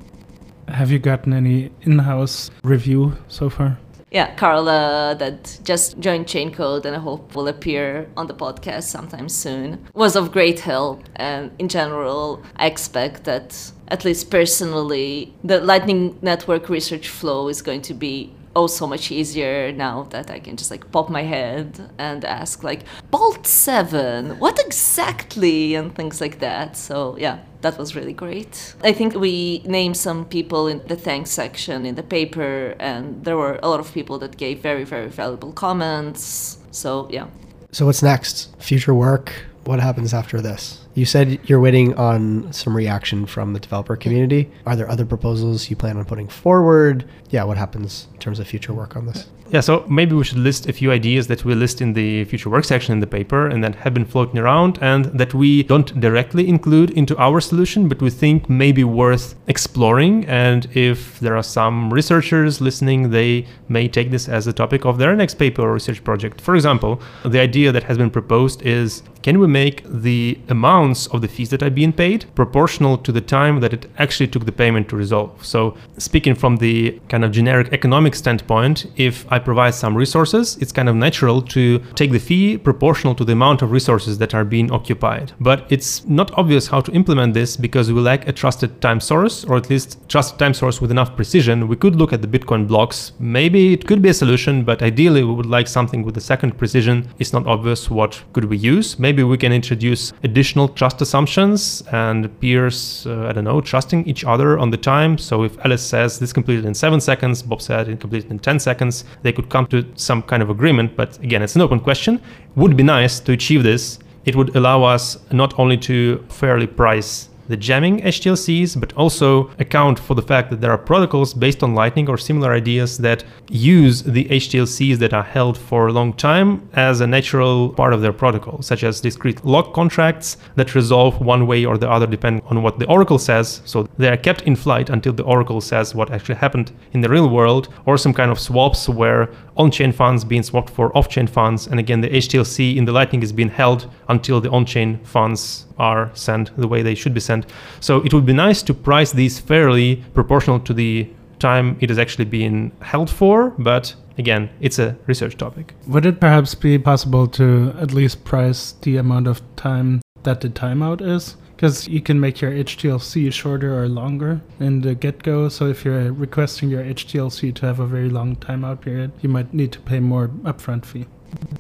Have 0.68 0.90
you 0.90 0.98
gotten 0.98 1.32
any 1.34 1.70
in 1.82 1.98
house 1.98 2.50
review 2.62 3.16
so 3.28 3.50
far? 3.50 3.78
yeah, 4.14 4.32
Carla 4.36 5.16
that 5.18 5.58
just 5.64 5.98
joined 5.98 6.26
Chaincode 6.26 6.84
and 6.84 6.94
I 6.94 7.00
hope 7.00 7.34
will 7.34 7.48
appear 7.48 8.08
on 8.16 8.28
the 8.28 8.34
podcast 8.34 8.84
sometime 8.84 9.28
soon 9.28 9.84
was 9.92 10.14
of 10.14 10.30
great 10.30 10.60
help. 10.60 11.02
And 11.16 11.50
in 11.58 11.68
general, 11.68 12.40
I 12.54 12.66
expect 12.66 13.24
that 13.24 13.72
at 13.88 14.04
least 14.04 14.30
personally, 14.30 15.32
the 15.42 15.60
Lightning 15.60 16.18
Network 16.22 16.68
research 16.68 17.08
flow 17.08 17.48
is 17.48 17.62
going 17.62 17.82
to 17.82 17.94
be 17.94 18.32
oh 18.56 18.66
so 18.66 18.86
much 18.86 19.10
easier 19.10 19.72
now 19.72 20.04
that 20.10 20.30
I 20.30 20.38
can 20.38 20.56
just 20.56 20.70
like 20.70 20.90
pop 20.92 21.10
my 21.10 21.22
head 21.22 21.90
and 21.98 22.24
ask 22.24 22.62
like 22.62 22.84
Bolt 23.10 23.46
7 23.46 24.38
what 24.38 24.58
exactly? 24.60 25.74
And 25.74 25.94
things 25.94 26.20
like 26.20 26.38
that. 26.40 26.76
So 26.76 27.16
yeah 27.18 27.38
that 27.62 27.78
was 27.78 27.96
really 27.96 28.12
great. 28.12 28.74
I 28.82 28.92
think 28.92 29.14
we 29.14 29.62
named 29.64 29.96
some 29.96 30.26
people 30.26 30.68
in 30.68 30.86
the 30.86 30.96
thanks 30.96 31.30
section 31.30 31.86
in 31.86 31.94
the 31.94 32.02
paper 32.02 32.76
and 32.78 33.24
there 33.24 33.36
were 33.36 33.58
a 33.62 33.68
lot 33.68 33.80
of 33.80 33.92
people 33.92 34.18
that 34.18 34.36
gave 34.36 34.60
very 34.60 34.84
very 34.84 35.08
valuable 35.08 35.52
comments. 35.52 36.58
So 36.70 37.08
yeah. 37.10 37.26
So 37.72 37.86
what's 37.86 38.02
next? 38.02 38.54
Future 38.60 38.94
work? 38.94 39.32
What 39.64 39.80
happens 39.80 40.14
after 40.14 40.40
this 40.40 40.83
you 40.94 41.04
said 41.04 41.40
you're 41.48 41.60
waiting 41.60 41.94
on 41.94 42.52
some 42.52 42.76
reaction 42.76 43.26
from 43.26 43.52
the 43.52 43.60
developer 43.60 43.96
community. 43.96 44.50
Are 44.64 44.76
there 44.76 44.88
other 44.88 45.04
proposals 45.04 45.68
you 45.68 45.76
plan 45.76 45.96
on 45.96 46.04
putting 46.04 46.28
forward? 46.28 47.04
Yeah, 47.30 47.44
what 47.44 47.56
happens 47.56 48.06
in 48.12 48.20
terms 48.20 48.38
of 48.38 48.46
future 48.46 48.72
work 48.72 48.96
on 48.96 49.06
this? 49.06 49.28
Yeah, 49.50 49.60
so 49.60 49.84
maybe 49.88 50.14
we 50.14 50.24
should 50.24 50.38
list 50.38 50.68
a 50.68 50.72
few 50.72 50.90
ideas 50.90 51.26
that 51.26 51.44
we 51.44 51.54
list 51.54 51.80
in 51.80 51.92
the 51.92 52.24
future 52.24 52.48
work 52.48 52.64
section 52.64 52.92
in 52.92 53.00
the 53.00 53.06
paper 53.06 53.46
and 53.46 53.62
that 53.62 53.74
have 53.76 53.92
been 53.92 54.06
floating 54.06 54.38
around 54.38 54.78
and 54.80 55.04
that 55.06 55.34
we 55.34 55.62
don't 55.62 56.00
directly 56.00 56.48
include 56.48 56.90
into 56.90 57.16
our 57.18 57.40
solution, 57.40 57.86
but 57.86 58.00
we 58.00 58.10
think 58.10 58.48
may 58.48 58.72
be 58.72 58.84
worth 58.84 59.34
exploring. 59.46 60.24
And 60.26 60.66
if 60.74 61.20
there 61.20 61.36
are 61.36 61.42
some 61.42 61.92
researchers 61.92 62.60
listening, 62.60 63.10
they 63.10 63.46
may 63.68 63.86
take 63.86 64.10
this 64.10 64.28
as 64.28 64.46
a 64.46 64.52
topic 64.52 64.86
of 64.86 64.98
their 64.98 65.14
next 65.14 65.34
paper 65.34 65.62
or 65.62 65.74
research 65.74 66.02
project. 66.02 66.40
For 66.40 66.54
example, 66.54 67.00
the 67.24 67.40
idea 67.40 67.70
that 67.70 67.84
has 67.84 67.98
been 67.98 68.10
proposed 68.10 68.62
is 68.62 69.02
can 69.22 69.38
we 69.38 69.46
make 69.46 69.82
the 69.86 70.38
amounts 70.84 71.06
of 71.08 71.20
the 71.20 71.28
fees 71.28 71.50
that 71.50 71.62
are 71.62 71.70
being 71.70 71.92
paid 71.92 72.26
proportional 72.34 72.98
to 72.98 73.10
the 73.12 73.20
time 73.20 73.60
that 73.60 73.72
it 73.72 73.86
actually 73.98 74.28
took 74.28 74.44
the 74.44 74.52
payment 74.52 74.88
to 74.88 74.96
resolve? 74.96 75.30
So, 75.44 75.76
speaking 75.98 76.34
from 76.34 76.56
the 76.56 77.00
kind 77.08 77.24
of 77.24 77.32
generic 77.32 77.68
economic 77.72 78.14
standpoint, 78.14 78.86
if 78.96 79.14
I 79.32 79.38
provide 79.38 79.74
some 79.74 79.96
resources, 79.96 80.56
it's 80.60 80.72
kind 80.72 80.88
of 80.88 80.96
natural 80.96 81.40
to 81.56 81.78
take 81.94 82.12
the 82.12 82.18
fee 82.18 82.58
proportional 82.58 83.14
to 83.14 83.24
the 83.24 83.32
amount 83.32 83.62
of 83.62 83.70
resources 83.72 84.18
that 84.18 84.34
are 84.34 84.44
being 84.44 84.70
occupied. 84.70 85.32
But 85.40 85.66
it's 85.70 86.04
not 86.06 86.30
obvious 86.38 86.68
how 86.68 86.80
to 86.82 86.92
implement 86.92 87.34
this 87.34 87.56
because 87.56 87.92
we 87.92 88.00
lack 88.00 88.28
a 88.28 88.32
trusted 88.32 88.80
time 88.80 89.00
source, 89.00 89.44
or 89.44 89.56
at 89.56 89.70
least 89.70 89.98
trusted 90.08 90.38
time 90.38 90.54
source 90.54 90.80
with 90.80 90.90
enough 90.90 91.16
precision. 91.16 91.68
We 91.68 91.76
could 91.76 91.96
look 91.96 92.12
at 92.12 92.20
the 92.22 92.28
Bitcoin 92.28 92.68
blocks. 92.68 93.12
Maybe 93.18 93.72
it 93.72 93.86
could 93.86 94.02
be 94.02 94.10
a 94.10 94.14
solution, 94.14 94.64
but 94.64 94.82
ideally 94.82 95.24
we 95.24 95.32
would 95.32 95.52
like 95.56 95.68
something 95.68 96.02
with 96.02 96.16
a 96.16 96.20
second 96.32 96.58
precision. 96.58 97.08
It's 97.18 97.32
not 97.32 97.46
obvious 97.46 97.90
what 97.90 98.22
could 98.32 98.44
we 98.44 98.56
use. 98.56 98.98
Maybe 98.98 99.22
we 99.22 99.38
can 99.38 99.52
introduce 99.52 100.12
additional 100.22 100.68
trust 100.74 101.00
assumptions 101.00 101.82
and 101.92 102.28
peers, 102.40 103.06
uh, 103.06 103.26
I 103.26 103.32
don't 103.32 103.44
know, 103.44 103.60
trusting 103.60 104.06
each 104.06 104.24
other 104.24 104.58
on 104.58 104.70
the 104.70 104.76
time. 104.76 105.18
So 105.18 105.44
if 105.44 105.58
Alice 105.64 105.82
says 105.82 106.18
this 106.18 106.32
completed 106.32 106.64
in 106.64 106.74
seven 106.74 107.00
seconds, 107.00 107.42
Bob 107.42 107.62
said 107.62 107.88
it 107.88 108.00
completed 108.00 108.30
in 108.30 108.38
10 108.38 108.58
seconds, 108.58 109.04
they 109.22 109.32
could 109.32 109.48
come 109.48 109.66
to 109.68 109.84
some 109.94 110.22
kind 110.22 110.42
of 110.42 110.50
agreement. 110.50 110.96
But 110.96 111.18
again, 111.18 111.42
it's 111.42 111.56
an 111.56 111.62
open 111.62 111.80
question. 111.80 112.20
Would 112.56 112.76
be 112.76 112.82
nice 112.82 113.20
to 113.20 113.32
achieve 113.32 113.62
this. 113.62 113.98
It 114.24 114.36
would 114.36 114.56
allow 114.56 114.84
us 114.84 115.18
not 115.32 115.58
only 115.58 115.76
to 115.78 116.24
fairly 116.28 116.66
price 116.66 117.28
the 117.48 117.56
jamming 117.56 118.00
HTLCs, 118.00 118.78
but 118.80 118.92
also 118.94 119.50
account 119.58 119.98
for 119.98 120.14
the 120.14 120.22
fact 120.22 120.50
that 120.50 120.60
there 120.60 120.70
are 120.70 120.78
protocols 120.78 121.34
based 121.34 121.62
on 121.62 121.74
Lightning 121.74 122.08
or 122.08 122.16
similar 122.16 122.52
ideas 122.52 122.98
that 122.98 123.24
use 123.50 124.02
the 124.02 124.24
HTLCs 124.26 124.98
that 124.98 125.12
are 125.12 125.22
held 125.22 125.56
for 125.58 125.88
a 125.88 125.92
long 125.92 126.12
time 126.12 126.68
as 126.74 127.00
a 127.00 127.06
natural 127.06 127.70
part 127.70 127.92
of 127.92 128.00
their 128.00 128.12
protocol, 128.12 128.62
such 128.62 128.84
as 128.84 129.00
discreet 129.00 129.44
log 129.44 129.72
contracts 129.74 130.36
that 130.56 130.74
resolve 130.74 131.20
one 131.20 131.46
way 131.46 131.64
or 131.64 131.76
the 131.78 131.90
other 131.90 132.06
depending 132.06 132.44
on 132.46 132.62
what 132.62 132.78
the 132.78 132.86
Oracle 132.86 133.18
says. 133.18 133.62
So 133.64 133.88
they 133.98 134.08
are 134.08 134.16
kept 134.16 134.42
in 134.42 134.56
flight 134.56 134.90
until 134.90 135.12
the 135.12 135.24
Oracle 135.24 135.60
says 135.60 135.94
what 135.94 136.10
actually 136.10 136.36
happened 136.36 136.72
in 136.92 137.00
the 137.00 137.08
real 137.08 137.28
world, 137.28 137.68
or 137.86 137.96
some 137.98 138.14
kind 138.14 138.30
of 138.30 138.40
swaps 138.40 138.88
where 138.88 139.28
on-chain 139.56 139.92
funds 139.92 140.24
being 140.24 140.42
swapped 140.42 140.70
for 140.70 140.96
off-chain 140.96 141.26
funds. 141.26 141.66
And 141.66 141.78
again, 141.78 142.00
the 142.00 142.08
HTLC 142.08 142.76
in 142.76 142.84
the 142.84 142.92
Lightning 142.92 143.22
is 143.22 143.32
being 143.32 143.48
held 143.48 143.90
until 144.08 144.40
the 144.40 144.50
on-chain 144.50 144.98
funds 145.04 145.66
are 145.78 146.10
sent 146.14 146.56
the 146.56 146.68
way 146.68 146.82
they 146.82 146.94
should 146.94 147.14
be 147.14 147.20
sent. 147.20 147.46
So 147.80 148.02
it 148.04 148.12
would 148.12 148.26
be 148.26 148.32
nice 148.32 148.62
to 148.62 148.74
price 148.74 149.12
these 149.12 149.38
fairly 149.38 149.96
proportional 150.14 150.60
to 150.60 150.74
the 150.74 151.08
time 151.38 151.76
it 151.80 151.90
is 151.90 151.98
actually 151.98 152.24
being 152.24 152.72
held 152.80 153.10
for, 153.10 153.50
but 153.58 153.94
again, 154.18 154.48
it's 154.60 154.78
a 154.78 154.96
research 155.06 155.36
topic. 155.36 155.74
Would 155.86 156.06
it 156.06 156.20
perhaps 156.20 156.54
be 156.54 156.78
possible 156.78 157.26
to 157.28 157.74
at 157.78 157.92
least 157.92 158.24
price 158.24 158.72
the 158.82 158.96
amount 158.96 159.26
of 159.26 159.42
time 159.56 160.00
that 160.22 160.40
the 160.40 160.48
timeout 160.48 161.00
is? 161.00 161.36
Because 161.64 161.88
you 161.88 162.02
can 162.02 162.20
make 162.20 162.42
your 162.42 162.50
HTLC 162.50 163.32
shorter 163.32 163.82
or 163.82 163.88
longer 163.88 164.42
in 164.60 164.82
the 164.82 164.94
get 164.94 165.22
go. 165.22 165.48
So 165.48 165.66
if 165.66 165.82
you're 165.82 166.12
requesting 166.12 166.68
your 166.68 166.84
HTLC 166.84 167.54
to 167.54 167.64
have 167.64 167.80
a 167.80 167.86
very 167.86 168.10
long 168.10 168.36
timeout 168.36 168.82
period, 168.82 169.12
you 169.22 169.30
might 169.30 169.54
need 169.54 169.72
to 169.72 169.80
pay 169.80 169.98
more 169.98 170.28
upfront 170.44 170.84
fee. 170.84 171.06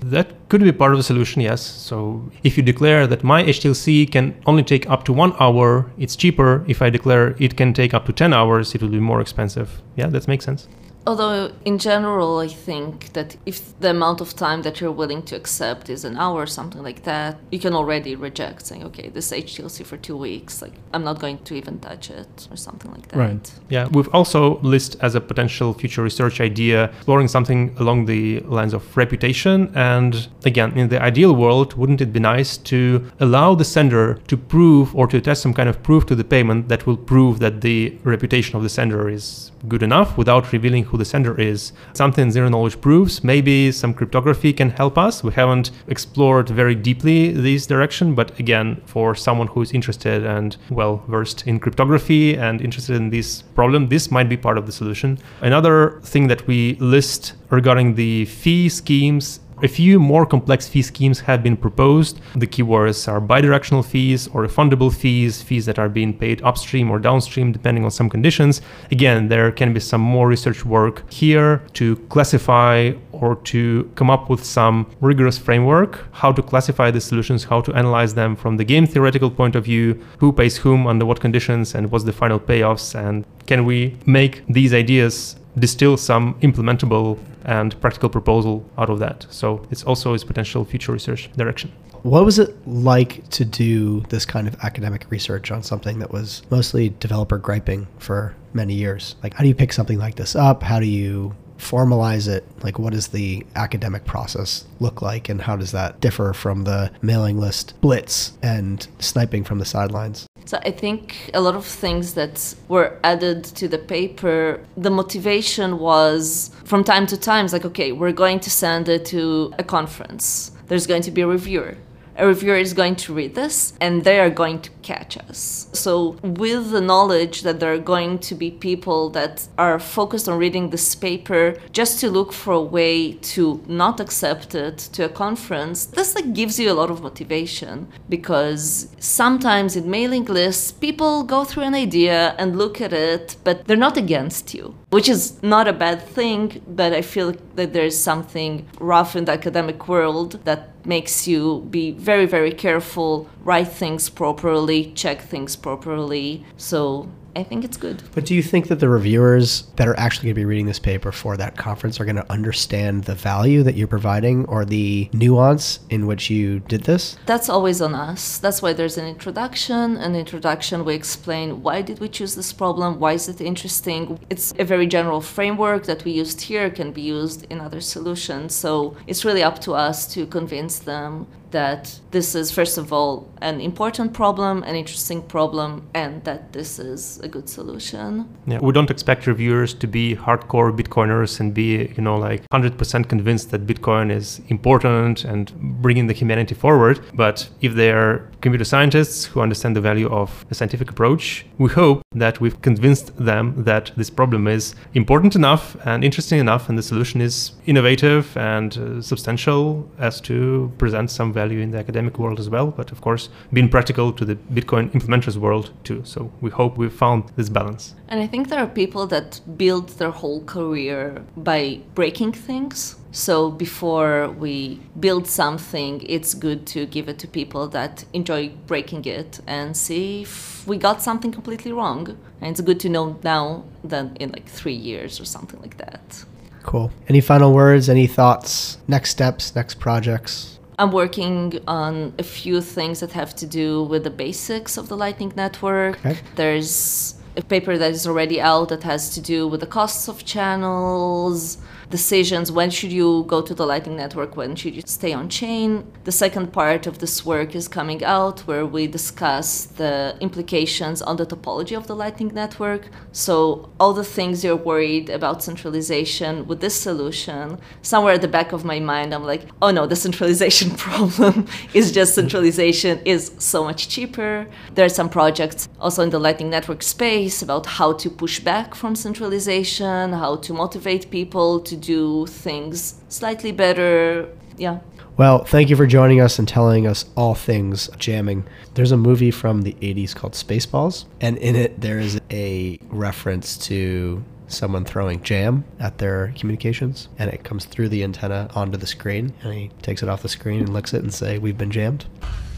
That 0.02 0.50
could 0.50 0.60
be 0.60 0.72
part 0.72 0.92
of 0.92 0.98
the 0.98 1.02
solution, 1.02 1.40
yes. 1.40 1.62
So 1.62 2.30
if 2.42 2.58
you 2.58 2.62
declare 2.62 3.06
that 3.06 3.24
my 3.24 3.44
HTLC 3.44 4.12
can 4.12 4.38
only 4.44 4.62
take 4.62 4.90
up 4.90 5.04
to 5.06 5.12
one 5.14 5.32
hour, 5.40 5.90
it's 5.96 6.16
cheaper. 6.16 6.66
If 6.68 6.82
I 6.82 6.90
declare 6.90 7.34
it 7.38 7.56
can 7.56 7.72
take 7.72 7.94
up 7.94 8.04
to 8.04 8.12
10 8.12 8.34
hours, 8.34 8.74
it 8.74 8.82
will 8.82 8.90
be 8.90 9.00
more 9.00 9.22
expensive. 9.22 9.80
Yeah, 9.96 10.08
that 10.08 10.28
makes 10.28 10.44
sense. 10.44 10.68
Although, 11.06 11.52
in 11.64 11.78
general, 11.78 12.38
I 12.38 12.48
think 12.48 13.12
that 13.12 13.36
if 13.44 13.78
the 13.80 13.90
amount 13.90 14.20
of 14.20 14.34
time 14.34 14.62
that 14.62 14.80
you're 14.80 14.92
willing 14.92 15.22
to 15.24 15.36
accept 15.36 15.90
is 15.90 16.04
an 16.04 16.16
hour 16.16 16.42
or 16.42 16.46
something 16.46 16.82
like 16.82 17.02
that, 17.02 17.38
you 17.50 17.58
can 17.58 17.74
already 17.74 18.16
reject 18.16 18.66
saying, 18.66 18.84
okay, 18.84 19.10
this 19.10 19.30
HTLC 19.30 19.84
for 19.84 19.98
two 19.98 20.16
weeks, 20.16 20.62
like 20.62 20.72
I'm 20.94 21.04
not 21.04 21.20
going 21.20 21.38
to 21.38 21.54
even 21.54 21.78
touch 21.78 22.10
it 22.10 22.48
or 22.50 22.56
something 22.56 22.90
like 22.90 23.08
that. 23.08 23.18
Right. 23.18 23.52
Yeah. 23.68 23.88
We've 23.88 24.08
also 24.14 24.58
listed 24.60 25.00
as 25.02 25.14
a 25.14 25.20
potential 25.20 25.74
future 25.74 26.02
research 26.02 26.40
idea 26.40 26.84
exploring 26.84 27.28
something 27.28 27.74
along 27.78 28.06
the 28.06 28.40
lines 28.40 28.72
of 28.72 28.96
reputation. 28.96 29.70
And 29.74 30.26
again, 30.44 30.72
in 30.76 30.88
the 30.88 31.02
ideal 31.02 31.34
world, 31.34 31.74
wouldn't 31.74 32.00
it 32.00 32.12
be 32.12 32.20
nice 32.20 32.56
to 32.58 33.10
allow 33.20 33.54
the 33.54 33.64
sender 33.64 34.14
to 34.28 34.36
prove 34.36 34.96
or 34.96 35.06
to 35.08 35.18
attach 35.18 35.38
some 35.38 35.52
kind 35.52 35.68
of 35.68 35.82
proof 35.82 36.06
to 36.06 36.14
the 36.14 36.24
payment 36.24 36.68
that 36.68 36.86
will 36.86 36.96
prove 36.96 37.40
that 37.40 37.60
the 37.60 37.98
reputation 38.04 38.56
of 38.56 38.62
the 38.62 38.68
sender 38.70 39.10
is 39.10 39.52
good 39.68 39.82
enough 39.82 40.16
without 40.16 40.52
revealing 40.52 40.84
who 40.94 40.98
the 40.98 41.04
sender 41.04 41.34
is. 41.40 41.72
Something 41.92 42.30
zero 42.30 42.48
knowledge 42.48 42.80
proofs, 42.80 43.24
maybe 43.24 43.72
some 43.72 43.92
cryptography 43.92 44.52
can 44.52 44.70
help 44.70 44.96
us. 44.96 45.24
We 45.24 45.32
haven't 45.32 45.72
explored 45.88 46.48
very 46.48 46.76
deeply 46.76 47.32
this 47.32 47.66
direction, 47.66 48.14
but 48.14 48.38
again, 48.38 48.80
for 48.86 49.16
someone 49.16 49.48
who 49.48 49.60
is 49.62 49.72
interested 49.72 50.24
and 50.24 50.56
well 50.70 51.02
versed 51.08 51.48
in 51.48 51.58
cryptography 51.58 52.36
and 52.36 52.60
interested 52.60 52.94
in 52.94 53.10
this 53.10 53.42
problem, 53.42 53.88
this 53.88 54.12
might 54.12 54.28
be 54.28 54.36
part 54.36 54.56
of 54.56 54.66
the 54.66 54.72
solution. 54.72 55.18
Another 55.40 56.00
thing 56.04 56.28
that 56.28 56.46
we 56.46 56.76
list 56.78 57.32
regarding 57.50 57.96
the 57.96 58.24
fee 58.26 58.68
schemes 58.68 59.40
a 59.64 59.68
few 59.68 59.98
more 59.98 60.26
complex 60.26 60.68
fee 60.68 60.82
schemes 60.82 61.20
have 61.20 61.42
been 61.42 61.56
proposed. 61.56 62.20
The 62.36 62.46
keywords 62.46 63.08
are 63.10 63.18
bidirectional 63.18 63.82
fees 63.82 64.28
or 64.28 64.46
refundable 64.46 64.94
fees, 64.94 65.40
fees 65.40 65.64
that 65.64 65.78
are 65.78 65.88
being 65.88 66.12
paid 66.12 66.42
upstream 66.42 66.90
or 66.90 66.98
downstream 66.98 67.50
depending 67.50 67.82
on 67.84 67.90
some 67.90 68.10
conditions. 68.10 68.60
Again, 68.90 69.28
there 69.28 69.50
can 69.50 69.72
be 69.72 69.80
some 69.80 70.02
more 70.02 70.28
research 70.28 70.66
work 70.66 71.10
here 71.10 71.62
to 71.72 71.96
classify 72.10 72.92
or 73.12 73.36
to 73.36 73.90
come 73.94 74.10
up 74.10 74.28
with 74.28 74.44
some 74.44 74.86
rigorous 75.00 75.38
framework, 75.38 76.04
how 76.12 76.30
to 76.30 76.42
classify 76.42 76.90
the 76.90 77.00
solutions, 77.00 77.44
how 77.44 77.62
to 77.62 77.72
analyze 77.72 78.12
them 78.12 78.36
from 78.36 78.58
the 78.58 78.64
game 78.64 78.86
theoretical 78.86 79.30
point 79.30 79.56
of 79.56 79.64
view, 79.64 79.98
who 80.18 80.30
pays 80.30 80.58
whom 80.58 80.86
under 80.86 81.06
what 81.06 81.20
conditions 81.20 81.74
and 81.74 81.90
what's 81.90 82.04
the 82.04 82.12
final 82.12 82.38
payoffs 82.38 82.94
and 82.94 83.24
can 83.46 83.64
we 83.64 83.96
make 84.06 84.42
these 84.46 84.72
ideas 84.72 85.36
distill 85.58 85.96
some 85.96 86.34
implementable 86.40 87.18
and 87.44 87.80
practical 87.80 88.08
proposal 88.08 88.68
out 88.78 88.90
of 88.90 88.98
that. 88.98 89.26
So 89.30 89.66
it's 89.70 89.84
also 89.84 90.14
its 90.14 90.24
potential 90.24 90.64
future 90.64 90.92
research 90.92 91.30
direction. 91.36 91.72
What 92.02 92.24
was 92.24 92.38
it 92.38 92.54
like 92.68 93.28
to 93.30 93.46
do 93.46 94.00
this 94.10 94.26
kind 94.26 94.46
of 94.46 94.56
academic 94.62 95.10
research 95.10 95.50
on 95.50 95.62
something 95.62 96.00
that 96.00 96.12
was 96.12 96.42
mostly 96.50 96.90
developer 97.00 97.38
griping 97.38 97.86
for 97.98 98.34
many 98.52 98.74
years? 98.74 99.16
Like, 99.22 99.32
how 99.32 99.40
do 99.40 99.48
you 99.48 99.54
pick 99.54 99.72
something 99.72 99.98
like 99.98 100.16
this 100.16 100.36
up? 100.36 100.62
How 100.62 100.80
do 100.80 100.86
you 100.86 101.34
formalize 101.56 102.28
it? 102.28 102.46
Like, 102.62 102.78
what 102.78 102.92
does 102.92 103.08
the 103.08 103.46
academic 103.54 104.04
process 104.04 104.66
look 104.80 105.00
like, 105.00 105.30
and 105.30 105.40
how 105.40 105.56
does 105.56 105.72
that 105.72 106.00
differ 106.00 106.34
from 106.34 106.64
the 106.64 106.90
mailing 107.00 107.38
list 107.38 107.80
blitz 107.80 108.36
and 108.42 108.86
sniping 108.98 109.44
from 109.44 109.58
the 109.58 109.64
sidelines? 109.64 110.26
So 110.46 110.58
I 110.64 110.70
think 110.70 111.30
a 111.32 111.40
lot 111.40 111.54
of 111.54 111.64
things 111.64 112.14
that 112.14 112.54
were 112.68 112.98
added 113.02 113.44
to 113.44 113.66
the 113.66 113.78
paper, 113.78 114.60
the 114.76 114.90
motivation 114.90 115.78
was 115.78 116.50
from 116.64 116.84
time 116.84 117.06
to 117.06 117.16
time, 117.16 117.46
it's 117.46 117.54
like, 117.54 117.64
okay, 117.64 117.92
we're 117.92 118.12
going 118.12 118.40
to 118.40 118.50
send 118.50 118.88
it 118.88 119.06
to 119.06 119.54
a 119.58 119.64
conference. 119.64 120.50
There's 120.68 120.86
going 120.86 121.02
to 121.02 121.10
be 121.10 121.22
a 121.22 121.26
reviewer. 121.26 121.76
A 122.16 122.26
reviewer 122.26 122.56
is 122.56 122.74
going 122.74 122.96
to 122.96 123.14
read 123.14 123.34
this 123.34 123.72
and 123.80 124.04
they 124.04 124.20
are 124.20 124.30
going 124.30 124.60
to 124.62 124.70
catch 124.84 125.16
us. 125.28 125.68
So, 125.72 126.16
with 126.22 126.70
the 126.70 126.80
knowledge 126.80 127.36
that 127.42 127.58
there 127.60 127.72
are 127.72 127.84
going 127.94 128.18
to 128.28 128.34
be 128.34 128.50
people 128.50 129.10
that 129.18 129.34
are 129.58 129.78
focused 129.78 130.28
on 130.28 130.38
reading 130.38 130.70
this 130.70 130.94
paper 130.94 131.56
just 131.72 131.98
to 132.00 132.10
look 132.10 132.32
for 132.32 132.52
a 132.52 132.68
way 132.78 133.14
to 133.34 133.42
not 133.66 133.96
accept 134.04 134.54
it 134.54 134.78
to 134.94 135.00
a 135.04 135.08
conference, 135.24 135.86
this 135.86 136.14
like 136.14 136.32
gives 136.40 136.60
you 136.60 136.70
a 136.70 136.78
lot 136.80 136.90
of 136.90 137.02
motivation 137.02 137.88
because 138.08 138.62
sometimes 138.98 139.70
in 139.76 139.90
mailing 139.90 140.26
lists 140.26 140.70
people 140.86 141.12
go 141.34 141.44
through 141.44 141.64
an 141.64 141.74
idea 141.74 142.34
and 142.38 142.58
look 142.62 142.80
at 142.80 142.92
it, 142.92 143.36
but 143.44 143.64
they're 143.66 143.86
not 143.88 143.96
against 143.96 144.54
you, 144.54 144.74
which 144.90 145.08
is 145.08 145.42
not 145.42 145.66
a 145.66 145.72
bad 145.72 146.00
thing, 146.18 146.62
but 146.68 146.92
I 146.92 147.02
feel 147.02 147.32
that 147.56 147.72
there's 147.72 147.98
something 148.10 148.66
rough 148.78 149.16
in 149.16 149.24
the 149.24 149.32
academic 149.32 149.88
world 149.88 150.30
that 150.44 150.60
makes 150.86 151.26
you 151.26 151.66
be 151.70 151.92
very, 151.92 152.26
very 152.26 152.52
careful, 152.52 153.28
write 153.42 153.72
things 153.82 154.08
properly, 154.08 154.73
check 154.82 155.20
things 155.20 155.56
properly. 155.56 156.44
So 156.56 157.08
I 157.36 157.42
think 157.42 157.64
it's 157.64 157.76
good. 157.76 158.02
But 158.14 158.26
do 158.26 158.34
you 158.34 158.42
think 158.42 158.68
that 158.68 158.80
the 158.80 158.88
reviewers 158.88 159.62
that 159.76 159.88
are 159.88 159.98
actually 159.98 160.26
going 160.26 160.34
to 160.34 160.40
be 160.40 160.44
reading 160.44 160.66
this 160.66 160.78
paper 160.78 161.10
for 161.10 161.36
that 161.36 161.56
conference 161.56 162.00
are 162.00 162.04
going 162.04 162.16
to 162.16 162.32
understand 162.32 163.04
the 163.04 163.14
value 163.14 163.62
that 163.64 163.74
you're 163.74 163.88
providing 163.88 164.44
or 164.46 164.64
the 164.64 165.08
nuance 165.12 165.80
in 165.90 166.06
which 166.06 166.30
you 166.30 166.60
did 166.60 166.84
this? 166.84 167.16
That's 167.26 167.48
always 167.48 167.80
on 167.80 167.94
us. 167.94 168.38
That's 168.38 168.62
why 168.62 168.72
there's 168.72 168.98
an 168.98 169.06
introduction. 169.06 169.96
An 169.96 170.14
introduction, 170.14 170.84
we 170.84 170.94
explain 170.94 171.62
why 171.62 171.82
did 171.82 171.98
we 171.98 172.08
choose 172.08 172.34
this 172.34 172.52
problem, 172.52 173.00
why 173.00 173.12
is 173.14 173.28
it 173.28 173.40
interesting. 173.40 174.18
It's 174.30 174.54
a 174.58 174.64
very 174.64 174.86
general 174.86 175.20
framework 175.20 175.84
that 175.84 176.04
we 176.04 176.12
used 176.12 176.40
here 176.40 176.70
can 176.70 176.92
be 176.92 177.02
used 177.02 177.46
in 177.50 177.60
other 177.60 177.80
solutions. 177.80 178.54
So 178.54 178.96
it's 179.06 179.24
really 179.24 179.42
up 179.42 179.60
to 179.62 179.72
us 179.72 180.06
to 180.14 180.26
convince 180.26 180.78
them 180.78 181.26
that 181.50 182.00
this 182.14 182.34
is, 182.34 182.50
first 182.50 182.76
of 182.78 182.92
all, 182.92 183.28
an 183.40 183.60
important 183.60 184.12
problem, 184.12 184.62
an 184.62 184.74
interesting 184.74 185.20
problem, 185.22 185.70
and 185.94 186.12
that 186.24 186.52
this 186.52 186.78
is 186.78 187.20
a 187.22 187.28
good 187.28 187.48
solution. 187.48 188.28
Yeah, 188.46 188.58
we 188.60 188.72
don't 188.72 188.90
expect 188.90 189.26
reviewers 189.26 189.74
to 189.74 189.86
be 189.86 190.16
hardcore 190.16 190.70
Bitcoiners 190.80 191.40
and 191.40 191.52
be, 191.52 191.92
you 191.96 192.02
know, 192.02 192.16
like 192.16 192.40
100% 192.50 193.08
convinced 193.08 193.50
that 193.52 193.66
Bitcoin 193.66 194.10
is 194.10 194.40
important 194.48 195.24
and 195.24 195.52
bringing 195.82 196.06
the 196.06 196.14
humanity 196.14 196.54
forward. 196.54 197.00
But 197.14 197.48
if 197.60 197.74
they 197.74 197.90
are 197.90 198.30
computer 198.40 198.64
scientists 198.64 199.24
who 199.24 199.40
understand 199.40 199.74
the 199.76 199.80
value 199.80 200.08
of 200.08 200.44
a 200.50 200.54
scientific 200.54 200.90
approach, 200.90 201.46
we 201.58 201.70
hope 201.70 202.02
that 202.14 202.40
we've 202.40 202.60
convinced 202.62 203.16
them 203.16 203.64
that 203.64 203.92
this 203.96 204.10
problem 204.10 204.46
is 204.46 204.74
important 204.94 205.34
enough 205.36 205.76
and 205.84 206.04
interesting 206.04 206.38
enough, 206.40 206.68
and 206.68 206.76
the 206.78 206.82
solution 206.82 207.20
is 207.20 207.52
innovative 207.66 208.36
and 208.36 208.76
uh, 208.76 209.02
substantial 209.02 209.88
as 209.98 210.20
to 210.20 210.72
present 210.78 211.10
some 211.10 211.32
value 211.32 211.44
value 211.44 211.62
in 211.62 211.70
the 211.70 211.78
academic 211.78 212.03
world 212.18 212.38
as 212.38 212.48
well, 212.48 212.68
but 212.70 212.92
of 212.92 213.00
course, 213.00 213.28
being 213.52 213.68
practical 213.68 214.12
to 214.12 214.24
the 214.24 214.36
Bitcoin 214.36 214.90
implementers 214.90 215.36
world 215.36 215.72
too. 215.84 216.02
So 216.04 216.30
we 216.40 216.50
hope 216.50 216.76
we've 216.76 216.92
found 216.92 217.30
this 217.36 217.48
balance. 217.48 217.94
And 218.08 218.20
I 218.20 218.26
think 218.26 218.48
there 218.48 218.60
are 218.60 218.66
people 218.66 219.06
that 219.08 219.40
build 219.56 219.88
their 219.98 220.10
whole 220.10 220.44
career 220.44 221.24
by 221.36 221.80
breaking 221.94 222.32
things. 222.32 222.96
So 223.12 223.50
before 223.50 224.30
we 224.30 224.80
build 224.98 225.26
something, 225.28 226.02
it's 226.02 226.34
good 226.34 226.66
to 226.68 226.86
give 226.86 227.08
it 227.08 227.18
to 227.20 227.28
people 227.28 227.68
that 227.68 228.04
enjoy 228.12 228.50
breaking 228.66 229.04
it 229.04 229.40
and 229.46 229.76
see 229.76 230.22
if 230.22 230.66
we 230.66 230.76
got 230.78 231.00
something 231.00 231.30
completely 231.30 231.72
wrong. 231.72 232.08
And 232.40 232.50
it's 232.50 232.60
good 232.60 232.80
to 232.80 232.88
know 232.88 233.18
now 233.22 233.64
than 233.84 234.16
in 234.16 234.32
like 234.32 234.46
three 234.46 234.74
years 234.74 235.20
or 235.20 235.24
something 235.24 235.60
like 235.60 235.76
that. 235.76 236.24
Cool. 236.64 236.90
Any 237.08 237.20
final 237.20 237.52
words? 237.52 237.88
Any 237.88 238.06
thoughts? 238.06 238.78
Next 238.88 239.10
steps? 239.10 239.54
Next 239.54 239.78
projects? 239.78 240.53
I'm 240.78 240.90
working 240.90 241.60
on 241.68 242.14
a 242.18 242.22
few 242.22 242.60
things 242.60 243.00
that 243.00 243.12
have 243.12 243.34
to 243.36 243.46
do 243.46 243.84
with 243.84 244.04
the 244.04 244.10
basics 244.10 244.76
of 244.76 244.88
the 244.88 244.96
Lightning 244.96 245.32
Network. 245.36 246.04
Okay. 246.04 246.18
There's 246.34 247.14
a 247.36 247.42
paper 247.42 247.78
that 247.78 247.92
is 247.92 248.06
already 248.06 248.40
out 248.40 248.68
that 248.70 248.82
has 248.82 249.10
to 249.10 249.20
do 249.20 249.46
with 249.46 249.60
the 249.60 249.66
costs 249.66 250.08
of 250.08 250.24
channels, 250.24 251.58
decisions 251.90 252.50
when 252.50 252.70
should 252.70 252.92
you 252.92 253.24
go 253.28 253.40
to 253.42 253.54
the 253.54 253.66
lightning 253.66 253.96
network 253.96 254.36
when 254.36 254.56
should 254.56 254.74
you 254.74 254.82
stay 254.86 255.12
on 255.12 255.28
chain. 255.28 255.90
The 256.04 256.12
second 256.12 256.52
part 256.52 256.86
of 256.86 256.98
this 256.98 257.24
work 257.24 257.54
is 257.54 257.68
coming 257.68 258.04
out 258.04 258.40
where 258.40 258.66
we 258.66 258.86
discuss 258.86 259.66
the 259.66 260.16
implications 260.20 261.02
on 261.02 261.16
the 261.16 261.26
topology 261.26 261.76
of 261.76 261.86
the 261.86 261.96
lightning 261.96 262.28
network. 262.34 262.88
So 263.12 263.70
all 263.80 263.92
the 263.92 264.04
things 264.04 264.44
you're 264.44 264.56
worried 264.56 265.10
about 265.10 265.42
centralization 265.42 266.46
with 266.46 266.60
this 266.60 266.74
solution 266.80 267.58
somewhere 267.82 268.14
at 268.14 268.22
the 268.22 268.28
back 268.28 268.52
of 268.52 268.64
my 268.64 268.78
mind 268.80 269.14
i'm 269.14 269.24
like 269.24 269.42
oh 269.62 269.70
no 269.70 269.86
the 269.86 269.96
centralization 269.96 270.70
problem 270.76 271.46
is 271.72 271.92
just 271.92 272.14
centralization 272.14 273.00
is 273.04 273.32
so 273.38 273.64
much 273.64 273.88
cheaper. 273.88 274.46
There 274.74 274.84
are 274.84 274.96
some 275.00 275.08
projects 275.08 275.68
also 275.80 276.02
in 276.02 276.10
the 276.10 276.18
lightning 276.18 276.50
network 276.50 276.82
space 276.82 277.42
about 277.42 277.66
how 277.66 277.92
to 277.94 278.10
push 278.10 278.40
back 278.40 278.74
from 278.74 278.94
centralization 278.94 280.12
how 280.12 280.36
to 280.36 280.52
motivate 280.52 281.10
people 281.10 281.60
to 281.60 281.73
do 281.76 282.26
things 282.26 282.94
slightly 283.08 283.52
better. 283.52 284.28
Yeah. 284.56 284.80
Well, 285.16 285.44
thank 285.44 285.70
you 285.70 285.76
for 285.76 285.86
joining 285.86 286.20
us 286.20 286.40
and 286.40 286.48
telling 286.48 286.88
us 286.88 287.04
all 287.16 287.34
things 287.34 287.88
jamming. 287.98 288.44
There's 288.74 288.90
a 288.90 288.96
movie 288.96 289.30
from 289.30 289.62
the 289.62 289.74
80s 289.74 290.14
called 290.14 290.32
Spaceballs, 290.32 291.04
and 291.20 291.38
in 291.38 291.54
it 291.54 291.80
there 291.80 292.00
is 292.00 292.20
a 292.32 292.80
reference 292.88 293.56
to 293.68 294.24
someone 294.48 294.84
throwing 294.84 295.22
jam 295.22 295.64
at 295.78 295.98
their 295.98 296.32
communications 296.36 297.08
and 297.18 297.30
it 297.30 297.44
comes 297.44 297.64
through 297.64 297.88
the 297.88 298.04
antenna 298.04 298.48
onto 298.54 298.76
the 298.76 298.86
screen 298.86 299.32
and 299.42 299.54
he 299.54 299.70
takes 299.82 300.02
it 300.02 300.08
off 300.08 300.22
the 300.22 300.28
screen 300.28 300.60
and 300.60 300.72
licks 300.72 300.92
it 300.92 301.02
and 301.02 301.12
say 301.12 301.38
we've 301.38 301.58
been 301.58 301.70
jammed 301.70 302.04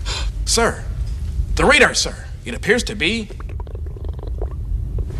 sir 0.44 0.84
the 1.54 1.64
radar 1.64 1.94
sir 1.94 2.26
it 2.44 2.54
appears 2.54 2.82
to 2.82 2.94
be 2.94 3.28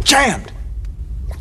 jammed 0.03 0.53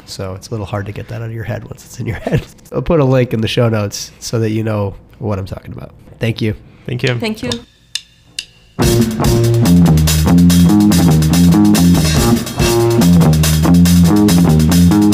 so 0.05 0.33
it's 0.35 0.47
a 0.47 0.51
little 0.51 0.65
hard 0.65 0.85
to 0.85 0.91
get 0.91 1.07
that 1.09 1.21
out 1.21 1.27
of 1.27 1.33
your 1.33 1.43
head 1.43 1.63
once 1.65 1.85
it's 1.85 1.99
in 1.99 2.05
your 2.05 2.15
head. 2.19 2.45
I'll 2.71 2.81
put 2.81 2.99
a 2.99 3.05
link 3.05 3.33
in 3.33 3.41
the 3.41 3.47
show 3.47 3.69
notes 3.69 4.11
so 4.19 4.39
that 4.39 4.51
you 4.51 4.63
know 4.63 4.95
what 5.19 5.39
I'm 5.39 5.45
talking 5.45 5.71
about. 5.73 5.93
Thank 6.19 6.41
you. 6.41 6.55
Thank 6.85 7.03
you. 7.03 7.17
Thank 7.19 7.43
you. 7.43 7.49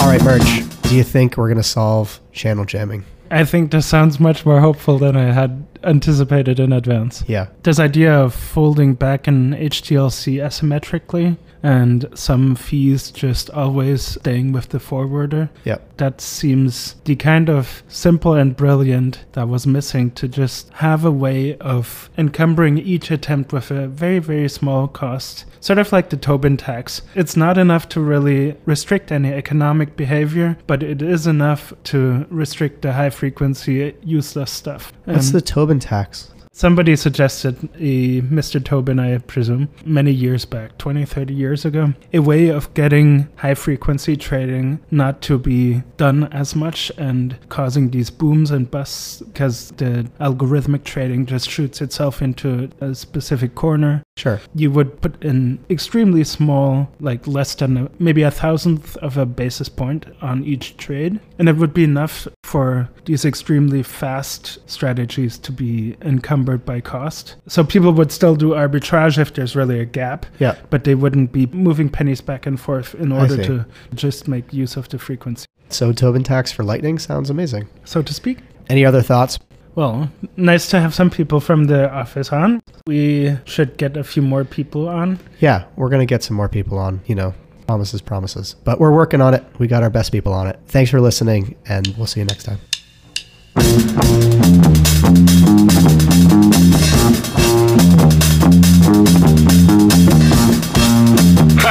All 0.02 0.08
right, 0.08 0.24
Murch. 0.24 0.64
Do 0.84 0.96
you 0.96 1.04
think 1.04 1.38
we're 1.38 1.48
going 1.48 1.58
to 1.58 1.64
solve 1.64 2.20
channel 2.32 2.66
jamming? 2.66 3.06
I 3.30 3.46
think 3.46 3.72
this 3.72 3.86
sounds 3.86 4.20
much 4.20 4.46
more 4.46 4.60
hopeful 4.60 4.98
than 4.98 5.16
I 5.16 5.32
had 5.32 5.66
anticipated 5.84 6.60
in 6.60 6.74
advance. 6.74 7.24
Yeah. 7.28 7.48
This 7.64 7.80
idea 7.80 8.14
of 8.14 8.34
folding 8.34 8.94
back 8.94 9.28
an 9.28 9.54
HTLC 9.54 10.36
asymmetrically 10.36 11.38
and 11.64 12.06
some 12.14 12.56
fees 12.56 13.12
just 13.12 13.50
always 13.52 14.02
staying 14.02 14.52
with 14.52 14.70
the 14.70 14.80
forwarder. 14.80 15.50
Yep. 15.64 15.98
That 15.98 16.22
seems 16.22 16.96
the 17.06 17.16
kind 17.16 17.50
of 17.50 17.84
simple 17.88 18.34
and 18.34 18.56
brilliant 18.56 19.26
that 19.34 19.48
was 19.48 19.68
missing 19.68 20.12
to 20.12 20.28
just 20.28 20.70
have 20.74 21.06
a 21.06 21.12
way 21.12 21.58
of 21.58 22.10
encumbering 22.18 22.78
each 22.78 23.12
attempt 23.12 23.54
with 23.54 23.72
a 23.72 23.88
very, 23.88 24.20
very 24.20 24.50
small 24.50 24.88
cost. 24.88 25.46
Sort 25.60 25.80
of 25.80 25.92
like 25.92 26.10
the 26.10 26.18
Tobin 26.18 26.58
tax. 26.58 27.04
It's 27.14 27.38
not 27.38 27.58
enough 27.58 27.88
to 27.90 28.02
really 28.02 28.56
restrict 28.66 29.12
any 29.12 29.32
economic 29.32 29.96
behavior, 29.96 30.58
but 30.66 30.82
it 30.82 31.02
is 31.02 31.28
enough 31.28 31.74
to 31.86 32.26
restrict 32.30 32.82
the 32.82 32.94
high 32.94 33.12
frequency 33.12 33.94
useless 34.04 34.52
stuff. 34.52 34.92
What's 35.06 35.28
um, 35.28 35.34
the 35.34 35.42
Tobin 35.42 35.80
tax? 35.80 36.32
Somebody 36.54 36.98
suggested 36.98 37.58
a 37.76 38.22
Mr. 38.22 38.64
Tobin, 38.64 39.00
I 39.00 39.18
presume, 39.20 39.70
many 39.86 40.12
years 40.12 40.44
back, 40.44 40.78
20, 40.78 41.06
30 41.06 41.34
years 41.34 41.64
ago, 41.64 41.94
a 42.14 42.20
way 42.20 42.50
of 42.50 42.74
getting 42.74 43.30
high 43.38 43.54
frequency 43.54 44.18
trading 44.18 44.80
not 44.92 45.22
to 45.22 45.40
be 45.40 45.82
done 45.96 46.26
as 46.34 46.54
much 46.54 46.92
and 46.98 47.38
causing 47.48 47.90
these 47.92 48.10
booms 48.10 48.52
and 48.52 48.70
busts 48.70 49.22
because 49.22 49.72
the 49.78 50.10
algorithmic 50.20 50.84
trading 50.84 51.26
just 51.26 51.50
shoots 51.50 51.82
itself 51.82 52.22
into 52.22 52.70
a 52.82 52.94
specific 52.96 53.56
corner. 53.56 54.04
Sure. 54.18 54.42
You 54.54 54.72
would 54.72 55.02
put 55.02 55.24
an 55.24 55.64
extremely 55.70 56.26
small, 56.26 56.92
like 57.00 57.26
less 57.28 57.56
than 57.56 57.78
a, 57.78 57.92
maybe 57.98 58.24
a 58.24 58.30
thousandth 58.30 58.98
of 58.98 59.18
a 59.18 59.26
basis 59.26 59.70
point 59.70 60.06
on 60.22 60.44
each 60.44 60.76
trade, 60.76 61.22
and 61.40 61.48
it 61.48 61.56
would 61.56 61.74
be 61.74 61.86
enough 61.86 62.28
for 62.44 62.90
these 63.06 63.24
extremely 63.24 63.82
fast 63.82 64.60
strategies 64.70 65.38
to 65.38 65.54
be 65.54 65.96
encumbered 66.42 66.66
by 66.66 66.82
cost. 66.82 67.36
So 67.48 67.64
people 67.64 67.92
would 67.94 68.12
still 68.12 68.36
do 68.36 68.50
arbitrage 68.50 69.18
if 69.18 69.34
there's 69.34 69.56
really 69.56 69.80
a 69.80 69.86
gap, 69.86 70.26
yeah. 70.40 70.56
but 70.70 70.84
they 70.84 70.96
wouldn't 70.96 71.32
be 71.32 71.46
moving 71.48 71.90
pennies 71.90 72.22
back 72.22 72.46
and 72.46 72.60
forth 72.60 72.96
in 72.96 73.12
order 73.12 73.44
to 73.44 73.66
just 73.94 74.28
make 74.28 74.52
use 74.54 74.76
of 74.76 74.90
the 74.90 74.98
frequency. 74.98 75.46
So 75.70 75.94
Tobin 75.94 76.24
tax 76.24 76.52
for 76.52 76.64
Lightning 76.64 77.00
sounds 77.00 77.30
amazing. 77.30 77.68
So 77.86 78.02
to 78.02 78.14
speak. 78.14 78.40
Any 78.70 78.86
other 78.86 79.02
thoughts? 79.02 79.40
Well, 79.76 80.12
nice 80.36 80.70
to 80.72 80.82
have 80.82 80.94
some 80.94 81.10
people 81.10 81.40
from 81.40 81.66
the 81.66 81.90
office 81.90 82.34
on. 82.34 82.62
We 82.88 83.38
should 83.46 83.78
get 83.78 83.96
a 83.96 84.04
few 84.04 84.22
more 84.22 84.44
people 84.44 84.90
on. 84.90 85.18
Yeah, 85.40 85.64
we're 85.78 85.90
going 85.90 86.02
to 86.02 86.06
get 86.06 86.24
some 86.24 86.36
more 86.36 86.50
people 86.50 86.78
on, 86.78 87.00
you 87.06 87.16
know, 87.16 87.34
promises, 87.68 88.02
promises. 88.02 88.56
But 88.66 88.82
we're 88.82 88.94
working 88.94 89.22
on 89.22 89.34
it. 89.34 89.46
We 89.60 89.68
got 89.68 89.82
our 89.82 89.90
best 89.90 90.12
people 90.12 90.34
on 90.34 90.48
it. 90.48 90.60
Thanks 90.68 90.92
for 90.92 91.00
listening, 91.00 91.56
and 91.68 91.88
we'll 91.98 92.08
see 92.08 92.20
you 92.20 92.26
next 92.26 92.44
time. 92.44 92.60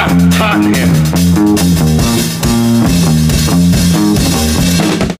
ha, 0.00 0.08
ha, 0.38 0.70
yeah. 0.74 0.99